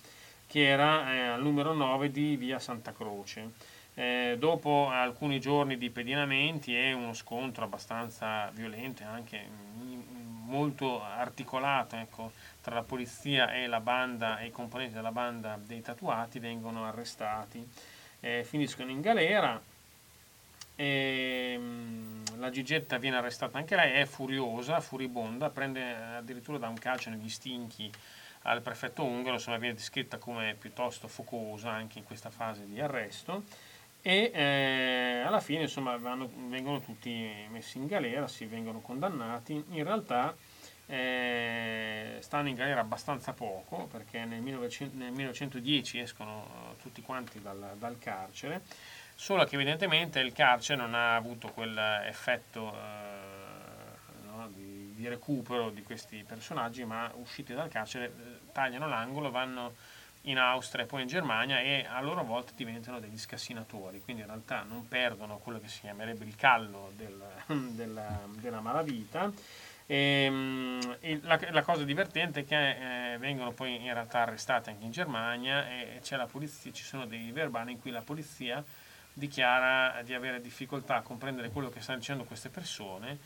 che 0.46 0.66
era 0.66 1.12
eh, 1.12 1.20
al 1.26 1.42
numero 1.42 1.74
9 1.74 2.10
di 2.10 2.36
via 2.36 2.58
Santa 2.58 2.92
Croce. 2.94 3.52
Eh, 3.92 4.36
dopo 4.38 4.88
alcuni 4.90 5.40
giorni 5.40 5.76
di 5.76 5.90
pedinamenti 5.90 6.76
e 6.76 6.92
uno 6.92 7.12
scontro 7.12 7.64
abbastanza 7.64 8.50
violento 8.54 9.02
e 9.02 9.06
anche 9.06 9.46
mm, 9.46 9.95
molto 10.46 11.02
articolato 11.02 11.96
ecco, 11.96 12.32
tra 12.62 12.74
la 12.74 12.82
polizia 12.82 13.52
e 13.52 13.66
la 13.66 13.80
banda 13.80 14.38
e 14.38 14.46
i 14.46 14.50
componenti 14.50 14.94
della 14.94 15.12
banda 15.12 15.58
dei 15.62 15.82
tatuati 15.82 16.38
vengono 16.38 16.86
arrestati, 16.86 17.68
eh, 18.20 18.44
finiscono 18.44 18.90
in 18.90 19.00
galera. 19.00 19.60
E, 20.74 21.56
mm, 21.58 22.24
la 22.36 22.50
Gigetta 22.50 22.98
viene 22.98 23.16
arrestata 23.16 23.58
anche 23.58 23.76
lei, 23.76 24.00
è 24.00 24.04
furiosa, 24.04 24.80
furibonda, 24.80 25.50
prende 25.50 25.94
addirittura 25.94 26.58
da 26.58 26.68
un 26.68 26.78
calcio 26.78 27.10
negli 27.10 27.28
stinchi 27.28 27.90
al 28.42 28.62
prefetto 28.62 29.04
ungaro, 29.04 29.34
insomma 29.34 29.58
viene 29.58 29.74
descritta 29.74 30.18
come 30.18 30.54
piuttosto 30.58 31.08
focosa 31.08 31.70
anche 31.70 31.98
in 31.98 32.04
questa 32.04 32.30
fase 32.30 32.66
di 32.66 32.80
arresto 32.80 33.44
e 34.06 34.30
eh, 34.32 35.22
alla 35.26 35.40
fine 35.40 35.62
insomma 35.62 35.96
vanno- 35.96 36.30
vengono 36.46 36.78
tutti 36.78 37.28
messi 37.50 37.78
in 37.78 37.86
galera, 37.86 38.28
si 38.28 38.46
vengono 38.46 38.78
condannati. 38.78 39.64
In 39.70 39.82
realtà 39.82 40.32
eh, 40.86 42.18
stanno 42.20 42.46
in 42.46 42.54
galera 42.54 42.82
abbastanza 42.82 43.32
poco 43.32 43.88
perché 43.90 44.24
nel, 44.24 44.40
1900 44.42 44.96
nel 44.96 45.10
1910 45.10 45.98
escono 45.98 46.46
eh, 46.46 46.80
tutti 46.80 47.02
quanti 47.02 47.42
dal, 47.42 47.74
dal 47.78 47.98
carcere, 47.98 48.62
solo 49.12 49.42
che 49.42 49.56
evidentemente 49.56 50.20
il 50.20 50.32
carcere 50.32 50.80
non 50.80 50.94
ha 50.94 51.16
avuto 51.16 51.48
quell'effetto 51.48 52.74
eh, 52.74 54.24
no, 54.24 54.48
di, 54.54 54.92
di 54.94 55.08
recupero 55.08 55.70
di 55.70 55.82
questi 55.82 56.22
personaggi, 56.24 56.84
ma 56.84 57.10
usciti 57.16 57.54
dal 57.54 57.68
carcere 57.68 58.04
eh, 58.04 58.52
tagliano 58.52 58.86
l'angolo, 58.86 59.32
vanno 59.32 59.74
in 60.26 60.38
Austria 60.38 60.84
e 60.84 60.86
poi 60.86 61.02
in 61.02 61.08
Germania 61.08 61.60
e 61.60 61.86
a 61.88 62.00
loro 62.00 62.22
volta 62.24 62.52
diventano 62.54 63.00
degli 63.00 63.18
scassinatori, 63.18 64.00
quindi 64.00 64.22
in 64.22 64.28
realtà 64.28 64.64
non 64.68 64.86
perdono 64.88 65.38
quello 65.38 65.60
che 65.60 65.68
si 65.68 65.80
chiamerebbe 65.80 66.24
il 66.24 66.36
callo 66.36 66.92
del- 66.96 67.22
della, 67.74 68.20
della 68.38 68.60
malavita. 68.60 69.30
Ehm, 69.88 70.96
e 70.98 71.20
la, 71.22 71.38
la 71.50 71.62
cosa 71.62 71.84
divertente 71.84 72.40
è 72.40 72.44
che 72.44 73.12
eh, 73.12 73.18
vengono 73.18 73.52
poi 73.52 73.76
in 73.76 73.92
realtà 73.92 74.20
arrestati 74.20 74.70
anche 74.70 74.84
in 74.84 74.90
Germania 74.90 75.68
e 75.68 76.00
la 76.16 76.26
polizia, 76.26 76.72
ci 76.72 76.82
sono 76.82 77.06
dei 77.06 77.30
verbali 77.30 77.72
in 77.72 77.80
cui 77.80 77.92
la 77.92 78.02
polizia 78.02 78.64
dichiara 79.12 80.02
di 80.02 80.12
avere 80.12 80.40
difficoltà 80.40 80.96
a 80.96 81.02
comprendere 81.02 81.50
quello 81.50 81.70
che 81.70 81.80
stanno 81.80 81.98
dicendo 81.98 82.24
queste 82.24 82.48
persone 82.48 83.18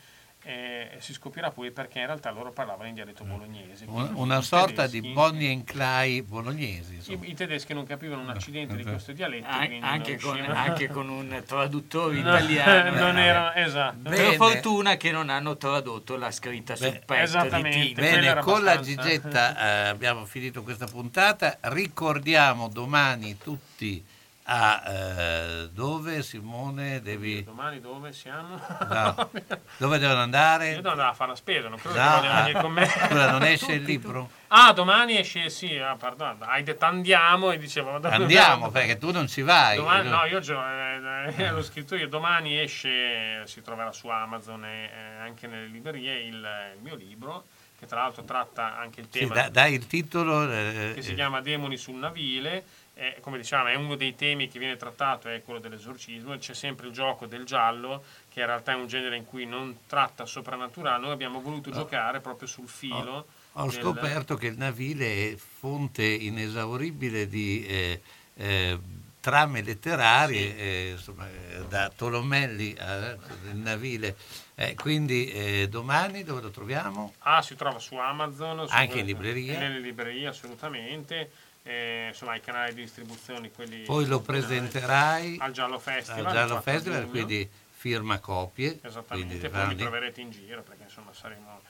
e, 0.43 0.89
e 0.93 1.01
si 1.01 1.13
scoprirà 1.13 1.51
poi 1.51 1.71
perché 1.71 1.99
in 1.99 2.05
realtà 2.07 2.31
loro 2.31 2.51
parlavano 2.51 2.87
in 2.89 2.95
dialetto 2.95 3.23
bolognese. 3.23 3.85
Una, 3.87 4.41
sorta 4.41 4.85
di 4.87 4.93
tedeschi- 4.99 5.13
Bonnie 5.13 5.51
and 5.51 5.63
Clyde 5.63 6.23
bolognesi. 6.23 6.99
i, 7.11 7.19
i 7.29 7.33
tedeschi 7.33 7.73
non 7.73 7.85
capivano 7.85 8.21
un 8.21 8.29
accidente 8.29 8.75
di 8.75 8.83
questo 8.83 9.11
dialetto. 9.11 9.47
An- 9.47 9.79
anche, 9.81 10.17
con, 10.17 10.39
anche 10.39 10.87
con 10.87 11.09
un 11.09 11.43
traduttore 11.45 12.15
No, 12.21 12.35
italiano. 12.35 12.99
non 12.99 13.17
era- 13.17 13.55
esatto. 13.55 14.09
Per 14.09 14.11
Bene. 14.17 14.35
fortuna 14.35 14.97
che 14.97 15.11
non 15.11 15.29
hanno 15.29 15.57
tradotto 15.57 16.15
la 16.17 16.31
scritta 16.31 16.75
sul 16.75 17.01
petto 17.05 17.47
di. 17.49 17.69
Tito. 17.69 18.01
Bene, 18.01 18.35
con 18.41 18.63
la 18.63 18.79
Gigetta 18.79 19.57
eh, 19.85 19.87
abbiamo 19.89 20.25
finito 20.25 20.63
questa 20.63 20.87
puntata. 20.87 21.57
Ricordiamo 21.61 22.67
domani 22.67 23.37
tutti 23.37 24.03
a 24.53 24.83
eh, 24.85 25.69
dove 25.71 26.21
Simone 26.23 26.99
devi. 27.01 27.41
Domani 27.43 27.79
dove 27.79 28.11
siamo? 28.11 28.59
No. 28.91 29.29
Dove 29.77 29.97
devono 29.97 30.19
andare? 30.19 30.69
Io 30.71 30.75
devo 30.77 30.89
andare 30.89 31.09
a 31.09 31.13
fare 31.13 31.29
la 31.29 31.35
spesa, 31.37 31.69
non 31.69 31.77
credo 31.77 31.97
No, 31.97 32.03
che 32.03 32.15
vogliano 32.17 32.41
venire 32.43 32.61
con 32.61 32.71
me. 32.73 32.85
scusa, 33.07 33.31
non 33.31 33.43
esce 33.43 33.71
il 33.73 33.83
libro? 33.83 34.29
Ah, 34.47 34.73
domani 34.73 35.17
esce, 35.17 35.49
sì, 35.49 35.77
ah, 35.77 35.95
pardon, 35.95 36.37
hai 36.41 36.63
detto 36.63 36.83
andiamo 36.83 37.51
e 37.51 37.57
dicevo... 37.57 37.91
Andiamo, 37.93 38.15
andiamo? 38.15 38.69
perché 38.71 38.97
tu 38.97 39.11
non 39.11 39.27
ci 39.27 39.41
vai. 39.43 39.77
Domani, 39.77 40.09
no, 40.09 40.25
io 40.25 40.39
eh, 40.39 41.33
eh, 41.37 41.51
l'ho 41.51 41.63
scritto 41.63 41.95
io, 41.95 42.09
domani 42.09 42.59
esce, 42.59 43.45
si 43.47 43.61
troverà 43.61 43.93
su 43.93 44.09
Amazon 44.09 44.65
e 44.65 44.83
eh, 44.93 45.21
anche 45.21 45.47
nelle 45.47 45.67
librerie 45.67 46.23
il, 46.23 46.35
il 46.75 46.81
mio 46.81 46.95
libro, 46.95 47.45
che 47.79 47.85
tra 47.85 48.01
l'altro 48.01 48.23
tratta 48.25 48.77
anche 48.77 48.99
il 48.99 49.07
Sì, 49.09 49.19
tema... 49.19 49.33
da- 49.35 49.49
dai 49.49 49.73
il 49.73 49.87
titolo. 49.87 50.51
eh, 50.51 50.91
che 50.95 51.01
si 51.01 51.11
eh, 51.11 51.15
chiama 51.15 51.39
Demoni 51.39 51.77
sul 51.77 51.95
navile. 51.95 52.65
E, 53.01 53.17
come 53.19 53.37
diciamo, 53.37 53.67
è 53.67 53.73
uno 53.73 53.95
dei 53.95 54.13
temi 54.13 54.47
che 54.47 54.59
viene 54.59 54.77
trattato, 54.77 55.27
è 55.27 55.41
quello 55.41 55.59
dell'esorcismo. 55.59 56.37
C'è 56.37 56.53
sempre 56.53 56.85
il 56.85 56.93
gioco 56.93 57.25
del 57.25 57.45
giallo, 57.45 58.03
che 58.31 58.41
in 58.41 58.45
realtà 58.45 58.73
è 58.73 58.75
un 58.75 58.85
genere 58.85 59.17
in 59.17 59.25
cui 59.25 59.47
non 59.47 59.79
tratta 59.87 60.27
soprannaturale. 60.27 61.01
Noi 61.01 61.11
abbiamo 61.11 61.41
voluto 61.41 61.71
giocare 61.71 62.19
proprio 62.19 62.47
sul 62.47 62.67
filo. 62.67 63.25
Ho 63.53 63.63
del- 63.63 63.81
scoperto 63.81 64.35
che 64.35 64.45
il 64.47 64.57
navile 64.57 65.31
è 65.31 65.35
fonte 65.35 66.03
inesauribile 66.03 67.27
di 67.27 67.65
eh, 67.65 68.01
eh, 68.35 68.79
trame 69.19 69.63
letterarie, 69.63 70.57
eh, 70.57 70.89
insomma, 70.91 71.27
eh, 71.27 71.65
da 71.67 71.89
Tolomelli 71.89 72.75
al 72.77 73.17
navile. 73.53 74.15
Eh, 74.53 74.75
quindi 74.75 75.31
eh, 75.31 75.67
domani 75.67 76.23
dove 76.23 76.41
lo 76.41 76.51
troviamo? 76.51 77.15
Ah, 77.19 77.41
si 77.41 77.55
trova 77.55 77.79
su 77.79 77.95
Amazon, 77.95 78.63
Anche 78.69 78.99
in 78.99 79.07
libreria? 79.07 79.57
Nelle 79.57 79.79
librerie, 79.79 80.27
assolutamente. 80.27 81.31
Eh, 81.63 82.07
insomma, 82.07 82.35
i 82.35 82.41
canali 82.41 82.73
di 82.73 82.81
distribuzione, 82.81 83.51
quelli 83.51 83.83
Poi 83.83 84.05
lo 84.05 84.19
presenterai 84.19 85.37
al 85.39 85.51
Giallo 85.51 85.77
Festival. 85.79 86.25
al 86.25 86.31
Giallo 86.31 86.53
4 86.53 86.71
Festival, 86.71 87.09
quindi 87.09 87.49
firma 87.69 88.19
copie. 88.19 88.79
Esattamente, 88.81 89.49
poi 89.49 89.67
lì. 89.69 89.75
troverete 89.75 90.21
in 90.21 90.31
giro 90.31 90.61
perché 90.61 90.83
insomma 90.83 91.13
saremo 91.13 91.61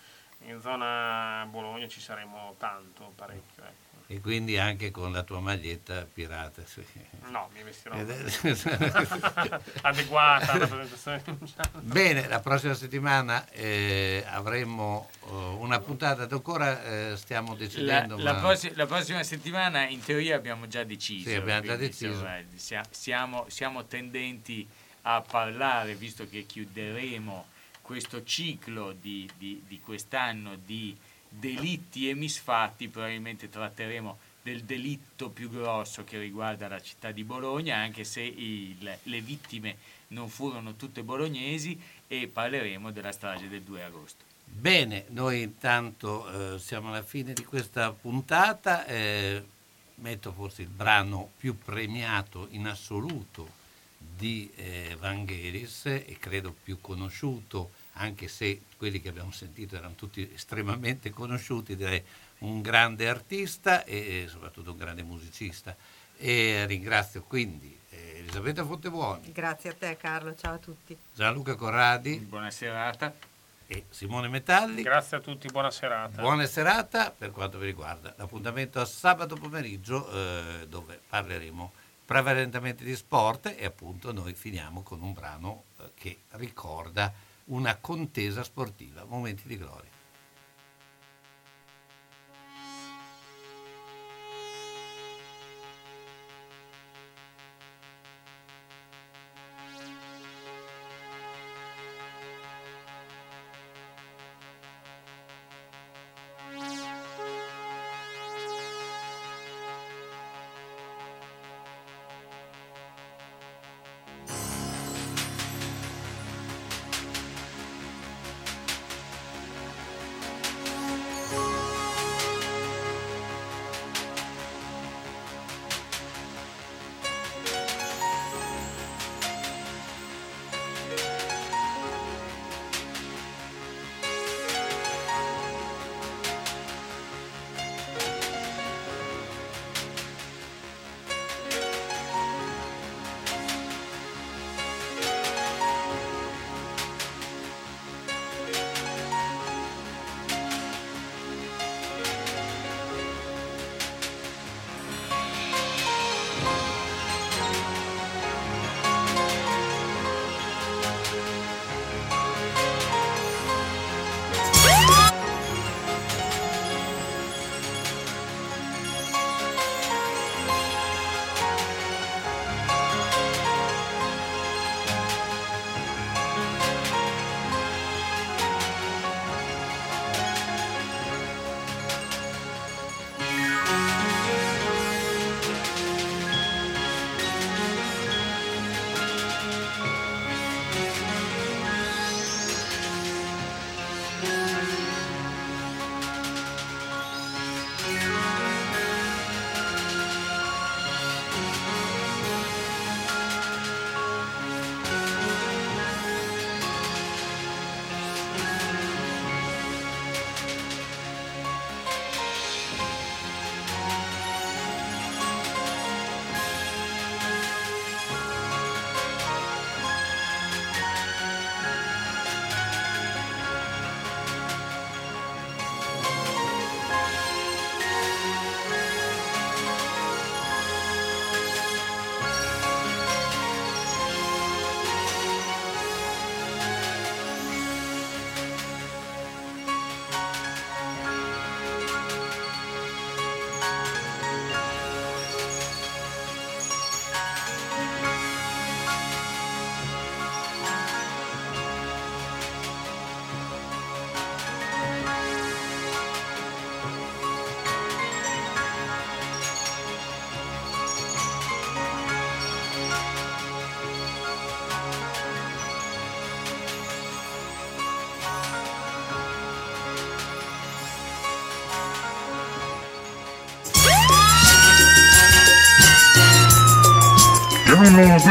in 0.45 0.59
zona 0.59 1.45
Bologna, 1.49 1.87
ci 1.87 1.99
saremo 1.99 2.55
tanto, 2.57 3.11
parecchio. 3.15 3.63
ecco. 3.63 3.90
E 4.11 4.19
quindi 4.19 4.57
anche 4.57 4.91
con 4.91 5.13
la 5.13 5.23
tua 5.23 5.39
maglietta 5.39 6.05
pirata. 6.05 6.63
sì. 6.65 6.83
No, 7.29 7.49
mi 7.53 7.63
vestirò 7.63 7.95
è- 7.95 8.01
adeguata 9.83 10.51
alla 10.51 10.67
presentazione. 10.67 11.23
Bene, 11.79 12.27
la 12.27 12.41
prossima 12.41 12.73
settimana 12.73 13.47
eh, 13.51 14.21
avremo 14.27 15.09
eh, 15.23 15.27
una 15.59 15.79
puntata, 15.79 16.27
ancora 16.29 16.83
eh, 17.11 17.15
stiamo 17.15 17.51
La, 17.51 17.57
decidendo. 17.57 18.17
la 18.17 18.33
ma- 18.33 18.39
prossi- 18.39 18.73
la 18.75 18.85
prossima 18.85 19.23
settimana 19.23 19.87
in 19.87 20.01
teoria 20.03 20.35
abbiamo 20.35 20.67
già 20.67 20.83
deciso. 20.83 21.29
Sì, 21.29 21.35
abbiamo 21.35 21.61
già 21.61 21.75
deciso. 21.77 22.11
insomma, 22.11 22.37
sia- 22.55 22.85
siamo, 22.89 23.45
siamo 23.47 23.85
tendenti 23.85 24.67
a 25.03 25.21
parlare, 25.21 25.95
visto 25.95 26.27
che 26.27 26.45
chiuderemo 26.45 27.45
questo 27.81 28.23
ciclo 28.25 28.91
di, 28.91 29.29
di- 29.37 29.63
di 29.65 29.79
quest'anno 29.79 30.57
di 30.57 30.97
delitti 31.33 32.09
e 32.09 32.13
misfatti, 32.13 32.89
probabilmente 32.89 33.49
tratteremo 33.49 34.17
del 34.43 34.63
delitto 34.63 35.29
più 35.29 35.49
grosso 35.49 36.03
che 36.03 36.17
riguarda 36.19 36.67
la 36.67 36.81
città 36.81 37.11
di 37.11 37.23
Bologna, 37.23 37.77
anche 37.77 38.03
se 38.03 38.21
il- 38.21 38.97
le 39.03 39.21
vittime 39.21 39.77
non 40.09 40.27
furono 40.29 40.75
tutte 40.75 41.03
bolognesi, 41.03 41.79
e 42.07 42.27
parleremo 42.27 42.91
della 42.91 43.13
strage 43.13 43.47
del 43.47 43.61
2 43.61 43.83
agosto. 43.83 44.25
Bene, 44.43 45.05
noi 45.09 45.43
intanto 45.43 46.55
eh, 46.55 46.59
siamo 46.59 46.89
alla 46.89 47.03
fine 47.03 47.31
di 47.33 47.45
questa 47.45 47.91
puntata. 47.93 48.85
eh, 48.85 49.45
metto 49.95 50.33
forse 50.33 50.63
il 50.63 50.67
brano 50.67 51.31
più 51.37 51.57
premiato 51.57 52.47
in 52.49 52.65
assoluto 52.67 53.59
di 53.97 54.51
eh, 54.55 54.97
Vangelis 54.99 55.85
e 55.85 56.17
credo 56.19 56.53
più 56.63 56.81
conosciuto, 56.81 57.69
anche 57.93 58.27
se 58.27 58.61
quelli 58.77 59.01
che 59.01 59.09
abbiamo 59.09 59.31
sentito 59.31 59.75
erano 59.75 59.95
tutti 59.95 60.29
estremamente 60.33 61.09
conosciuti, 61.09 61.75
direi 61.75 62.03
un 62.39 62.61
grande 62.61 63.09
artista 63.09 63.83
e, 63.83 64.25
soprattutto 64.27 64.71
un 64.71 64.77
grande 64.77 65.03
musicista. 65.03 65.75
E 66.17 66.65
ringrazio 66.67 67.23
quindi 67.23 67.75
eh, 67.89 68.19
Elisabetta 68.19 68.63
Fontebuoni, 68.63 69.31
Grazie 69.31 69.71
a 69.71 69.73
te 69.73 69.97
Carlo, 69.97 70.35
ciao 70.35 70.55
a 70.55 70.57
tutti. 70.57 70.95
Gianluca 71.13 71.55
Corradi. 71.55 72.17
Buona 72.17 72.51
serata. 72.51 73.13
E 73.67 73.85
Simone 73.89 74.27
Metalli. 74.27 74.81
Grazie 74.81 75.17
a 75.17 75.19
tutti, 75.21 75.47
buona 75.47 75.71
serata. 75.71 76.21
Buona 76.21 76.45
serata 76.45 77.09
per 77.09 77.31
quanto 77.31 77.57
vi 77.57 77.67
riguarda. 77.67 78.13
L'appuntamento 78.17 78.81
a 78.81 78.85
sabato 78.85 79.35
pomeriggio 79.35 80.11
eh, 80.11 80.67
dove 80.67 80.99
parleremo 81.07 81.71
prevalentemente 82.03 82.83
di 82.83 82.93
sport 82.95 83.55
e 83.57 83.63
appunto 83.63 84.11
noi 84.11 84.33
finiamo 84.33 84.81
con 84.83 85.01
un 85.01 85.13
brano 85.13 85.63
eh, 85.79 85.91
che 85.95 86.17
ricorda 86.31 87.13
una 87.45 87.77
contesa 87.77 88.43
sportiva, 88.43 89.05
momenti 89.05 89.47
di 89.47 89.57
gloria. 89.57 89.89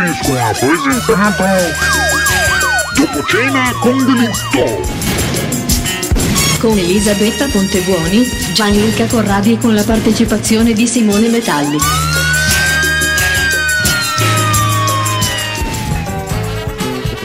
Vesco 0.01 0.35
ha 0.35 0.51
presentato 0.52 1.43
Dopo 2.94 3.22
cena 3.27 3.70
con 3.81 3.98
delitto 3.98 4.81
Con 6.59 6.78
Elisabetta 6.78 7.47
Pontebuoni, 7.48 8.27
Gianluca 8.55 9.05
Corradi 9.05 9.52
e 9.52 9.59
con 9.59 9.74
la 9.74 9.82
partecipazione 9.82 10.72
di 10.72 10.86
Simone 10.86 11.28
Metalli. 11.28 11.77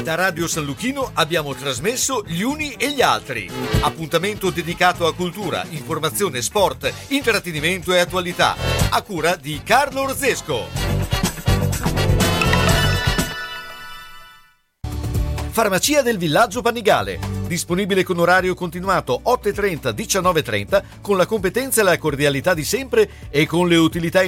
Da 0.03 0.15
Radio 0.15 0.45
San 0.45 0.65
Luchino 0.65 1.11
abbiamo 1.13 1.55
trasmesso 1.55 2.25
Gli 2.27 2.41
Uni 2.41 2.73
e 2.73 2.91
gli 2.91 3.01
Altri. 3.01 3.49
Appuntamento 3.81 4.49
dedicato 4.49 5.07
a 5.07 5.15
cultura, 5.15 5.65
informazione, 5.69 6.41
sport, 6.41 6.91
intrattenimento 7.07 7.93
e 7.93 7.99
attualità. 7.99 8.57
A 8.89 9.01
cura 9.01 9.37
di 9.37 9.61
Carlo 9.63 10.01
Orzesco. 10.01 10.84
Farmacia 15.55 16.01
del 16.01 16.17
Villaggio 16.17 16.61
Panigale. 16.61 17.17
Disponibile 17.47 18.03
con 18.03 18.19
orario 18.19 18.53
continuato 18.55 19.21
8.30-19.30 19.23 20.83
con 20.99 21.15
la 21.15 21.25
competenza 21.25 21.79
e 21.79 21.85
la 21.85 21.97
cordialità 21.97 22.53
di 22.53 22.65
sempre 22.65 23.09
e 23.29 23.45
con 23.45 23.69
le 23.69 23.77
utilità 23.77 24.21
in 24.21 24.23